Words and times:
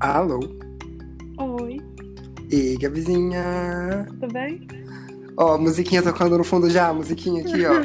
Alô? 0.00 0.40
Oi, 1.38 1.78
E 2.50 2.76
Gabizinha? 2.78 4.06
tudo 4.08 4.32
bem? 4.32 4.66
Ó, 5.36 5.56
musiquinha 5.58 6.02
tocando 6.02 6.36
no 6.38 6.44
fundo 6.44 6.68
já, 6.70 6.92
musiquinha 6.92 7.42
aqui, 7.42 7.64
ó. 7.64 7.82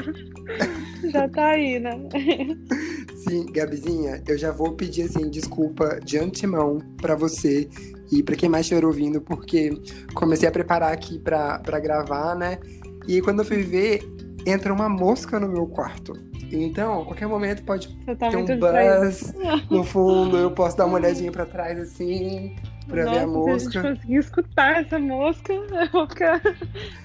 Já 1.12 1.28
tá 1.28 1.50
aí, 1.50 1.80
né? 1.80 1.92
Sim, 3.18 3.46
Gabizinha, 3.52 4.24
eu 4.26 4.38
já 4.38 4.52
vou 4.52 4.72
pedir 4.74 5.04
assim 5.04 5.30
desculpa 5.30 6.00
de 6.04 6.18
antemão 6.18 6.78
pra 6.98 7.14
você 7.14 7.68
e 8.10 8.24
pra 8.24 8.36
quem 8.38 8.48
mais 8.48 8.66
estiver 8.66 8.86
ouvindo, 8.86 9.20
porque 9.20 9.70
comecei 10.14 10.48
a 10.48 10.52
preparar 10.52 10.94
aqui 10.94 11.20
pra 11.20 11.60
gravar, 11.82 12.36
né? 12.36 12.58
E 13.06 13.22
quando 13.22 13.40
eu 13.40 13.46
fui 13.46 13.64
ver, 13.64 14.02
entra 14.46 14.74
uma 14.74 14.88
mosca 14.88 15.40
no 15.42 15.50
meu 15.50 15.68
quarto. 15.68 16.14
Então, 16.56 17.02
a 17.02 17.06
qualquer 17.06 17.28
momento 17.28 17.64
pode 17.64 17.88
tá 18.06 18.30
ter 18.30 18.38
um 18.38 18.46
buzz 18.46 19.34
no 19.70 19.84
fundo, 19.84 20.38
eu 20.38 20.52
posso 20.52 20.78
dar 20.78 20.86
uma 20.86 20.96
olhadinha 20.96 21.32
pra 21.32 21.46
trás 21.46 21.80
assim, 21.80 22.56
pra 22.88 23.04
ver 23.06 23.20
a 23.20 23.26
Nossa, 23.26 23.26
Se 23.26 23.26
a 23.26 23.28
mosca. 23.28 23.72
gente 23.72 23.82
conseguir 23.96 24.16
escutar 24.18 24.82
essa 24.82 25.00
mosca, 25.00 25.52
eu 25.54 25.90
vou 25.92 26.08
ficar 26.08 26.42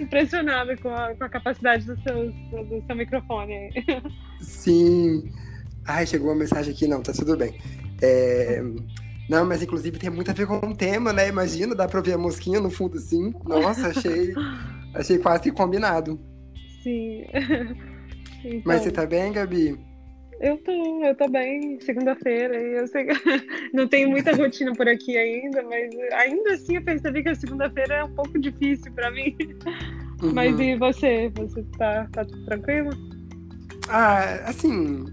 impressionada 0.00 0.76
com 0.76 0.88
a, 0.90 1.14
com 1.14 1.24
a 1.24 1.28
capacidade 1.28 1.84
do 1.86 1.98
seu, 2.02 2.30
do 2.64 2.84
seu 2.86 2.96
microfone 2.96 3.52
aí. 3.54 4.02
Sim. 4.40 5.30
Ai, 5.86 6.06
chegou 6.06 6.28
uma 6.28 6.36
mensagem 6.36 6.74
aqui, 6.74 6.86
não, 6.86 7.00
tá 7.00 7.12
tudo 7.12 7.36
bem. 7.36 7.58
É, 8.02 8.62
Não, 9.28 9.44
mas 9.46 9.62
inclusive 9.62 9.98
tem 9.98 10.10
muito 10.10 10.30
a 10.30 10.34
ver 10.34 10.46
com 10.46 10.56
o 10.56 10.76
tema, 10.76 11.12
né? 11.12 11.28
Imagina, 11.28 11.74
dá 11.74 11.88
pra 11.88 11.98
ouvir 11.98 12.12
a 12.12 12.18
mosquinha 12.18 12.60
no 12.60 12.70
fundo 12.70 12.96
assim. 12.98 13.32
Nossa, 13.44 13.88
achei, 13.88 14.34
achei 14.94 15.18
quase 15.18 15.42
que 15.44 15.50
combinado. 15.52 16.18
Sim. 16.82 17.24
Então, 18.48 18.62
Mas 18.64 18.82
você 18.82 18.90
tá 18.90 19.04
bem, 19.04 19.32
Gabi? 19.32 19.78
eu 20.40 20.56
tô, 20.58 21.04
eu 21.04 21.14
tô 21.16 21.28
bem, 21.28 21.80
segunda-feira, 21.80 22.56
e 22.56 22.78
eu 22.78 22.86
sei 22.86 23.06
que 23.06 23.12
não 23.74 23.88
tem 23.88 24.06
muita 24.06 24.34
rotina 24.34 24.72
por 24.72 24.88
aqui 24.88 25.16
ainda, 25.16 25.62
mas 25.64 25.90
ainda 26.12 26.54
assim 26.54 26.76
eu 26.76 26.82
percebi 26.82 27.22
que 27.22 27.28
a 27.30 27.34
segunda-feira 27.34 27.94
é 27.94 28.04
um 28.04 28.14
pouco 28.14 28.38
difícil 28.38 28.92
pra 28.92 29.10
mim. 29.10 29.36
Uhum. 30.22 30.32
Mas 30.32 30.58
e 30.58 30.76
você? 30.76 31.30
Você 31.36 31.62
tá, 31.76 32.08
tá 32.12 32.24
tudo 32.24 32.44
tranquilo? 32.44 32.90
Ah, 33.88 34.42
assim, 34.46 35.06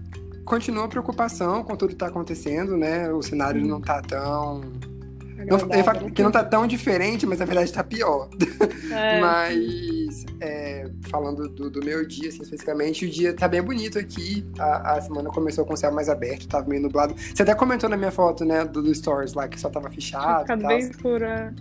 continua 0.44 0.84
a 0.84 0.88
preocupação 0.88 1.62
com 1.64 1.76
tudo 1.76 1.90
que 1.90 1.96
tá 1.96 2.06
acontecendo, 2.06 2.76
né? 2.76 3.10
O 3.12 3.22
cenário 3.22 3.64
não 3.64 3.80
tá 3.80 4.00
tão. 4.02 4.60
Não, 4.60 6.10
que 6.10 6.22
não 6.22 6.32
tá 6.32 6.42
tão 6.42 6.66
diferente, 6.66 7.26
mas 7.26 7.38
na 7.38 7.44
verdade 7.44 7.72
tá 7.72 7.84
pior. 7.84 8.28
É, 8.88 9.20
Mas, 9.20 9.56
é, 10.40 10.88
falando 11.10 11.48
do, 11.48 11.68
do 11.70 11.84
meu 11.84 12.06
dia, 12.06 12.28
assim, 12.28 12.42
especificamente, 12.42 13.04
o 13.04 13.10
dia 13.10 13.34
tá 13.34 13.46
bem 13.48 13.62
bonito 13.62 13.98
aqui. 13.98 14.44
A, 14.58 14.94
a 14.96 15.00
semana 15.00 15.28
começou 15.30 15.64
com 15.66 15.74
o 15.74 15.76
céu 15.76 15.92
mais 15.92 16.08
aberto, 16.08 16.48
tava 16.48 16.68
meio 16.68 16.82
nublado. 16.82 17.14
Você 17.16 17.42
até 17.42 17.54
comentou 17.54 17.88
na 17.90 17.96
minha 17.96 18.10
foto, 18.10 18.44
né, 18.44 18.64
do, 18.64 18.82
do 18.82 18.94
Stories 18.94 19.34
lá, 19.34 19.48
que 19.48 19.60
só 19.60 19.68
tava 19.68 19.90
fechado 19.90 20.46
tal. 20.46 20.56
bem 20.58 20.78
escuro. 20.78 21.24
é. 21.24 21.52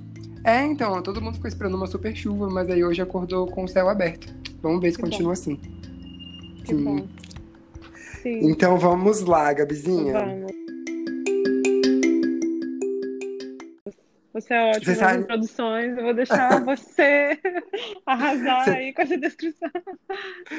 É, 0.44 0.64
então, 0.64 1.02
todo 1.02 1.20
mundo 1.22 1.34
ficou 1.36 1.48
esperando 1.48 1.76
uma 1.76 1.88
super 1.88 2.16
chuva, 2.16 2.48
mas 2.50 2.70
aí 2.70 2.84
hoje 2.84 3.02
acordou 3.02 3.48
com 3.48 3.64
o 3.64 3.68
céu 3.68 3.90
aberto. 3.90 4.32
Vamos 4.62 4.80
ver 4.80 4.92
se 4.92 4.98
Que 4.98 5.04
bom. 5.04 5.10
continua 5.10 5.34
assim. 5.34 5.56
Que 6.64 6.76
Sim. 6.76 6.84
bom. 6.84 7.08
Sim, 8.22 8.40
Então 8.52 8.78
vamos 8.78 9.22
lá, 9.22 9.52
Gabizinha. 9.54 10.14
vamos. 10.14 10.55
Você 14.36 14.54
é 14.54 14.70
ótimo 14.70 14.84
Você 14.84 14.92
nas 14.92 15.00
sabe- 15.00 15.24
introduções. 15.24 15.98
Eu 15.98 16.04
vou 16.04 16.14
deixar 16.14 16.60
você 16.66 17.40
arrasar 18.06 18.66
Você- 18.66 18.70
aí 18.72 18.94
com 18.94 19.02
essa 19.02 19.18
descrição. 19.18 19.70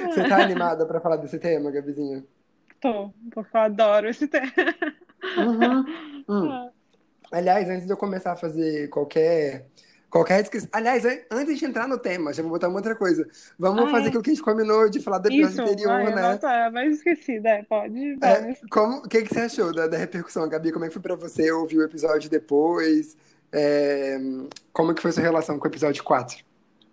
Você 0.07 0.27
tá 0.29 0.43
animada 0.43 0.87
pra 0.87 0.99
falar 0.99 1.17
desse 1.17 1.39
tema, 1.39 1.71
Gabizinha? 1.71 2.25
Tô, 2.81 3.11
porque 3.33 3.55
eu 3.57 3.61
adoro 3.61 4.09
esse 4.09 4.27
tema. 4.27 4.51
Uhum. 5.37 5.85
Hum. 6.29 6.71
Aliás, 7.31 7.69
antes 7.69 7.87
de 7.87 7.93
eu 7.93 7.97
começar 7.97 8.33
a 8.33 8.37
fazer 8.37 8.89
qualquer. 8.89 9.67
Qualquer 10.11 10.41
descrição. 10.41 10.69
Aliás, 10.73 11.05
an- 11.05 11.21
antes 11.31 11.57
de 11.59 11.65
entrar 11.65 11.87
no 11.87 11.99
tema, 11.99 12.33
já 12.33 12.43
vou 12.43 12.51
botar 12.51 12.67
uma 12.69 12.79
outra 12.79 12.97
coisa. 12.97 13.29
Vamos 13.59 13.85
Ah, 13.85 13.91
fazer 13.91 14.07
é. 14.07 14.09
aquilo 14.09 14.23
que 14.25 14.31
a 14.31 14.35
gente 14.35 14.43
combinou 14.43 14.89
de 14.89 14.99
falar 15.01 15.19
do 15.19 15.29
episódio 15.29 15.53
Isso, 15.53 15.63
anterior, 15.63 15.91
ai, 15.93 16.15
né? 16.15 16.23
nossa, 16.23 16.51
é 16.53 16.71
mais 16.71 16.97
esquecida, 16.97 17.49
é, 17.51 17.63
pode, 17.65 18.19
É, 18.25 18.55
como, 18.71 18.99
o 18.99 19.09
que, 19.09 19.23
que 19.23 19.33
você 19.35 19.41
achou 19.41 19.73
da, 19.75 19.87
da 19.87 19.97
repercussão, 19.99 20.49
Gabi? 20.49 20.73
Como 20.73 20.85
é 20.85 20.89
que 20.89 20.95
foi 20.95 21.03
pra 21.03 21.15
você 21.17 21.51
ouvir 21.53 21.79
o 21.79 21.83
episódio 21.85 22.29
depois? 22.31 23.17
É, 23.57 24.19
como 24.71 24.95
que 24.95 25.01
foi 25.01 25.13
sua 25.13 25.23
relação 25.23 25.59
com 25.59 25.65
o 25.65 25.71
episódio 25.71 26.05
4? 26.05 26.45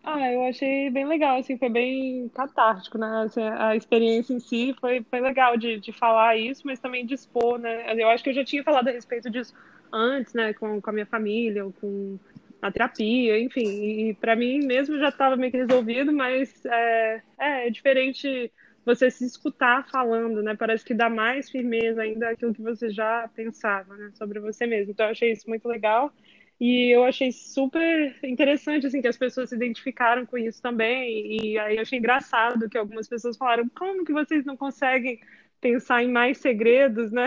Ah, 0.02 0.32
eu 0.32 0.44
achei 0.46 0.90
bem 0.90 1.06
legal, 1.06 1.38
assim, 1.38 1.58
foi 1.58 1.70
bem 1.70 2.30
catártico, 2.30 2.98
né? 2.98 3.24
Assim, 3.26 3.42
a 3.42 3.76
experiência 3.76 4.34
em 4.34 4.40
si 4.40 4.76
foi, 4.80 5.06
foi 5.10 5.20
legal 5.20 5.58
de, 5.58 5.80
de 5.80 5.92
falar 5.92 6.38
isso, 6.38 6.62
mas 6.66 6.80
também 6.80 7.06
de 7.06 7.14
expor, 7.14 7.60
né? 7.60 7.94
Eu 8.02 8.10
acho 8.10 8.24
que 8.24 8.30
eu 8.30 8.34
já 8.34 8.44
tinha 8.44 8.64
falado 8.64 8.88
a 8.88 8.92
respeito 8.92 9.30
disso 9.30 9.54
antes, 9.92 10.34
né? 10.34 10.54
Com, 10.54 10.82
com 10.82 10.90
a 10.90 10.94
minha 10.94 11.06
família, 11.06 11.66
com 11.80 12.18
a 12.62 12.72
terapia, 12.72 13.40
enfim. 13.40 14.10
E 14.10 14.14
para 14.16 14.36
mim 14.36 14.60
mesmo 14.66 14.98
já 15.00 15.10
estava 15.10 15.36
meio 15.36 15.52
que 15.52 15.58
resolvido, 15.58 16.14
mas 16.14 16.66
é, 16.66 17.22
é, 17.40 17.68
é 17.68 17.70
diferente 17.70 18.52
você 18.86 19.10
se 19.10 19.26
escutar 19.26 19.88
falando, 19.90 20.42
né? 20.42 20.56
Parece 20.56 20.84
que 20.84 20.94
dá 20.94 21.10
mais 21.10 21.50
firmeza 21.50 22.02
ainda 22.02 22.30
aquilo 22.30 22.54
que 22.54 22.62
você 22.62 22.90
já 22.90 23.30
pensava, 23.34 23.96
né? 23.96 24.12
Sobre 24.16 24.40
você 24.40 24.66
mesmo. 24.66 24.92
Então 24.92 25.06
eu 25.06 25.12
achei 25.12 25.32
isso 25.32 25.48
muito 25.48 25.68
legal. 25.68 26.12
E 26.60 26.96
eu 26.96 27.04
achei 27.04 27.32
super 27.32 28.16
interessante, 28.24 28.88
assim, 28.88 29.02
que 29.02 29.08
as 29.08 29.18
pessoas 29.18 29.50
se 29.50 29.56
identificaram 29.56 30.26
com 30.26 30.38
isso 30.38 30.62
também. 30.62 31.38
E 31.42 31.58
aí 31.60 31.76
eu 31.76 31.82
achei 31.82 32.00
engraçado 32.00 32.70
que 32.70 32.78
algumas 32.78 33.08
pessoas 33.08 33.36
falaram, 33.36 33.68
como 33.70 34.06
que 34.06 34.14
vocês 34.14 34.46
não 34.46 34.56
conseguem 34.56 35.20
pensar 35.60 36.04
em 36.04 36.12
mais 36.12 36.38
segredos, 36.38 37.12
né? 37.12 37.26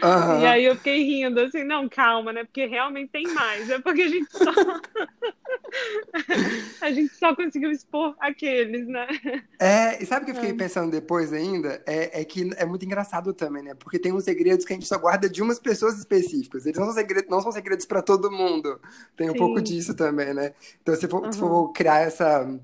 E 0.00 0.02
Aham. 0.04 0.48
aí 0.48 0.64
eu 0.64 0.76
fiquei 0.76 1.02
rindo, 1.02 1.40
assim, 1.40 1.64
não, 1.64 1.88
calma, 1.88 2.32
né? 2.32 2.44
Porque 2.44 2.66
realmente 2.66 3.10
tem 3.10 3.24
mais. 3.34 3.68
É 3.68 3.78
porque 3.80 4.02
a 4.02 4.08
gente 4.08 4.30
só... 4.32 4.52
a 6.92 6.94
gente 6.94 7.14
só 7.16 7.34
conseguiu 7.34 7.70
expor 7.70 8.16
aqueles, 8.20 8.86
né? 8.88 9.06
É, 9.60 10.02
e 10.02 10.06
sabe 10.06 10.22
o 10.22 10.24
que 10.26 10.30
eu 10.32 10.34
fiquei 10.34 10.52
É. 10.52 10.54
pensando 10.54 10.90
depois 10.90 11.32
ainda? 11.32 11.80
É, 11.86 12.20
é 12.20 12.24
que 12.24 12.50
é 12.56 12.64
muito 12.66 12.84
engraçado 12.84 13.32
também, 13.32 13.62
né? 13.62 13.74
Porque 13.76 13.96
tem 13.98 14.12
uns 14.12 14.24
segredos 14.24 14.64
que 14.66 14.72
a 14.72 14.76
gente 14.76 14.88
só 14.88 14.98
guarda 14.98 15.30
de 15.30 15.40
umas 15.40 15.60
pessoas 15.60 15.96
específicas. 15.98 16.66
Eles 16.66 16.78
não 16.78 16.86
são 16.86 16.94
segredos, 16.94 17.30
não 17.30 17.40
são 17.40 17.52
segredos 17.52 17.86
para 17.86 18.02
todo 18.02 18.28
mundo. 18.30 18.80
Tem 19.16 19.30
um 19.30 19.34
Sim. 19.34 19.36
pouco 19.36 19.62
disso 19.62 19.94
também, 19.94 20.34
né? 20.34 20.52
Então, 20.82 20.96
se 20.96 21.06
for, 21.06 21.32
se 21.32 21.38
Aham. 21.38 21.38
for 21.38 21.70
criar 21.72 22.00
essa, 22.00 22.58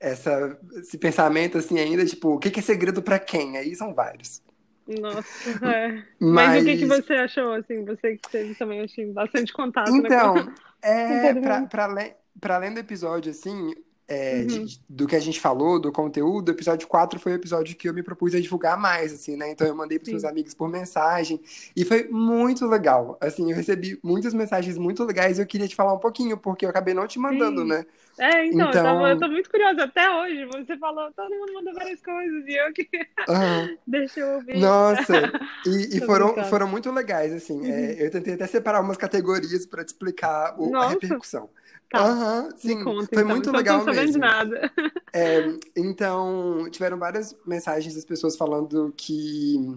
essa, 0.00 0.58
esse 0.78 0.98
pensamento 0.98 1.58
assim 1.58 1.78
ainda, 1.78 2.06
tipo, 2.06 2.34
o 2.36 2.38
que 2.40 2.58
é 2.58 2.62
segredo 2.62 3.02
para 3.02 3.18
quem? 3.18 3.56
Aí 3.58 3.76
são 3.76 3.94
vários. 3.94 4.42
Nossa, 4.86 5.28
é. 5.64 6.06
Mas 6.30 6.54
Mas, 6.54 6.62
o 6.62 6.62
que 6.64 6.76
que 6.78 6.86
você 6.86 7.14
achou, 7.14 7.52
assim? 7.52 7.84
Você 7.84 8.16
que 8.18 8.24
teve 8.30 8.54
também, 8.54 8.80
achei 8.82 9.12
bastante 9.12 9.52
contato, 9.52 10.00
né? 10.00 10.12
com- 10.12 10.28
então, 10.28 10.52
é, 10.82 11.34
pra, 11.34 11.60
mundo. 11.60 11.68
pra 11.68 11.84
além, 11.84 12.16
pra 12.40 12.56
além 12.56 12.72
do 12.74 12.80
episódio, 12.80 13.30
assim, 13.30 13.74
é, 14.08 14.44
de- 14.44 14.62
Uhum. 14.62 14.66
do 14.88 15.06
que 15.06 15.16
a 15.16 15.20
gente 15.20 15.40
falou, 15.40 15.80
do 15.80 15.90
conteúdo, 15.92 16.48
o 16.48 16.52
episódio 16.52 16.86
4 16.88 17.18
foi 17.18 17.32
o 17.32 17.34
episódio 17.36 17.76
que 17.76 17.88
eu 17.88 17.94
me 17.94 18.02
propus 18.02 18.34
a 18.34 18.40
divulgar 18.40 18.78
mais, 18.78 19.12
assim, 19.12 19.36
né? 19.36 19.50
Então 19.50 19.66
eu 19.66 19.74
mandei 19.74 19.98
pros 19.98 20.10
meus 20.10 20.24
amigos 20.24 20.54
por 20.54 20.68
mensagem 20.68 21.40
e 21.74 21.84
foi 21.84 22.08
muito 22.08 22.66
legal. 22.66 23.18
Assim, 23.20 23.50
eu 23.50 23.56
recebi 23.56 23.98
muitas 24.02 24.32
mensagens 24.34 24.78
muito 24.78 25.04
legais 25.04 25.38
e 25.38 25.42
eu 25.42 25.46
queria 25.46 25.68
te 25.68 25.74
falar 25.76 25.92
um 25.94 25.98
pouquinho, 25.98 26.36
porque 26.38 26.64
eu 26.64 26.70
acabei 26.70 26.94
não 26.94 27.06
te 27.06 27.18
mandando, 27.18 27.64
Sim. 27.64 27.66
né? 27.66 27.84
É, 28.18 28.46
então, 28.46 28.72
eu, 28.72 28.80
tava, 28.80 29.10
eu 29.10 29.18
Então, 29.18 29.18
tô 29.18 29.28
muito 29.28 29.50
curiosa 29.50 29.84
até 29.84 30.08
hoje. 30.10 30.46
Você 30.46 30.78
falou, 30.78 31.12
todo 31.12 31.30
mundo 31.36 31.52
mandou 31.54 31.74
várias 31.74 32.00
coisas 32.00 32.46
e 32.46 32.54
eu 32.56 32.72
que 32.72 32.88
aham. 33.28 33.70
deixa 33.86 34.20
eu 34.20 34.28
ouvir. 34.36 34.54
Nossa, 34.54 35.34
e, 35.64 35.96
e 35.98 36.00
foram, 36.00 36.28
brincando. 36.28 36.44
foram 36.44 36.68
muito 36.68 36.90
legais, 36.92 37.32
assim. 37.32 37.60
Uhum. 37.60 37.68
É, 37.68 38.06
eu 38.06 38.10
tentei 38.10 38.34
até 38.34 38.46
separar 38.46 38.80
umas 38.80 38.96
categorias 38.96 39.66
para 39.66 39.84
te 39.84 39.88
explicar 39.88 40.56
o- 40.60 40.76
a 40.78 40.86
repercussão. 40.86 41.50
Tá. 41.96 42.04
Aham, 42.04 42.48
sim, 42.56 42.84
conta 42.84 43.08
foi 43.12 43.24
então. 43.24 43.24
muito 43.24 43.52
Então, 43.52 43.52
legal 43.52 43.80
tô 43.80 43.84
sabendo 43.84 44.12
de 44.12 44.18
mesmo. 44.18 44.20
nada. 44.20 44.72
É, 45.12 45.40
então, 45.74 46.68
tiveram 46.70 46.98
várias 46.98 47.34
mensagens 47.46 47.94
das 47.94 48.04
pessoas 48.04 48.36
falando 48.36 48.92
que 48.94 49.74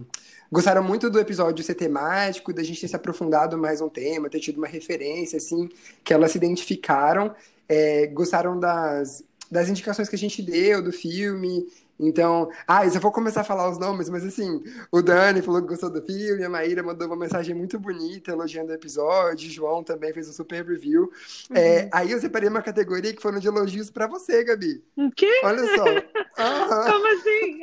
gostaram 0.52 0.84
muito 0.84 1.10
do 1.10 1.18
episódio 1.18 1.64
ser 1.64 1.76
temático, 1.76 2.52
da 2.54 2.62
gente 2.62 2.82
ter 2.82 2.90
se 2.90 2.96
aprofundado 2.96 3.58
mais 3.58 3.80
um 3.80 3.88
tema, 3.88 4.30
ter 4.30 4.42
tido 4.42 4.58
uma 4.58 4.68
referência, 4.68 5.38
assim, 5.38 5.70
que 6.04 6.14
elas 6.14 6.32
se 6.32 6.38
identificaram, 6.38 7.34
é, 7.70 8.08
gostaram 8.08 8.60
das, 8.60 9.24
das 9.50 9.70
indicações 9.70 10.10
que 10.10 10.16
a 10.16 10.20
gente 10.20 10.42
deu 10.42 10.82
do 10.84 10.92
filme. 10.92 11.66
Então, 12.00 12.50
ah, 12.66 12.86
eu 12.86 12.92
só 12.92 13.00
vou 13.00 13.12
começar 13.12 13.42
a 13.42 13.44
falar 13.44 13.70
os 13.70 13.78
nomes, 13.78 14.10
mas 14.10 14.24
assim, 14.26 14.64
o 14.92 15.02
Dani 15.02 15.42
falou 15.42 15.62
que 15.62 15.68
gostou 15.68 15.90
do 15.90 16.02
filme, 16.02 16.44
a 16.46 16.50
Maíra 16.50 16.82
mandou 16.82 17.08
uma 17.08 17.16
mensagem 17.18 17.54
muito 17.54 17.78
bonita 17.78 18.32
elogiando 18.32 18.72
o 18.72 18.76
episódio, 18.76 19.50
o 19.50 19.52
João 19.52 19.84
também 19.84 20.14
fez 20.14 20.30
um 20.30 20.34
super 20.34 20.66
review. 20.66 21.12
É, 21.54 21.84
Uhum. 21.84 21.90
aí 21.92 22.12
eu 22.12 22.20
separei 22.20 22.48
uma 22.50 22.62
categoria 22.62 23.14
que 23.14 23.22
foram 23.22 23.40
de 23.40 23.48
elogios 23.48 23.90
pra 23.90 24.08
você, 24.08 24.44
Gabi. 24.44 24.82
O 24.96 25.12
quê? 25.12 25.30
Olha 25.44 25.68
só. 25.76 25.86
Aham, 26.40 26.92
Como 26.92 27.08
assim? 27.08 27.60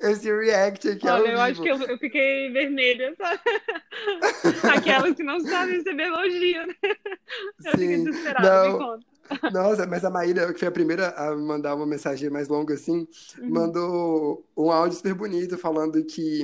esse 0.02 0.32
react 0.34 0.88
aqui 0.88 1.08
ao 1.08 1.20
Olha, 1.20 1.30
eu 1.30 1.40
acho 1.40 1.62
que 1.62 1.68
eu, 1.68 1.76
eu 1.82 1.98
fiquei 1.98 2.50
vermelha, 2.50 3.14
sabe? 3.16 3.40
Aquelas 4.74 5.14
que 5.14 5.22
não 5.22 5.38
sabem 5.40 5.76
receber 5.78 6.04
elogio, 6.04 6.66
né? 6.66 6.74
Eu 7.64 7.72
fiquei 7.72 7.96
Sim. 7.98 8.04
desesperada, 8.04 8.48
me 8.62 8.72
Não, 8.72 8.78
conta. 8.78 9.13
Nossa, 9.52 9.86
mas 9.86 10.04
a 10.04 10.10
Maíra, 10.10 10.52
que 10.52 10.58
foi 10.58 10.68
a 10.68 10.72
primeira 10.72 11.08
a 11.10 11.34
mandar 11.36 11.74
uma 11.74 11.86
mensagem 11.86 12.30
mais 12.30 12.48
longa 12.48 12.74
assim, 12.74 13.06
Uhum. 13.38 13.50
mandou 13.50 14.44
um 14.56 14.70
áudio 14.70 14.96
super 14.96 15.14
bonito 15.14 15.58
falando 15.58 16.04
que 16.04 16.42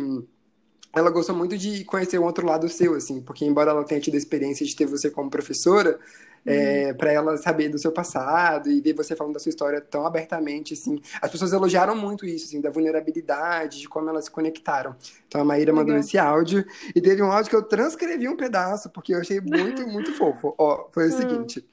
ela 0.93 1.11
gostou 1.11 1.37
muito 1.37 1.57
de 1.57 1.85
conhecer 1.85 2.19
o 2.19 2.25
outro 2.25 2.47
lado 2.47 2.69
seu, 2.69 2.95
assim, 2.95 3.21
porque 3.21 3.45
embora 3.45 3.71
ela 3.71 3.85
tenha 3.85 4.01
tido 4.01 4.15
a 4.15 4.19
experiência 4.19 4.67
de 4.67 4.75
ter 4.75 4.87
você 4.87 5.11
como 5.11 5.31
professora, 5.31 5.99
é, 6.45 6.89
uhum. 6.89 6.97
para 6.97 7.13
ela 7.13 7.37
saber 7.37 7.69
do 7.69 7.79
seu 7.79 7.93
passado 7.93 8.71
e 8.71 8.81
ver 8.81 8.95
você 8.95 9.15
falando 9.15 9.35
da 9.35 9.39
sua 9.41 9.51
história 9.51 9.81
tão 9.81 10.07
abertamente, 10.07 10.75
assim. 10.75 10.99
As 11.21 11.31
pessoas 11.31 11.53
elogiaram 11.53 11.95
muito 11.95 12.25
isso, 12.25 12.47
assim, 12.47 12.61
da 12.61 12.71
vulnerabilidade, 12.71 13.81
de 13.81 13.89
como 13.89 14.09
elas 14.09 14.25
se 14.25 14.31
conectaram. 14.31 14.97
Então 15.29 15.41
a 15.41 15.45
Maíra 15.45 15.73
mandou 15.73 15.97
esse 15.97 16.19
áudio 16.19 16.65
e 16.95 17.01
teve 17.01 17.23
um 17.23 17.31
áudio 17.31 17.51
que 17.51 17.57
eu 17.57 17.63
transcrevi 17.63 18.29
um 18.29 18.37
pedaço, 18.37 18.91
porque 18.91 19.15
eu 19.15 19.21
achei 19.21 19.41
muito, 19.41 19.87
muito 19.87 20.13
fofo. 20.15 20.55
Ó, 20.59 20.89
foi 20.91 21.09
o 21.09 21.13
uhum. 21.13 21.17
seguinte: 21.19 21.69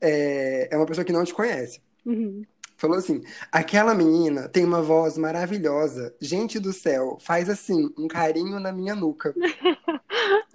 é, 0.00 0.68
é 0.70 0.76
uma 0.76 0.86
pessoa 0.86 1.04
que 1.04 1.12
não 1.12 1.24
te 1.24 1.34
conhece. 1.34 1.80
Uhum. 2.04 2.42
Falou 2.76 2.96
assim: 2.96 3.22
aquela 3.52 3.94
menina 3.94 4.48
tem 4.48 4.64
uma 4.64 4.80
voz 4.80 5.18
maravilhosa. 5.18 6.14
Gente 6.20 6.58
do 6.58 6.72
céu, 6.72 7.18
faz 7.20 7.50
assim, 7.50 7.92
um 7.98 8.08
carinho 8.08 8.58
na 8.58 8.72
minha 8.72 8.94
nuca. 8.94 9.34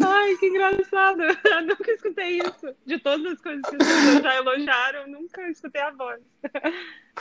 Ai, 0.04 0.36
que 0.38 0.48
engraçado. 0.48 1.22
Eu 1.22 1.62
nunca 1.62 1.92
escutei 1.92 2.40
isso. 2.40 2.76
De 2.86 3.00
todas 3.00 3.34
as 3.34 3.42
coisas 3.42 3.62
que 3.64 3.78
vocês 3.78 4.22
já 4.22 4.36
elogiaram, 4.36 5.02
eu 5.02 5.08
nunca 5.08 5.48
escutei 5.50 5.82
a 5.82 5.92
voz. 5.92 6.22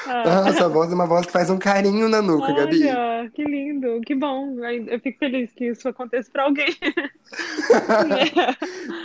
Ah, 0.07 0.53
sua 0.53 0.69
voz 0.69 0.91
é 0.91 0.95
uma 0.95 1.07
voz 1.07 1.25
que 1.25 1.33
faz 1.33 1.49
um 1.51 1.59
carinho 1.59 2.09
na 2.09 2.21
nuca, 2.21 2.47
Olha, 2.47 2.65
Gabi. 2.65 2.81
Que 3.31 3.45
lindo, 3.45 4.01
que 4.01 4.15
bom. 4.15 4.57
Eu 4.65 4.99
fico 5.01 5.19
feliz 5.19 5.53
que 5.53 5.67
isso 5.67 5.89
aconteça 5.89 6.31
para 6.33 6.43
alguém. 6.45 6.67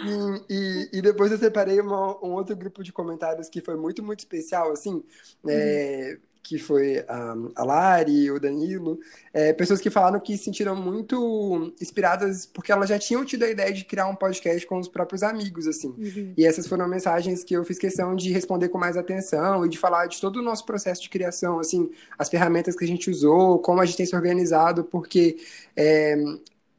Sim, 0.03 0.43
e, 0.49 0.89
e 0.93 1.01
depois 1.01 1.31
eu 1.31 1.37
separei 1.37 1.79
uma, 1.79 2.17
um 2.25 2.33
outro 2.33 2.55
grupo 2.55 2.83
de 2.83 2.91
comentários 2.91 3.49
que 3.49 3.61
foi 3.61 3.75
muito, 3.75 4.03
muito 4.03 4.19
especial, 4.19 4.71
assim. 4.71 5.03
Uhum. 5.43 5.49
É, 5.49 6.17
que 6.41 6.57
foi 6.57 7.03
a, 7.07 7.35
a 7.55 7.63
Lari, 7.63 8.31
o 8.31 8.39
Danilo, 8.39 8.99
é, 9.33 9.53
pessoas 9.53 9.79
que 9.79 9.89
falaram 9.89 10.19
que 10.19 10.37
se 10.37 10.45
sentiram 10.45 10.75
muito 10.75 11.73
inspiradas 11.79 12.45
porque 12.45 12.71
elas 12.71 12.89
já 12.89 12.97
tinham 12.97 13.23
tido 13.23 13.43
a 13.43 13.49
ideia 13.49 13.71
de 13.71 13.85
criar 13.85 14.07
um 14.07 14.15
podcast 14.15 14.65
com 14.65 14.79
os 14.79 14.87
próprios 14.87 15.21
amigos, 15.21 15.67
assim. 15.67 15.89
Uhum. 15.89 16.33
E 16.35 16.45
essas 16.45 16.65
foram 16.65 16.87
mensagens 16.87 17.43
que 17.43 17.53
eu 17.53 17.63
fiz 17.63 17.77
questão 17.77 18.15
de 18.15 18.31
responder 18.31 18.69
com 18.69 18.77
mais 18.77 18.97
atenção 18.97 19.65
e 19.65 19.69
de 19.69 19.77
falar 19.77 20.07
de 20.07 20.19
todo 20.19 20.37
o 20.37 20.41
nosso 20.41 20.65
processo 20.65 21.01
de 21.01 21.09
criação, 21.09 21.59
assim, 21.59 21.89
as 22.17 22.29
ferramentas 22.29 22.75
que 22.75 22.83
a 22.83 22.87
gente 22.87 23.09
usou, 23.11 23.59
como 23.59 23.81
a 23.81 23.85
gente 23.85 23.97
tem 23.97 24.05
se 24.05 24.15
organizado, 24.15 24.83
porque 24.83 25.37
é, 25.75 26.17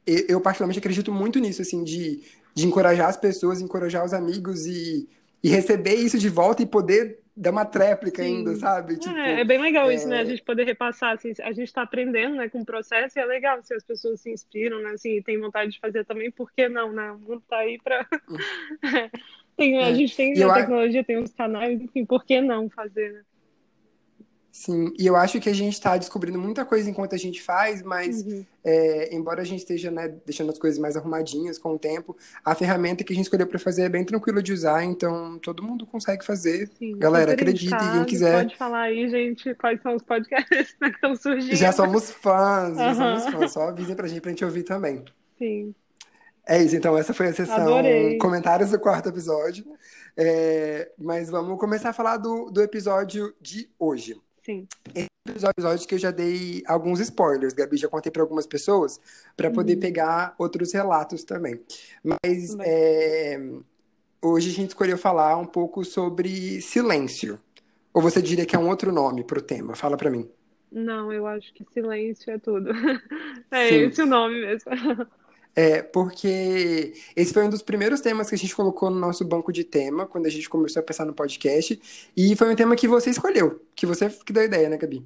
eu 0.04 0.40
particularmente 0.40 0.80
acredito 0.80 1.12
muito 1.12 1.38
nisso, 1.38 1.62
assim, 1.62 1.84
de, 1.84 2.22
de 2.54 2.66
encorajar 2.66 3.08
as 3.08 3.16
pessoas, 3.16 3.60
encorajar 3.60 4.04
os 4.04 4.12
amigos 4.12 4.66
e, 4.66 5.08
e 5.44 5.48
receber 5.48 5.94
isso 5.94 6.18
de 6.18 6.28
volta 6.28 6.62
e 6.62 6.66
poder 6.66 7.19
dar 7.36 7.50
uma 7.50 7.64
tréplica 7.64 8.22
Sim. 8.22 8.38
ainda, 8.38 8.54
sabe? 8.56 8.98
Tipo, 8.98 9.16
é, 9.16 9.40
é, 9.40 9.44
bem 9.44 9.60
legal 9.60 9.90
é... 9.90 9.94
isso, 9.94 10.08
né? 10.08 10.20
A 10.20 10.24
gente 10.24 10.42
poder 10.42 10.64
repassar, 10.64 11.14
assim, 11.14 11.32
a 11.42 11.52
gente 11.52 11.68
está 11.68 11.82
aprendendo, 11.82 12.36
né, 12.36 12.48
com 12.48 12.60
o 12.60 12.64
processo 12.64 13.18
e 13.18 13.22
é 13.22 13.24
legal 13.24 13.62
se 13.62 13.74
as 13.74 13.84
pessoas 13.84 14.20
se 14.20 14.30
inspiram, 14.30 14.80
né, 14.82 14.90
assim, 14.90 15.16
e 15.16 15.22
tem 15.22 15.40
vontade 15.40 15.72
de 15.72 15.80
fazer 15.80 16.04
também, 16.04 16.30
por 16.30 16.52
que 16.52 16.68
não, 16.68 16.92
né? 16.92 17.12
O 17.12 17.18
mundo 17.18 17.42
tá 17.48 17.58
aí 17.58 17.78
para 17.82 18.06
tem, 19.56 19.78
a 19.78 19.90
é. 19.90 19.94
gente 19.94 20.16
tem 20.16 20.42
a 20.42 20.54
tecnologia, 20.54 21.04
tem 21.04 21.18
os 21.18 21.32
canais, 21.32 21.80
enfim, 21.80 22.04
por 22.04 22.24
que 22.24 22.40
não 22.40 22.68
fazer, 22.68 23.12
né? 23.12 23.22
Sim, 24.52 24.92
e 24.98 25.06
eu 25.06 25.14
acho 25.14 25.40
que 25.40 25.48
a 25.48 25.54
gente 25.54 25.74
está 25.74 25.96
descobrindo 25.96 26.38
muita 26.38 26.64
coisa 26.64 26.90
enquanto 26.90 27.14
a 27.14 27.18
gente 27.18 27.40
faz, 27.40 27.82
mas 27.82 28.22
uhum. 28.22 28.44
é, 28.64 29.14
embora 29.14 29.42
a 29.42 29.44
gente 29.44 29.60
esteja 29.60 29.92
né, 29.92 30.08
deixando 30.26 30.50
as 30.50 30.58
coisas 30.58 30.78
mais 30.78 30.96
arrumadinhas 30.96 31.56
com 31.56 31.74
o 31.74 31.78
tempo, 31.78 32.16
a 32.44 32.54
ferramenta 32.54 33.04
que 33.04 33.12
a 33.12 33.16
gente 33.16 33.26
escolheu 33.26 33.46
para 33.46 33.60
fazer 33.60 33.82
é 33.82 33.88
bem 33.88 34.04
tranquila 34.04 34.42
de 34.42 34.52
usar, 34.52 34.82
então 34.82 35.38
todo 35.38 35.62
mundo 35.62 35.86
consegue 35.86 36.24
fazer. 36.24 36.68
Sim, 36.78 36.98
Galera, 36.98 37.32
acredite, 37.32 37.70
quem 37.70 38.04
quiser. 38.04 38.42
Pode 38.42 38.56
falar 38.56 38.82
aí, 38.82 39.08
gente, 39.08 39.54
quais 39.54 39.80
são 39.82 39.94
os 39.94 40.02
podcasts 40.02 40.74
que 40.82 40.86
estão 40.86 41.14
surgindo. 41.14 41.54
Já 41.54 41.70
somos 41.70 42.10
fãs, 42.10 42.76
já 42.76 42.88
uhum. 42.88 42.94
somos 42.94 43.24
fãs, 43.32 43.52
só 43.52 43.68
avisem 43.68 43.94
pra 43.94 44.08
gente, 44.08 44.20
pra 44.20 44.30
gente 44.30 44.44
ouvir 44.44 44.64
também. 44.64 45.04
Sim. 45.38 45.72
É 46.46 46.60
isso, 46.60 46.74
então 46.74 46.98
essa 46.98 47.14
foi 47.14 47.28
a 47.28 47.32
sessão 47.32 47.62
Adorei. 47.62 48.18
comentários 48.18 48.70
do 48.70 48.80
quarto 48.80 49.08
episódio. 49.08 49.64
É, 50.16 50.90
mas 50.98 51.30
vamos 51.30 51.58
começar 51.60 51.90
a 51.90 51.92
falar 51.92 52.16
do, 52.16 52.50
do 52.50 52.60
episódio 52.60 53.32
de 53.40 53.70
hoje. 53.78 54.20
Sim. 54.42 54.66
episódios 55.26 55.86
que 55.86 55.94
eu 55.94 55.98
já 55.98 56.10
dei 56.10 56.62
alguns 56.66 57.00
spoilers, 57.00 57.52
Gabi, 57.52 57.76
já 57.76 57.88
contei 57.88 58.10
para 58.10 58.22
algumas 58.22 58.46
pessoas, 58.46 59.00
para 59.36 59.48
uhum. 59.48 59.54
poder 59.54 59.76
pegar 59.76 60.34
outros 60.38 60.72
relatos 60.72 61.24
também. 61.24 61.60
Mas 62.02 62.56
é, 62.60 63.40
hoje 64.22 64.50
a 64.50 64.52
gente 64.52 64.70
escolheu 64.70 64.98
falar 64.98 65.36
um 65.36 65.46
pouco 65.46 65.84
sobre 65.84 66.60
silêncio. 66.60 67.38
Ou 67.92 68.00
você 68.00 68.22
diria 68.22 68.46
que 68.46 68.54
é 68.54 68.58
um 68.58 68.68
outro 68.68 68.92
nome 68.92 69.24
para 69.24 69.38
o 69.38 69.42
tema? 69.42 69.74
Fala 69.74 69.96
para 69.96 70.10
mim. 70.10 70.28
Não, 70.70 71.12
eu 71.12 71.26
acho 71.26 71.52
que 71.52 71.64
silêncio 71.72 72.32
é 72.32 72.38
tudo. 72.38 72.70
é 73.50 73.68
Sim. 73.68 73.74
esse 73.86 74.02
o 74.02 74.06
nome 74.06 74.40
mesmo. 74.40 74.70
É, 75.54 75.82
porque 75.82 76.92
esse 77.16 77.32
foi 77.32 77.44
um 77.44 77.50
dos 77.50 77.62
primeiros 77.62 78.00
temas 78.00 78.28
que 78.28 78.34
a 78.34 78.38
gente 78.38 78.54
colocou 78.54 78.88
no 78.90 78.98
nosso 78.98 79.24
banco 79.24 79.52
de 79.52 79.64
tema, 79.64 80.06
quando 80.06 80.26
a 80.26 80.30
gente 80.30 80.48
começou 80.48 80.80
a 80.80 80.82
pensar 80.82 81.04
no 81.04 81.12
podcast, 81.12 82.10
e 82.16 82.36
foi 82.36 82.52
um 82.52 82.56
tema 82.56 82.76
que 82.76 82.86
você 82.86 83.10
escolheu, 83.10 83.60
que 83.74 83.86
você 83.86 84.08
que 84.08 84.32
deu 84.32 84.42
a 84.42 84.46
ideia, 84.46 84.68
né, 84.68 84.76
Gabi? 84.76 85.04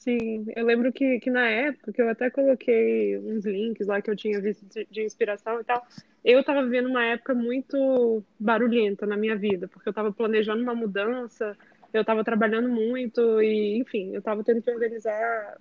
Sim, 0.00 0.46
eu 0.56 0.64
lembro 0.64 0.90
que, 0.90 1.20
que 1.20 1.30
na 1.30 1.46
época 1.46 2.00
eu 2.00 2.08
até 2.08 2.30
coloquei 2.30 3.18
uns 3.18 3.44
links 3.44 3.86
lá 3.86 4.00
que 4.00 4.10
eu 4.10 4.16
tinha 4.16 4.40
visto 4.40 4.64
de, 4.64 4.86
de 4.90 5.04
inspiração 5.04 5.60
e 5.60 5.64
tal. 5.64 5.86
Eu 6.24 6.40
estava 6.40 6.62
vivendo 6.62 6.88
uma 6.88 7.04
época 7.04 7.34
muito 7.34 8.22
barulhenta 8.38 9.06
na 9.06 9.14
minha 9.14 9.36
vida, 9.36 9.68
porque 9.68 9.86
eu 9.86 9.90
estava 9.90 10.10
planejando 10.10 10.62
uma 10.62 10.74
mudança, 10.74 11.54
eu 11.92 12.02
estava 12.02 12.22
trabalhando 12.22 12.68
muito 12.68 13.40
e, 13.42 13.78
enfim, 13.78 14.12
eu 14.12 14.20
estava 14.20 14.44
tendo 14.44 14.62
que 14.62 14.70
organizar 14.70 15.58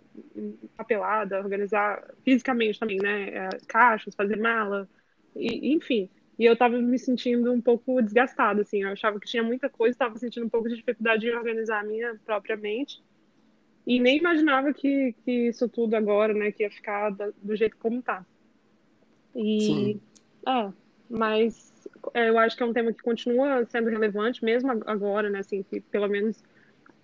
papelada, 0.78 1.40
organizar 1.40 2.04
fisicamente 2.24 2.80
também, 2.80 2.98
né? 2.98 3.30
É, 3.30 3.50
caixas, 3.68 4.16
fazer 4.16 4.38
mala, 4.38 4.88
e, 5.36 5.74
enfim. 5.74 6.10
E 6.38 6.46
eu 6.46 6.54
estava 6.54 6.78
me 6.78 6.98
sentindo 6.98 7.52
um 7.52 7.60
pouco 7.60 8.02
desgastada, 8.02 8.62
assim. 8.62 8.84
Eu 8.84 8.90
achava 8.90 9.20
que 9.20 9.28
tinha 9.28 9.44
muita 9.44 9.70
coisa, 9.70 9.92
estava 9.92 10.18
sentindo 10.18 10.46
um 10.46 10.50
pouco 10.50 10.70
de 10.70 10.76
dificuldade 10.76 11.28
em 11.28 11.36
organizar 11.36 11.81
a 11.81 11.84
minha 11.84 12.16
própria 12.26 12.56
mente. 12.56 13.04
E 13.86 14.00
nem 14.00 14.18
imaginava 14.18 14.74
que, 14.74 15.14
que 15.25 15.50
isso 15.50 15.68
tudo 15.68 15.96
agora, 15.96 16.34
né, 16.34 16.52
que 16.52 16.64
ia 16.64 16.72
ficar 16.72 17.10
do 17.10 17.56
jeito 17.56 17.75
como 17.78 18.02
tá. 18.02 18.25
E. 19.36 19.62
Sim. 19.62 20.02
É, 20.48 20.72
mas 21.10 21.69
eu 22.13 22.38
acho 22.38 22.56
que 22.56 22.63
é 22.63 22.66
um 22.66 22.74
tema 22.74 22.94
que 22.94 23.01
continua 23.01 23.66
sendo 23.66 23.90
relevante, 23.90 24.44
mesmo 24.44 24.72
agora, 24.86 25.30
né? 25.30 25.40
Assim, 25.40 25.63
que 25.63 25.81
pelo 25.81 26.07
menos 26.07 26.42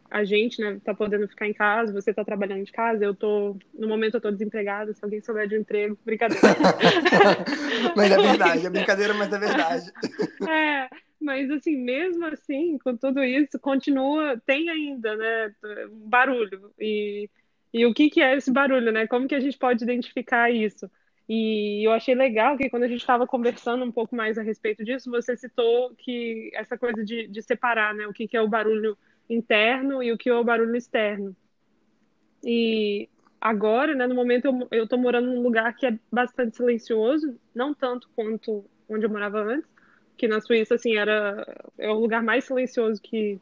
a 0.10 0.24
gente, 0.24 0.62
né, 0.62 0.80
tá 0.84 0.94
podendo 0.94 1.28
ficar 1.28 1.48
em 1.48 1.54
casa, 1.54 1.92
você 1.92 2.14
tá 2.14 2.24
trabalhando 2.24 2.64
de 2.64 2.72
casa, 2.72 3.04
eu 3.04 3.14
tô, 3.14 3.58
no 3.74 3.88
momento 3.88 4.16
eu 4.16 4.22
tô 4.22 4.32
desempregada, 4.32 4.94
se 4.94 5.04
alguém 5.04 5.20
souber 5.22 5.48
de 5.48 5.58
um 5.58 5.62
emprego, 5.62 5.98
brincadeira. 6.06 6.42
mas 7.96 8.12
é 8.12 8.18
verdade, 8.18 8.66
é 8.66 8.70
brincadeira, 8.70 9.14
mas 9.14 9.34
é 9.34 9.40
verdade. 9.40 9.92
É, 10.48 10.90
mas 11.20 11.50
assim, 11.50 11.76
mesmo 11.76 12.26
assim, 12.28 12.78
com 12.78 12.96
tudo 12.96 13.24
isso, 13.24 13.58
continua, 13.60 14.40
tem 14.46 14.70
ainda, 14.70 15.16
né, 15.16 15.52
barulho. 15.92 16.72
E, 16.80 17.30
e 17.74 17.86
o 17.86 17.94
que 17.94 18.10
que 18.10 18.22
é 18.22 18.36
esse 18.36 18.52
barulho, 18.52 18.92
né? 18.92 19.08
Como 19.08 19.28
que 19.28 19.34
a 19.34 19.40
gente 19.40 19.58
pode 19.58 19.84
identificar 19.84 20.52
isso? 20.52 20.90
E 21.28 21.86
eu 21.86 21.92
achei 21.92 22.14
legal 22.14 22.56
que 22.56 22.70
quando 22.70 22.84
a 22.84 22.88
gente 22.88 23.00
estava 23.00 23.26
conversando 23.26 23.84
um 23.84 23.92
pouco 23.92 24.16
mais 24.16 24.38
a 24.38 24.44
respeito 24.44 24.84
disso, 24.84 25.10
você 25.10 25.36
citou 25.36 25.96
que 25.98 26.52
essa 26.54 26.78
coisa 26.78 27.04
de, 27.04 27.28
de 27.28 27.42
separar, 27.42 27.96
né, 27.96 28.06
o 28.08 28.14
que, 28.14 28.28
que 28.28 28.38
é 28.38 28.42
o 28.42 28.48
barulho 28.48 28.96
interno 29.28 30.04
e 30.04 30.12
o 30.12 30.18
que 30.18 30.30
é 30.30 30.36
o 30.36 30.44
barulho 30.44 30.76
externo. 30.76 31.36
E 32.44 33.10
agora, 33.42 33.96
né, 33.96 34.06
no 34.06 34.14
momento 34.14 34.68
eu, 34.70 34.88
tô 34.88 34.98
morando 34.98 35.28
num 35.28 35.42
lugar 35.42 35.76
que 35.76 35.88
é 35.88 35.98
bastante 36.12 36.58
silencioso, 36.58 37.36
não 37.56 37.74
tanto 37.74 38.08
quanto 38.16 38.64
onde 38.88 39.06
eu 39.06 39.10
morava 39.10 39.42
antes, 39.42 39.68
que 40.16 40.28
na 40.28 40.40
Suíça, 40.40 40.76
assim, 40.76 40.96
era 40.96 41.46
é 41.78 41.90
o 41.90 42.00
lugar 42.00 42.22
mais 42.22 42.46
silencioso 42.46 43.02
que, 43.02 43.40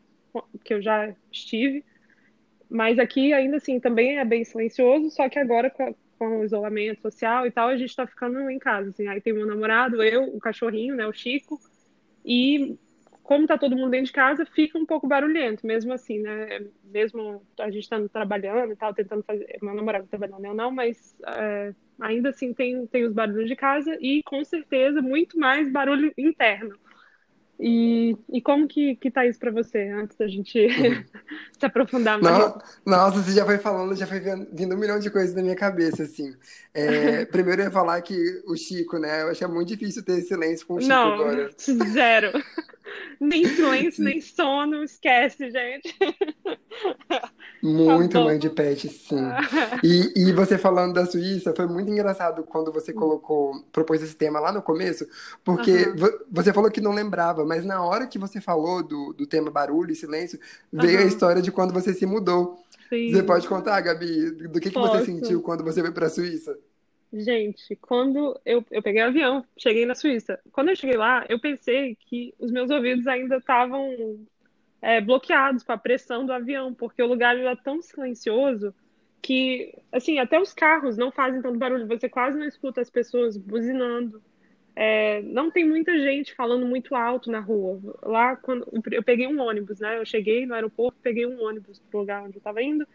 que 0.63 0.73
eu 0.73 0.81
já 0.81 1.13
estive. 1.29 1.83
Mas 2.69 2.97
aqui, 2.97 3.33
ainda 3.33 3.57
assim, 3.57 3.79
também 3.79 4.17
é 4.17 4.25
bem 4.25 4.43
silencioso, 4.45 5.11
só 5.11 5.27
que 5.27 5.37
agora, 5.37 5.69
com 5.69 5.93
o 6.27 6.43
isolamento 6.43 7.01
social 7.01 7.45
e 7.45 7.51
tal, 7.51 7.69
a 7.69 7.77
gente 7.77 7.95
tá 7.95 8.05
ficando 8.07 8.49
em 8.49 8.59
casa, 8.59 8.89
assim. 8.89 9.07
Aí 9.07 9.21
tem 9.21 9.33
meu 9.33 9.45
namorado, 9.45 10.03
eu, 10.03 10.23
o 10.23 10.39
cachorrinho, 10.39 10.95
né, 10.95 11.07
o 11.07 11.13
Chico, 11.13 11.59
e 12.25 12.77
como 13.23 13.47
tá 13.47 13.57
todo 13.57 13.75
mundo 13.75 13.89
dentro 13.89 14.07
de 14.07 14.11
casa, 14.11 14.45
fica 14.45 14.77
um 14.77 14.85
pouco 14.85 15.07
barulhento, 15.07 15.65
mesmo 15.65 15.93
assim, 15.93 16.19
né? 16.19 16.65
Mesmo 16.83 17.41
a 17.57 17.71
gente 17.71 17.83
estando 17.83 18.09
trabalhando 18.09 18.73
e 18.73 18.75
tal, 18.75 18.93
tentando 18.93 19.23
fazer, 19.23 19.57
meu 19.61 19.73
namorado 19.73 20.07
trabalhando, 20.07 20.45
eu 20.45 20.53
não, 20.53 20.69
mas 20.69 21.15
é, 21.25 21.73
ainda 22.01 22.29
assim 22.29 22.53
tem, 22.53 22.85
tem 22.87 23.05
os 23.05 23.13
barulhos 23.13 23.47
de 23.47 23.55
casa 23.55 23.97
e 24.01 24.21
com 24.23 24.43
certeza 24.43 25.01
muito 25.01 25.39
mais 25.39 25.71
barulho 25.71 26.11
interno. 26.17 26.77
E, 27.59 28.17
e 28.29 28.41
como 28.41 28.67
que, 28.67 28.95
que 28.95 29.11
tá 29.11 29.25
isso 29.25 29.39
para 29.39 29.51
você, 29.51 29.87
antes 29.89 30.17
da 30.17 30.27
gente 30.27 30.67
se 31.57 31.65
aprofundar 31.65 32.19
mais? 32.19 32.37
Não, 32.37 32.61
nossa, 32.85 33.21
você 33.21 33.31
já 33.31 33.45
foi 33.45 33.57
falando, 33.57 33.95
já 33.95 34.07
foi 34.07 34.19
vindo 34.51 34.75
um 34.75 34.77
milhão 34.77 34.99
de 34.99 35.09
coisas 35.09 35.35
na 35.35 35.41
minha 35.41 35.55
cabeça, 35.55 36.03
assim. 36.03 36.35
É, 36.73 37.25
primeiro 37.31 37.61
eu 37.61 37.65
ia 37.65 37.71
falar 37.71 38.01
que 38.01 38.41
o 38.47 38.55
Chico, 38.55 38.97
né? 38.97 39.21
Eu 39.21 39.29
achei 39.29 39.47
muito 39.47 39.69
difícil 39.69 40.03
ter 40.03 40.21
silêncio 40.21 40.65
com 40.65 40.75
o 40.75 40.81
Chico 40.81 40.93
Não, 40.93 41.13
agora. 41.13 41.51
Zero. 41.57 42.31
Nem 43.19 43.45
silêncio, 43.45 44.03
nem 44.03 44.21
sono, 44.21 44.83
esquece, 44.83 45.51
gente. 45.51 45.95
Muito 47.61 48.13
tá 48.13 48.23
mãe 48.23 48.37
de 48.37 48.49
pet, 48.49 48.89
sim. 48.89 49.23
E, 49.83 50.29
e 50.29 50.33
você 50.33 50.57
falando 50.57 50.93
da 50.93 51.05
Suíça, 51.05 51.53
foi 51.55 51.65
muito 51.67 51.89
engraçado 51.89 52.43
quando 52.43 52.71
você 52.71 52.91
colocou, 52.91 53.63
propôs 53.71 54.01
esse 54.01 54.15
tema 54.15 54.39
lá 54.39 54.51
no 54.51 54.61
começo, 54.61 55.07
porque 55.43 55.87
uhum. 55.87 56.19
você 56.29 56.51
falou 56.51 56.69
que 56.69 56.81
não 56.81 56.91
lembrava, 56.91 57.45
mas 57.45 57.63
na 57.63 57.83
hora 57.83 58.07
que 58.07 58.19
você 58.19 58.41
falou 58.41 58.83
do, 58.83 59.13
do 59.13 59.25
tema 59.25 59.49
barulho 59.49 59.91
e 59.91 59.95
silêncio, 59.95 60.39
veio 60.71 60.99
uhum. 60.99 61.05
a 61.05 61.07
história 61.07 61.41
de 61.41 61.51
quando 61.51 61.73
você 61.73 61.93
se 61.93 62.05
mudou. 62.05 62.61
Sim. 62.89 63.11
Você 63.11 63.23
pode 63.23 63.47
contar, 63.47 63.79
Gabi, 63.81 64.31
do 64.31 64.59
que, 64.59 64.69
que 64.69 64.77
você 64.77 65.05
sentiu 65.05 65.41
quando 65.41 65.63
você 65.63 65.81
veio 65.81 65.93
para 65.93 66.07
a 66.07 66.09
Suíça? 66.09 66.57
Gente, 67.13 67.75
quando 67.75 68.39
eu, 68.43 68.65
eu 68.71 68.81
peguei 68.81 69.03
o 69.03 69.05
avião, 69.05 69.45
cheguei 69.55 69.85
na 69.85 69.93
Suíça. 69.93 70.39
Quando 70.51 70.69
eu 70.69 70.75
cheguei 70.75 70.97
lá, 70.97 71.23
eu 71.29 71.39
pensei 71.39 71.95
que 71.95 72.33
os 72.39 72.51
meus 72.51 72.71
ouvidos 72.71 73.05
ainda 73.05 73.37
estavam 73.37 74.25
é, 74.81 74.99
bloqueados 74.99 75.61
com 75.61 75.71
a 75.71 75.77
pressão 75.77 76.25
do 76.25 76.33
avião, 76.33 76.73
porque 76.73 77.03
o 77.03 77.07
lugar 77.07 77.37
era 77.37 77.55
tão 77.55 77.83
silencioso 77.83 78.73
que, 79.21 79.75
assim, 79.91 80.17
até 80.17 80.39
os 80.39 80.53
carros 80.53 80.97
não 80.97 81.11
fazem 81.11 81.39
tanto 81.39 81.59
barulho, 81.59 81.87
você 81.87 82.09
quase 82.09 82.37
não 82.37 82.47
escuta 82.47 82.81
as 82.81 82.89
pessoas 82.89 83.37
buzinando. 83.37 84.19
É, 84.75 85.21
não 85.21 85.51
tem 85.51 85.63
muita 85.63 85.95
gente 85.99 86.33
falando 86.33 86.65
muito 86.65 86.95
alto 86.95 87.29
na 87.29 87.39
rua. 87.39 87.79
Lá, 88.01 88.35
quando 88.35 88.67
eu 88.91 89.03
peguei 89.03 89.27
um 89.27 89.39
ônibus, 89.39 89.79
né? 89.79 89.99
Eu 89.99 90.05
cheguei 90.05 90.47
no 90.47 90.55
aeroporto, 90.55 90.97
peguei 90.99 91.27
um 91.27 91.43
ônibus 91.43 91.77
pro 91.91 91.99
lugar 91.99 92.23
onde 92.23 92.37
eu 92.37 92.39
estava 92.39 92.61
indo, 92.63 92.87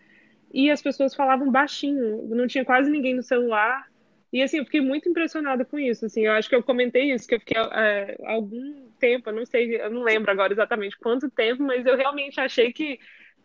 e 0.52 0.72
as 0.72 0.82
pessoas 0.82 1.14
falavam 1.14 1.52
baixinho, 1.52 2.26
não 2.34 2.48
tinha 2.48 2.64
quase 2.64 2.90
ninguém 2.90 3.14
no 3.14 3.22
celular. 3.22 3.88
E 4.32 4.42
assim, 4.42 4.58
eu 4.58 4.64
fiquei 4.64 4.80
muito 4.80 5.08
impressionada 5.08 5.64
com 5.64 5.78
isso. 5.78 6.06
Assim, 6.06 6.26
eu 6.26 6.32
acho 6.32 6.48
que 6.48 6.54
eu 6.54 6.62
comentei 6.62 7.12
isso, 7.12 7.26
que 7.26 7.34
eu 7.34 7.40
fiquei 7.40 7.56
é, 7.56 8.16
algum 8.24 8.88
tempo, 8.98 9.30
eu 9.30 9.34
não 9.34 9.46
sei, 9.46 9.80
eu 9.80 9.90
não 9.90 10.02
lembro 10.02 10.30
agora 10.30 10.52
exatamente 10.52 10.98
quanto 10.98 11.30
tempo, 11.30 11.62
mas 11.62 11.86
eu 11.86 11.96
realmente 11.96 12.38
achei 12.38 12.72
que, 12.72 12.98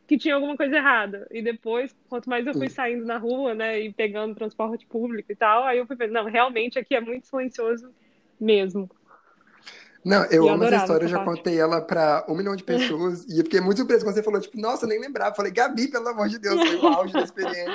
que 0.05 0.17
tinha 0.17 0.35
alguma 0.35 0.57
coisa 0.57 0.75
errada. 0.75 1.27
E 1.31 1.41
depois, 1.41 1.95
quanto 2.09 2.29
mais 2.29 2.45
eu 2.45 2.53
fui 2.53 2.69
saindo 2.69 3.05
na 3.05 3.17
rua, 3.17 3.53
né, 3.53 3.79
e 3.79 3.93
pegando 3.93 4.35
transporte 4.35 4.85
público 4.85 5.31
e 5.31 5.35
tal, 5.35 5.63
aí 5.63 5.77
eu 5.77 5.87
fui 5.87 5.95
vendo, 5.95 6.11
não, 6.11 6.25
realmente 6.25 6.77
aqui 6.77 6.95
é 6.95 7.01
muito 7.01 7.27
silencioso 7.27 7.89
mesmo. 8.39 8.89
Não, 10.03 10.25
eu, 10.25 10.49
amo 10.49 10.65
essa 10.65 10.75
história, 10.75 11.05
eu 11.05 11.09
já 11.09 11.19
parte. 11.19 11.37
contei 11.37 11.57
ela 11.57 11.79
para 11.79 12.25
um 12.27 12.35
milhão 12.35 12.57
de 12.57 12.63
pessoas 12.63 13.23
e 13.31 13.39
eu 13.39 13.43
fiquei 13.45 13.61
muito 13.61 13.77
surpreso 13.77 14.03
quando 14.03 14.15
você 14.15 14.23
falou, 14.23 14.41
tipo, 14.41 14.59
nossa, 14.59 14.83
eu 14.83 14.89
nem 14.89 14.99
lembrava. 14.99 15.33
Falei, 15.33 15.51
Gabi, 15.51 15.87
pelo 15.87 16.09
amor 16.09 16.27
de 16.27 16.39
Deus, 16.39 16.61
foi 16.61 16.75
o 16.75 16.87
auge 16.87 17.13
da 17.13 17.21
experiência. 17.21 17.73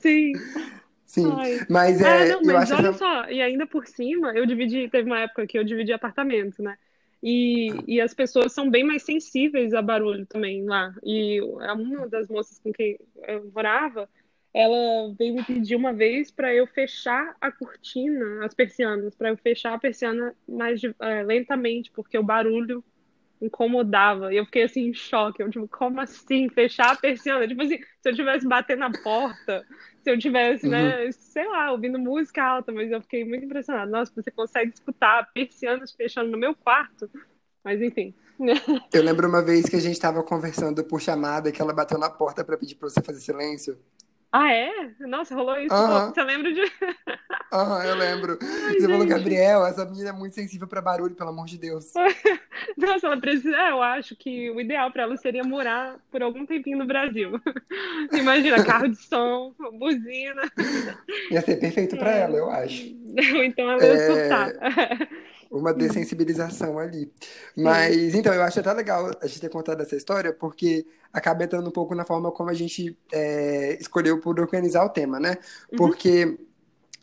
Sim. 0.00 0.32
Sim, 1.06 1.32
Ai. 1.32 1.60
mas 1.70 2.00
é. 2.00 2.04
Ah, 2.04 2.26
não, 2.26 2.42
mas 2.42 2.70
olha 2.72 2.88
essa... 2.88 2.98
só, 2.98 3.30
e 3.30 3.40
ainda 3.40 3.64
por 3.64 3.86
cima, 3.86 4.32
eu 4.32 4.44
dividi, 4.44 4.88
teve 4.88 5.08
uma 5.08 5.20
época 5.20 5.46
que 5.46 5.56
eu 5.56 5.62
dividi 5.62 5.92
apartamento, 5.92 6.60
né? 6.60 6.76
E, 7.22 7.70
e 7.86 8.00
as 8.00 8.12
pessoas 8.12 8.52
são 8.52 8.68
bem 8.68 8.84
mais 8.84 9.02
sensíveis 9.02 9.72
a 9.72 9.80
barulho 9.80 10.26
também 10.26 10.64
lá. 10.64 10.94
E 11.02 11.40
uma 11.40 12.08
das 12.08 12.28
moças 12.28 12.58
com 12.58 12.72
quem 12.72 12.98
eu 13.26 13.50
morava, 13.54 14.08
ela 14.52 15.14
veio 15.18 15.34
me 15.34 15.44
pedir 15.44 15.76
uma 15.76 15.92
vez 15.92 16.30
para 16.30 16.52
eu 16.52 16.66
fechar 16.66 17.36
a 17.40 17.50
cortina, 17.52 18.44
as 18.44 18.52
persianas, 18.52 19.14
para 19.14 19.30
eu 19.30 19.36
fechar 19.36 19.74
a 19.74 19.78
persiana 19.78 20.34
mais 20.46 20.82
é, 20.84 21.22
lentamente, 21.22 21.90
porque 21.92 22.18
o 22.18 22.22
barulho 22.22 22.84
incomodava. 23.40 24.32
E 24.32 24.36
eu 24.36 24.44
fiquei 24.44 24.64
assim 24.64 24.88
em 24.88 24.94
choque. 24.94 25.42
Eu, 25.42 25.50
tipo, 25.50 25.68
como 25.68 26.00
assim? 26.00 26.48
Fechar 26.48 26.92
a 26.92 26.96
persiana? 26.96 27.46
Tipo 27.46 27.62
assim, 27.62 27.78
se 27.78 28.10
eu 28.10 28.14
tivesse 28.14 28.46
batendo 28.46 28.80
na 28.80 28.92
porta, 28.92 29.64
se 30.02 30.10
eu 30.10 30.18
tivesse, 30.18 30.68
né, 30.68 31.04
uhum. 31.04 31.12
sei 31.12 31.48
lá, 31.48 31.72
ouvindo 31.72 31.98
música 31.98 32.42
alta, 32.42 32.72
mas 32.72 32.90
eu 32.90 33.00
fiquei 33.02 33.24
muito 33.24 33.44
impressionada. 33.44 33.90
Nossa, 33.90 34.12
você 34.14 34.30
consegue 34.30 34.72
escutar 34.72 35.30
persianas 35.32 35.92
fechando 35.92 36.30
no 36.30 36.38
meu 36.38 36.54
quarto. 36.54 37.10
Mas 37.64 37.82
enfim. 37.82 38.14
Eu 38.92 39.02
lembro 39.02 39.28
uma 39.28 39.42
vez 39.42 39.66
que 39.66 39.76
a 39.76 39.80
gente 39.80 39.94
estava 39.94 40.22
conversando 40.22 40.84
por 40.84 41.00
chamada 41.00 41.50
que 41.50 41.60
ela 41.60 41.72
bateu 41.72 41.98
na 41.98 42.10
porta 42.10 42.44
para 42.44 42.56
pedir 42.56 42.74
para 42.76 42.88
você 42.88 43.00
fazer 43.00 43.20
silêncio. 43.20 43.78
Ah, 44.32 44.52
é? 44.52 44.70
Nossa, 45.00 45.34
rolou 45.34 45.58
isso. 45.58 45.74
Uhum. 45.74 46.08
Você 46.12 46.22
lembra 46.22 46.52
de. 46.52 46.60
Aham, 47.52 47.78
uhum, 47.78 47.82
eu 47.84 47.94
lembro. 47.94 48.38
Ai, 48.42 48.48
você 48.48 48.80
gente. 48.80 48.90
falou, 48.90 49.06
Gabriel, 49.06 49.66
essa 49.66 49.84
menina 49.84 50.10
é 50.10 50.12
muito 50.12 50.34
sensível 50.34 50.66
para 50.66 50.82
barulho, 50.82 51.14
pelo 51.14 51.30
amor 51.30 51.46
de 51.46 51.58
Deus. 51.58 51.92
Nossa, 52.76 53.06
ela 53.06 53.16
precisa. 53.16 53.56
É, 53.56 53.70
eu 53.70 53.82
acho 53.82 54.16
que 54.16 54.50
o 54.50 54.60
ideal 54.60 54.90
para 54.90 55.04
ela 55.04 55.16
seria 55.16 55.44
morar 55.44 55.96
por 56.10 56.22
algum 56.22 56.44
tempinho 56.44 56.78
no 56.78 56.86
Brasil. 56.86 57.40
Imagina, 58.12 58.64
carro 58.64 58.88
de 58.88 58.96
som, 58.96 59.54
buzina. 59.78 60.42
Ia 61.30 61.40
ser 61.40 61.56
perfeito 61.56 61.96
para 61.96 62.12
é. 62.12 62.20
ela, 62.22 62.36
eu 62.36 62.50
acho. 62.50 62.84
então 63.44 63.70
ela 63.70 63.84
ia 63.84 63.92
é... 63.92 64.06
surtar 64.06 65.08
uma 65.50 65.70
uhum. 65.70 65.78
dessensibilização 65.78 66.78
ali. 66.78 67.10
Mas, 67.56 68.14
então, 68.14 68.32
eu 68.32 68.42
acho 68.42 68.60
até 68.60 68.72
legal 68.72 69.10
a 69.20 69.26
gente 69.26 69.40
ter 69.40 69.48
contado 69.48 69.80
essa 69.80 69.96
história, 69.96 70.32
porque 70.32 70.86
acaba 71.12 71.44
entrando 71.44 71.68
um 71.68 71.72
pouco 71.72 71.94
na 71.94 72.04
forma 72.04 72.30
como 72.30 72.50
a 72.50 72.54
gente 72.54 72.96
é, 73.12 73.76
escolheu 73.80 74.20
por 74.20 74.38
organizar 74.38 74.84
o 74.84 74.88
tema, 74.88 75.18
né? 75.18 75.38
Uhum. 75.72 75.78
Porque 75.78 76.38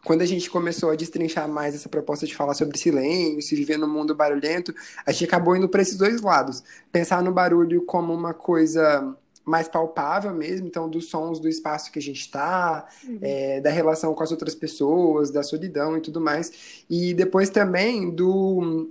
quando 0.04 0.22
a 0.22 0.26
gente 0.26 0.50
começou 0.50 0.92
a 0.92 0.96
destrinchar 0.96 1.48
mais 1.48 1.74
essa 1.74 1.88
proposta 1.88 2.26
de 2.26 2.36
falar 2.36 2.54
sobre 2.54 2.78
silêncio, 2.78 3.58
viver 3.58 3.78
no 3.78 3.88
mundo 3.88 4.14
barulhento, 4.14 4.74
a 5.06 5.12
gente 5.12 5.26
acabou 5.26 5.56
indo 5.56 5.70
para 5.70 5.82
esses 5.82 5.98
dois 5.98 6.22
lados. 6.22 6.62
Pensar 6.92 7.24
no 7.24 7.32
barulho 7.32 7.86
como 7.86 8.14
uma 8.14 8.34
coisa 8.34 9.16
mais 9.46 9.68
palpável 9.68 10.34
mesmo, 10.34 10.68
então 10.68 10.90
dos 10.90 11.10
sons 11.10 11.40
do 11.40 11.50
espaço 11.50 11.92
que 11.92 12.00
a 12.00 12.02
gente 12.02 12.22
está, 12.22 12.88
uhum. 13.04 13.20
é, 13.22 13.60
da 13.60 13.70
relação 13.70 14.14
com 14.14 14.24
as 14.24 14.32
outras 14.32 14.56
pessoas, 14.56 15.32
da 15.32 15.44
solidão 15.44 15.98
e 15.98 16.02
tudo 16.02 16.22
mais. 16.22 16.84
E 16.90 17.14
depois 17.14 17.50
também 17.50 18.10
do, 18.10 18.90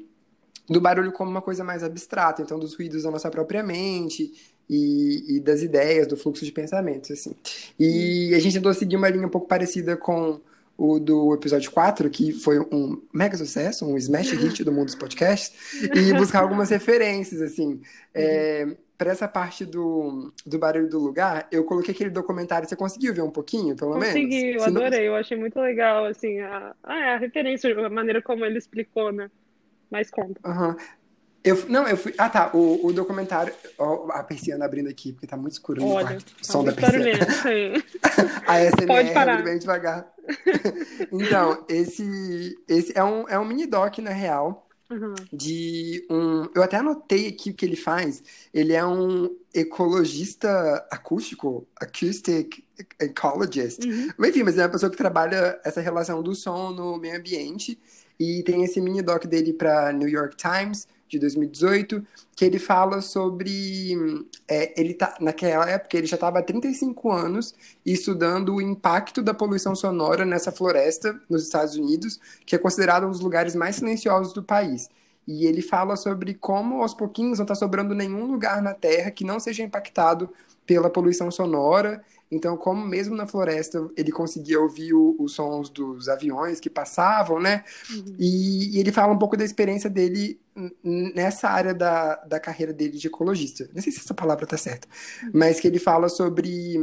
do 0.68 0.80
barulho 0.80 1.12
como 1.12 1.30
uma 1.30 1.42
coisa 1.42 1.64
mais 1.64 1.82
abstrata, 1.82 2.42
então 2.42 2.58
dos 2.58 2.74
ruídos 2.74 3.04
da 3.04 3.10
nossa 3.10 3.30
própria 3.30 3.62
mente 3.62 4.32
e, 4.68 5.36
e 5.36 5.40
das 5.40 5.62
ideias, 5.62 6.06
do 6.06 6.16
fluxo 6.16 6.44
de 6.44 6.52
pensamentos, 6.52 7.10
assim. 7.10 7.34
E 7.78 8.30
uhum. 8.30 8.36
a 8.36 8.40
gente 8.40 8.54
tentou 8.54 8.74
seguir 8.74 8.96
uma 8.96 9.08
linha 9.08 9.26
um 9.26 9.30
pouco 9.30 9.48
parecida 9.48 9.96
com 9.96 10.40
o 10.76 10.98
do 10.98 11.34
episódio 11.34 11.70
4, 11.70 12.10
que 12.10 12.32
foi 12.32 12.58
um 12.58 13.00
mega 13.12 13.36
sucesso, 13.36 13.86
um 13.86 13.96
smash 13.96 14.32
hit 14.32 14.64
do 14.64 14.72
mundo 14.72 14.86
dos 14.86 14.94
podcasts, 14.94 15.52
e 15.94 16.12
buscar 16.14 16.40
algumas 16.40 16.70
referências, 16.70 17.40
assim. 17.40 17.80
É, 18.14 18.66
para 19.02 19.10
essa 19.10 19.26
parte 19.26 19.64
do, 19.64 20.32
do 20.46 20.60
barulho 20.60 20.88
do 20.88 21.00
lugar, 21.00 21.48
eu 21.50 21.64
coloquei 21.64 21.92
aquele 21.92 22.08
documentário. 22.08 22.68
Você 22.68 22.76
conseguiu 22.76 23.12
ver 23.12 23.22
um 23.22 23.32
pouquinho, 23.32 23.74
pelo 23.74 23.94
Consegui, 23.94 24.28
menos? 24.28 24.32
Consegui, 24.32 24.54
eu 24.54 24.64
adorei. 24.64 25.00
Não... 25.00 25.06
Eu 25.06 25.16
achei 25.16 25.36
muito 25.36 25.58
legal, 25.58 26.04
assim, 26.04 26.38
a, 26.38 26.72
a, 26.84 26.94
a, 26.94 27.16
referência, 27.16 27.76
a 27.84 27.90
maneira 27.90 28.22
como 28.22 28.44
ele 28.44 28.58
explicou, 28.58 29.10
né? 29.10 29.28
Mais 29.90 30.08
conta. 30.08 30.40
Uhum. 30.48 30.76
Eu, 31.42 31.68
não, 31.68 31.88
eu 31.88 31.96
fui. 31.96 32.14
Ah, 32.16 32.28
tá. 32.28 32.52
O, 32.54 32.86
o 32.86 32.92
documentário. 32.92 33.52
Ó, 33.76 34.08
a 34.12 34.22
persiana 34.22 34.64
abrindo 34.64 34.88
aqui, 34.88 35.12
porque 35.12 35.26
tá 35.26 35.36
muito 35.36 35.54
escuro 35.54 35.80
no 35.80 35.88
Olha, 35.88 36.06
quarto. 36.06 36.34
O 36.40 36.46
som 36.46 36.62
da 36.62 36.72
persiana. 36.72 37.04
a 38.46 38.60
SMR, 38.60 38.86
Pode 38.86 39.12
parar. 39.12 39.42
bem 39.42 39.58
devagar. 39.58 40.06
então, 41.10 41.64
esse, 41.68 42.56
esse 42.68 42.96
é, 42.96 43.02
um, 43.02 43.28
é 43.28 43.36
um 43.36 43.44
mini 43.44 43.66
doc, 43.66 43.98
na 43.98 44.12
real 44.12 44.68
Uhum. 44.92 45.14
De 45.32 46.06
um. 46.10 46.48
Eu 46.54 46.62
até 46.62 46.76
anotei 46.76 47.28
aqui 47.28 47.50
o 47.50 47.54
que 47.54 47.64
ele 47.64 47.76
faz. 47.76 48.22
Ele 48.52 48.74
é 48.74 48.84
um 48.84 49.34
ecologista 49.54 50.86
acústico, 50.90 51.66
acoustic 51.80 52.62
ecologist. 53.00 53.84
Uhum. 53.84 54.26
Enfim, 54.26 54.42
mas 54.42 54.58
é 54.58 54.62
uma 54.62 54.68
pessoa 54.68 54.90
que 54.90 54.96
trabalha 54.96 55.58
essa 55.64 55.80
relação 55.80 56.22
do 56.22 56.34
som 56.34 56.70
no 56.72 56.98
meio 56.98 57.16
ambiente. 57.16 57.78
E 58.20 58.42
tem 58.42 58.62
esse 58.62 58.80
mini 58.80 59.02
doc 59.02 59.24
dele 59.24 59.52
para 59.52 59.92
New 59.92 60.08
York 60.08 60.36
Times 60.36 60.86
de 61.12 61.18
2018, 61.18 62.04
que 62.34 62.44
ele 62.44 62.58
fala 62.58 63.02
sobre. 63.02 63.94
É, 64.48 64.80
ele 64.80 64.94
tá, 64.94 65.14
naquela 65.20 65.68
época, 65.68 65.96
ele 65.98 66.06
já 66.06 66.16
estava 66.16 66.38
há 66.38 66.42
35 66.42 67.12
anos 67.12 67.54
estudando 67.84 68.54
o 68.54 68.62
impacto 68.62 69.22
da 69.22 69.34
poluição 69.34 69.74
sonora 69.74 70.24
nessa 70.24 70.50
floresta 70.50 71.20
nos 71.28 71.42
Estados 71.42 71.76
Unidos, 71.76 72.18
que 72.46 72.56
é 72.56 72.58
considerada 72.58 73.06
um 73.06 73.10
dos 73.10 73.20
lugares 73.20 73.54
mais 73.54 73.76
silenciosos 73.76 74.32
do 74.32 74.42
país. 74.42 74.88
E 75.28 75.46
ele 75.46 75.62
fala 75.62 75.96
sobre 75.96 76.34
como 76.34 76.82
aos 76.82 76.94
pouquinhos 76.94 77.38
não 77.38 77.44
está 77.44 77.54
sobrando 77.54 77.94
nenhum 77.94 78.24
lugar 78.24 78.62
na 78.62 78.74
Terra 78.74 79.10
que 79.10 79.24
não 79.24 79.38
seja 79.38 79.62
impactado 79.62 80.30
pela 80.66 80.90
poluição 80.90 81.30
sonora 81.30 82.02
então, 82.32 82.56
como 82.56 82.86
mesmo 82.86 83.14
na 83.14 83.26
floresta 83.26 83.90
ele 83.94 84.10
conseguia 84.10 84.58
ouvir 84.58 84.94
o, 84.94 85.14
os 85.18 85.34
sons 85.34 85.68
dos 85.68 86.08
aviões 86.08 86.58
que 86.58 86.70
passavam, 86.70 87.38
né? 87.38 87.62
Uhum. 87.90 88.16
E, 88.18 88.74
e, 88.74 88.80
ele 88.80 88.90
fala 88.90 89.12
um 89.12 89.18
pouco 89.18 89.36
da 89.36 89.44
experiência 89.44 89.90
dele 89.90 90.40
nessa 90.82 91.50
área 91.50 91.74
da, 91.74 92.16
da 92.24 92.40
carreira 92.40 92.72
dele 92.72 92.96
de 92.96 93.06
ecologista. 93.06 93.68
Não 93.74 93.82
sei 93.82 93.92
se 93.92 94.00
essa 94.00 94.14
palavra 94.14 94.46
tá 94.46 94.56
certa, 94.56 94.88
uhum. 95.24 95.30
mas 95.34 95.60
que 95.60 95.68
ele 95.68 95.78
fala 95.78 96.08
sobre 96.08 96.78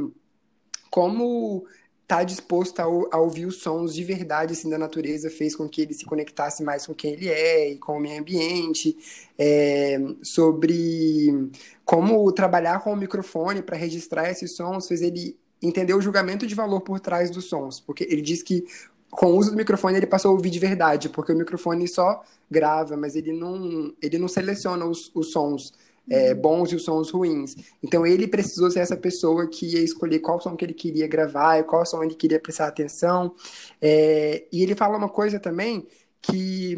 como 0.91 1.65
tá 2.09 2.23
disposto 2.23 2.79
a, 2.79 2.85
a, 2.85 3.19
ouvir 3.19 3.45
os 3.45 3.57
sons 3.57 3.93
de 3.93 4.03
verdade 4.03 4.53
assim, 4.53 4.67
da 4.67 4.79
natureza 4.79 5.29
fez 5.29 5.55
com 5.55 5.69
que 5.69 5.83
ele 5.83 5.93
se 5.93 6.05
conectasse 6.05 6.63
mais 6.63 6.87
com 6.87 6.95
quem 6.95 7.13
ele 7.13 7.29
é 7.29 7.73
e 7.73 7.77
com 7.77 7.97
o 7.97 7.99
meio 7.99 8.19
ambiente, 8.19 8.97
é, 9.37 10.01
sobre 10.23 11.51
como 11.85 12.31
trabalhar 12.31 12.83
com 12.83 12.91
o 12.91 12.97
microfone 12.97 13.61
para 13.61 13.77
registrar 13.77 14.27
esses 14.27 14.55
sons 14.55 14.87
fez 14.87 15.03
ele 15.03 15.37
entender 15.61 15.93
o 15.93 16.01
julgamento 16.01 16.47
de 16.47 16.55
valor 16.55 16.81
por 16.81 16.99
trás 16.99 17.29
dos 17.29 17.45
sons, 17.45 17.79
porque 17.79 18.03
ele 18.05 18.23
diz 18.23 18.41
que 18.41 18.65
com 19.11 19.27
o 19.27 19.37
uso 19.37 19.51
do 19.51 19.57
microfone 19.57 19.97
ele 19.97 20.07
passou 20.07 20.31
a 20.31 20.33
ouvir 20.33 20.49
de 20.49 20.57
verdade, 20.57 21.09
porque 21.09 21.31
o 21.31 21.37
microfone 21.37 21.87
só 21.87 22.23
grava, 22.49 22.97
mas 22.97 23.15
ele 23.15 23.33
não, 23.33 23.93
ele 24.01 24.17
não 24.17 24.27
seleciona 24.27 24.83
os, 24.83 25.11
os 25.13 25.31
sons 25.31 25.73
é, 26.09 26.33
bons 26.33 26.71
e 26.71 26.75
os 26.75 26.83
sons 26.83 27.09
ruins. 27.09 27.55
Então 27.83 28.05
ele 28.05 28.27
precisou 28.27 28.69
ser 28.71 28.79
essa 28.79 28.97
pessoa 28.97 29.47
que 29.47 29.73
ia 29.73 29.81
escolher 29.81 30.19
qual 30.19 30.41
som 30.41 30.55
que 30.55 30.65
ele 30.65 30.73
queria 30.73 31.07
gravar 31.07 31.63
qual 31.63 31.85
som 31.85 32.03
ele 32.03 32.15
queria 32.15 32.39
prestar 32.39 32.67
atenção. 32.67 33.33
É, 33.81 34.45
e 34.51 34.63
ele 34.63 34.75
fala 34.75 34.97
uma 34.97 35.09
coisa 35.09 35.39
também 35.39 35.87
que 36.21 36.77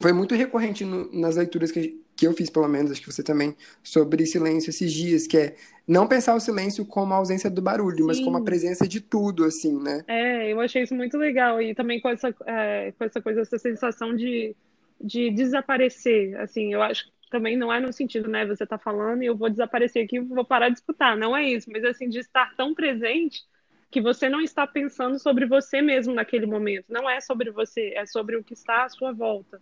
foi 0.00 0.12
muito 0.12 0.34
recorrente 0.34 0.84
no, 0.84 1.10
nas 1.12 1.36
leituras 1.36 1.72
que, 1.72 2.00
que 2.16 2.26
eu 2.26 2.32
fiz, 2.32 2.48
pelo 2.48 2.68
menos, 2.68 2.90
acho 2.90 3.00
que 3.00 3.12
você 3.12 3.22
também, 3.22 3.56
sobre 3.82 4.24
silêncio 4.26 4.70
esses 4.70 4.92
dias, 4.92 5.26
que 5.26 5.36
é 5.36 5.54
não 5.86 6.06
pensar 6.06 6.34
o 6.34 6.40
silêncio 6.40 6.84
como 6.84 7.14
a 7.14 7.16
ausência 7.16 7.50
do 7.50 7.62
barulho, 7.62 7.98
Sim. 7.98 8.06
mas 8.06 8.20
como 8.20 8.36
a 8.36 8.44
presença 8.44 8.86
de 8.86 9.00
tudo, 9.00 9.44
assim, 9.44 9.80
né? 9.80 10.04
É, 10.06 10.52
eu 10.52 10.60
achei 10.60 10.82
isso 10.82 10.94
muito 10.94 11.16
legal. 11.16 11.60
E 11.60 11.74
também 11.74 12.00
com 12.00 12.08
essa, 12.08 12.34
é, 12.46 12.92
com 12.96 13.04
essa 13.04 13.20
coisa, 13.20 13.40
essa 13.40 13.58
sensação 13.58 14.14
de, 14.14 14.54
de 15.00 15.30
desaparecer. 15.30 16.38
Assim, 16.38 16.72
eu 16.72 16.82
acho 16.82 17.06
que 17.06 17.17
também 17.28 17.56
não 17.56 17.72
é 17.72 17.80
no 17.80 17.92
sentido, 17.92 18.28
né? 18.28 18.46
Você 18.46 18.66
tá 18.66 18.78
falando 18.78 19.22
e 19.22 19.26
eu 19.26 19.36
vou 19.36 19.50
desaparecer 19.50 20.04
aqui, 20.04 20.20
vou 20.20 20.44
parar 20.44 20.68
de 20.68 20.78
escutar. 20.78 21.16
Não 21.16 21.36
é 21.36 21.44
isso, 21.44 21.70
mas 21.70 21.84
assim, 21.84 22.08
de 22.08 22.18
estar 22.18 22.54
tão 22.56 22.74
presente 22.74 23.42
que 23.90 24.00
você 24.00 24.28
não 24.28 24.40
está 24.40 24.66
pensando 24.66 25.18
sobre 25.18 25.46
você 25.46 25.80
mesmo 25.80 26.14
naquele 26.14 26.46
momento. 26.46 26.86
Não 26.88 27.08
é 27.08 27.20
sobre 27.20 27.50
você, 27.50 27.92
é 27.94 28.04
sobre 28.06 28.36
o 28.36 28.44
que 28.44 28.52
está 28.52 28.84
à 28.84 28.88
sua 28.88 29.12
volta 29.12 29.60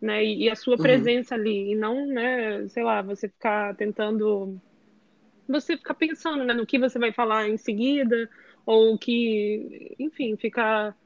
né? 0.00 0.24
E, 0.24 0.44
e 0.44 0.50
a 0.50 0.56
sua 0.56 0.76
uhum. 0.76 0.82
presença 0.82 1.34
uhum. 1.34 1.40
ali, 1.40 1.72
e 1.72 1.74
não, 1.74 2.06
né, 2.06 2.66
sei 2.68 2.82
lá, 2.82 3.02
você 3.02 3.28
ficar 3.28 3.74
tentando 3.76 4.60
você 5.48 5.76
ficar 5.76 5.94
pensando, 5.94 6.44
né, 6.44 6.52
no 6.52 6.66
que 6.66 6.78
você 6.78 6.98
vai 6.98 7.12
falar 7.12 7.48
em 7.48 7.56
seguida, 7.56 8.28
ou 8.64 8.98
que, 8.98 9.94
enfim, 9.98 10.36
ficar 10.36 10.96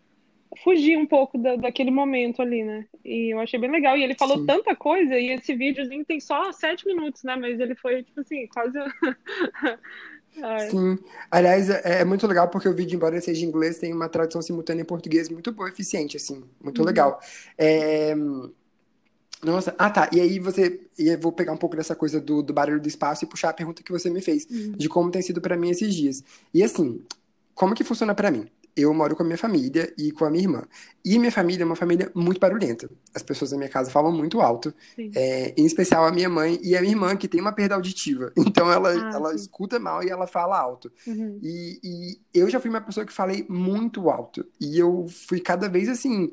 fugir 0.63 0.97
um 0.97 1.07
pouco 1.07 1.39
da, 1.39 1.57
daquele 1.57 1.91
momento 1.91 2.43
ali, 2.43 2.65
né? 2.65 2.87
E 3.05 3.33
eu 3.33 3.39
achei 3.39 3.59
bem 3.59 3.71
legal. 3.71 3.97
E 3.97 4.03
ele 4.03 4.15
falou 4.15 4.39
Sim. 4.39 4.47
tanta 4.47 4.75
coisa, 4.75 5.19
e 5.19 5.31
esse 5.31 5.55
videozinho 5.55 6.05
tem 6.05 6.21
só 6.21 6.53
sete 6.53 6.87
minutos, 6.87 7.23
né? 7.23 7.37
Mas 7.37 7.61
ele 7.61 7.75
foi, 7.75 8.03
tipo 8.03 8.21
assim, 8.21 8.47
quase. 8.49 8.79
Sim. 10.71 10.99
Aliás, 11.31 11.69
é, 11.69 12.01
é, 12.01 12.05
muito 12.05 12.27
legal 12.27 12.49
porque 12.49 12.69
o 12.69 12.75
vídeo, 12.75 12.97
embora 12.97 13.21
seja 13.21 13.45
em 13.45 13.49
inglês, 13.49 13.79
tem 13.79 13.93
uma 13.93 14.09
tradução 14.09 14.41
simultânea 14.41 14.83
em 14.83 14.87
português 14.87 15.29
muito 15.29 15.53
boa, 15.53 15.69
eficiente, 15.69 16.17
assim. 16.17 16.45
Muito 16.63 16.81
uhum. 16.81 16.87
legal. 16.87 17.21
É... 17.59 18.15
Nossa, 19.43 19.75
ah 19.79 19.91
tá. 19.91 20.09
E 20.13 20.21
aí 20.21 20.39
você. 20.39 20.81
E 20.99 21.09
eu 21.09 21.19
vou 21.19 21.33
pegar 21.33 21.53
um 21.53 21.57
pouco 21.57 21.75
dessa 21.75 21.97
coisa 21.97 22.21
do, 22.21 22.43
do 22.43 22.53
barulho 22.53 22.81
do 22.81 22.89
espaço 22.89 23.25
e 23.25 23.29
puxar 23.29 23.51
a 23.51 23.55
pergunta 23.55 23.83
que 23.83 23.91
você 23.91 24.11
me 24.11 24.21
fez, 24.21 24.47
uhum. 24.51 24.73
de 24.73 24.89
como 24.89 25.11
tem 25.11 25.23
sido 25.23 25.41
para 25.41 25.57
mim 25.57 25.71
esses 25.71 25.95
dias. 25.95 26.23
E 26.53 26.63
assim, 26.63 27.03
como 27.55 27.75
que 27.75 27.83
funciona 27.83 28.15
para 28.15 28.31
mim? 28.31 28.47
Eu 28.77 28.93
moro 28.95 29.17
com 29.17 29.23
a 29.23 29.27
minha 29.27 29.39
família 29.39 29.93
e 29.99 30.13
com 30.13 30.25
a 30.25 30.31
minha 30.31 30.45
irmã. 30.45 30.63
E 31.05 31.19
minha 31.19 31.33
família 31.33 31.63
é 31.63 31.67
uma 31.67 31.77
família 31.77 32.11
muito 32.15 32.39
barulhenta. 32.39 32.91
As 33.15 33.23
pessoas 33.23 33.51
da 33.51 33.57
minha 33.57 33.69
casa 33.69 33.91
falam 33.91 34.13
muito 34.13 34.41
alto. 34.41 34.73
É, 35.15 35.55
em 35.57 35.65
especial 35.65 36.05
a 36.05 36.13
minha 36.13 36.29
mãe 36.29 36.59
e 36.63 36.77
a 36.77 36.81
minha 36.81 36.93
irmã, 36.93 37.17
que 37.17 37.29
tem 37.29 37.41
uma 37.41 37.53
perda 37.53 37.75
auditiva. 37.75 38.33
Então 38.51 38.71
ela, 38.71 38.91
ah, 38.91 39.11
ela 39.15 39.35
escuta 39.35 39.79
mal 39.79 40.03
e 40.03 40.11
ela 40.11 40.27
fala 40.27 40.59
alto. 40.59 40.91
Uhum. 41.07 41.39
E, 41.41 41.79
e 41.83 42.21
eu 42.35 42.51
já 42.51 42.59
fui 42.59 42.69
uma 42.69 42.81
pessoa 42.81 43.07
que 43.07 43.13
falei 43.13 43.47
muito 43.49 44.11
alto. 44.11 44.45
E 44.61 44.79
eu 44.79 45.07
fui 45.09 45.41
cada 45.41 45.69
vez 45.69 45.89
assim 45.89 46.33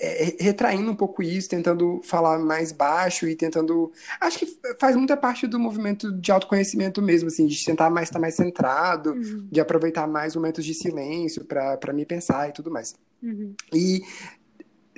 é, 0.00 0.36
retraindo 0.38 0.90
um 0.90 0.94
pouco 0.94 1.22
isso, 1.22 1.48
tentando 1.48 2.00
falar 2.04 2.38
mais 2.38 2.70
baixo 2.70 3.26
e 3.26 3.34
tentando. 3.34 3.90
Acho 4.20 4.38
que 4.38 4.58
faz 4.78 4.94
muita 4.94 5.16
parte 5.16 5.46
do 5.46 5.58
movimento 5.58 6.12
de 6.12 6.30
autoconhecimento 6.30 7.02
mesmo, 7.02 7.28
assim, 7.28 7.46
de 7.46 7.64
tentar 7.64 7.90
mais 7.90 8.08
estar 8.08 8.20
mais 8.20 8.34
centrado, 8.34 9.12
uhum. 9.12 9.48
de 9.50 9.60
aproveitar 9.60 10.06
mais 10.06 10.36
momentos 10.36 10.64
de 10.64 10.72
silêncio 10.72 11.44
para 11.44 11.92
me 11.92 12.06
pensar 12.06 12.48
e 12.48 12.52
tudo 12.52 12.70
mais. 12.70 12.94
Uhum. 13.20 13.54
E 13.74 14.02